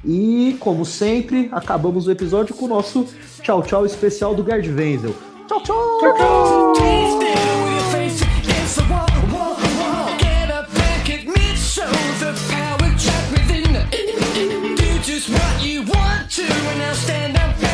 [0.04, 3.06] E, como sempre, acabamos o episódio com o nosso
[3.42, 5.14] tchau tchau especial do Gerd Wenzel.
[5.48, 5.98] tchau, tchau.
[6.00, 6.88] tchau, tchau.
[15.30, 17.67] what you want to, and I'll stand up.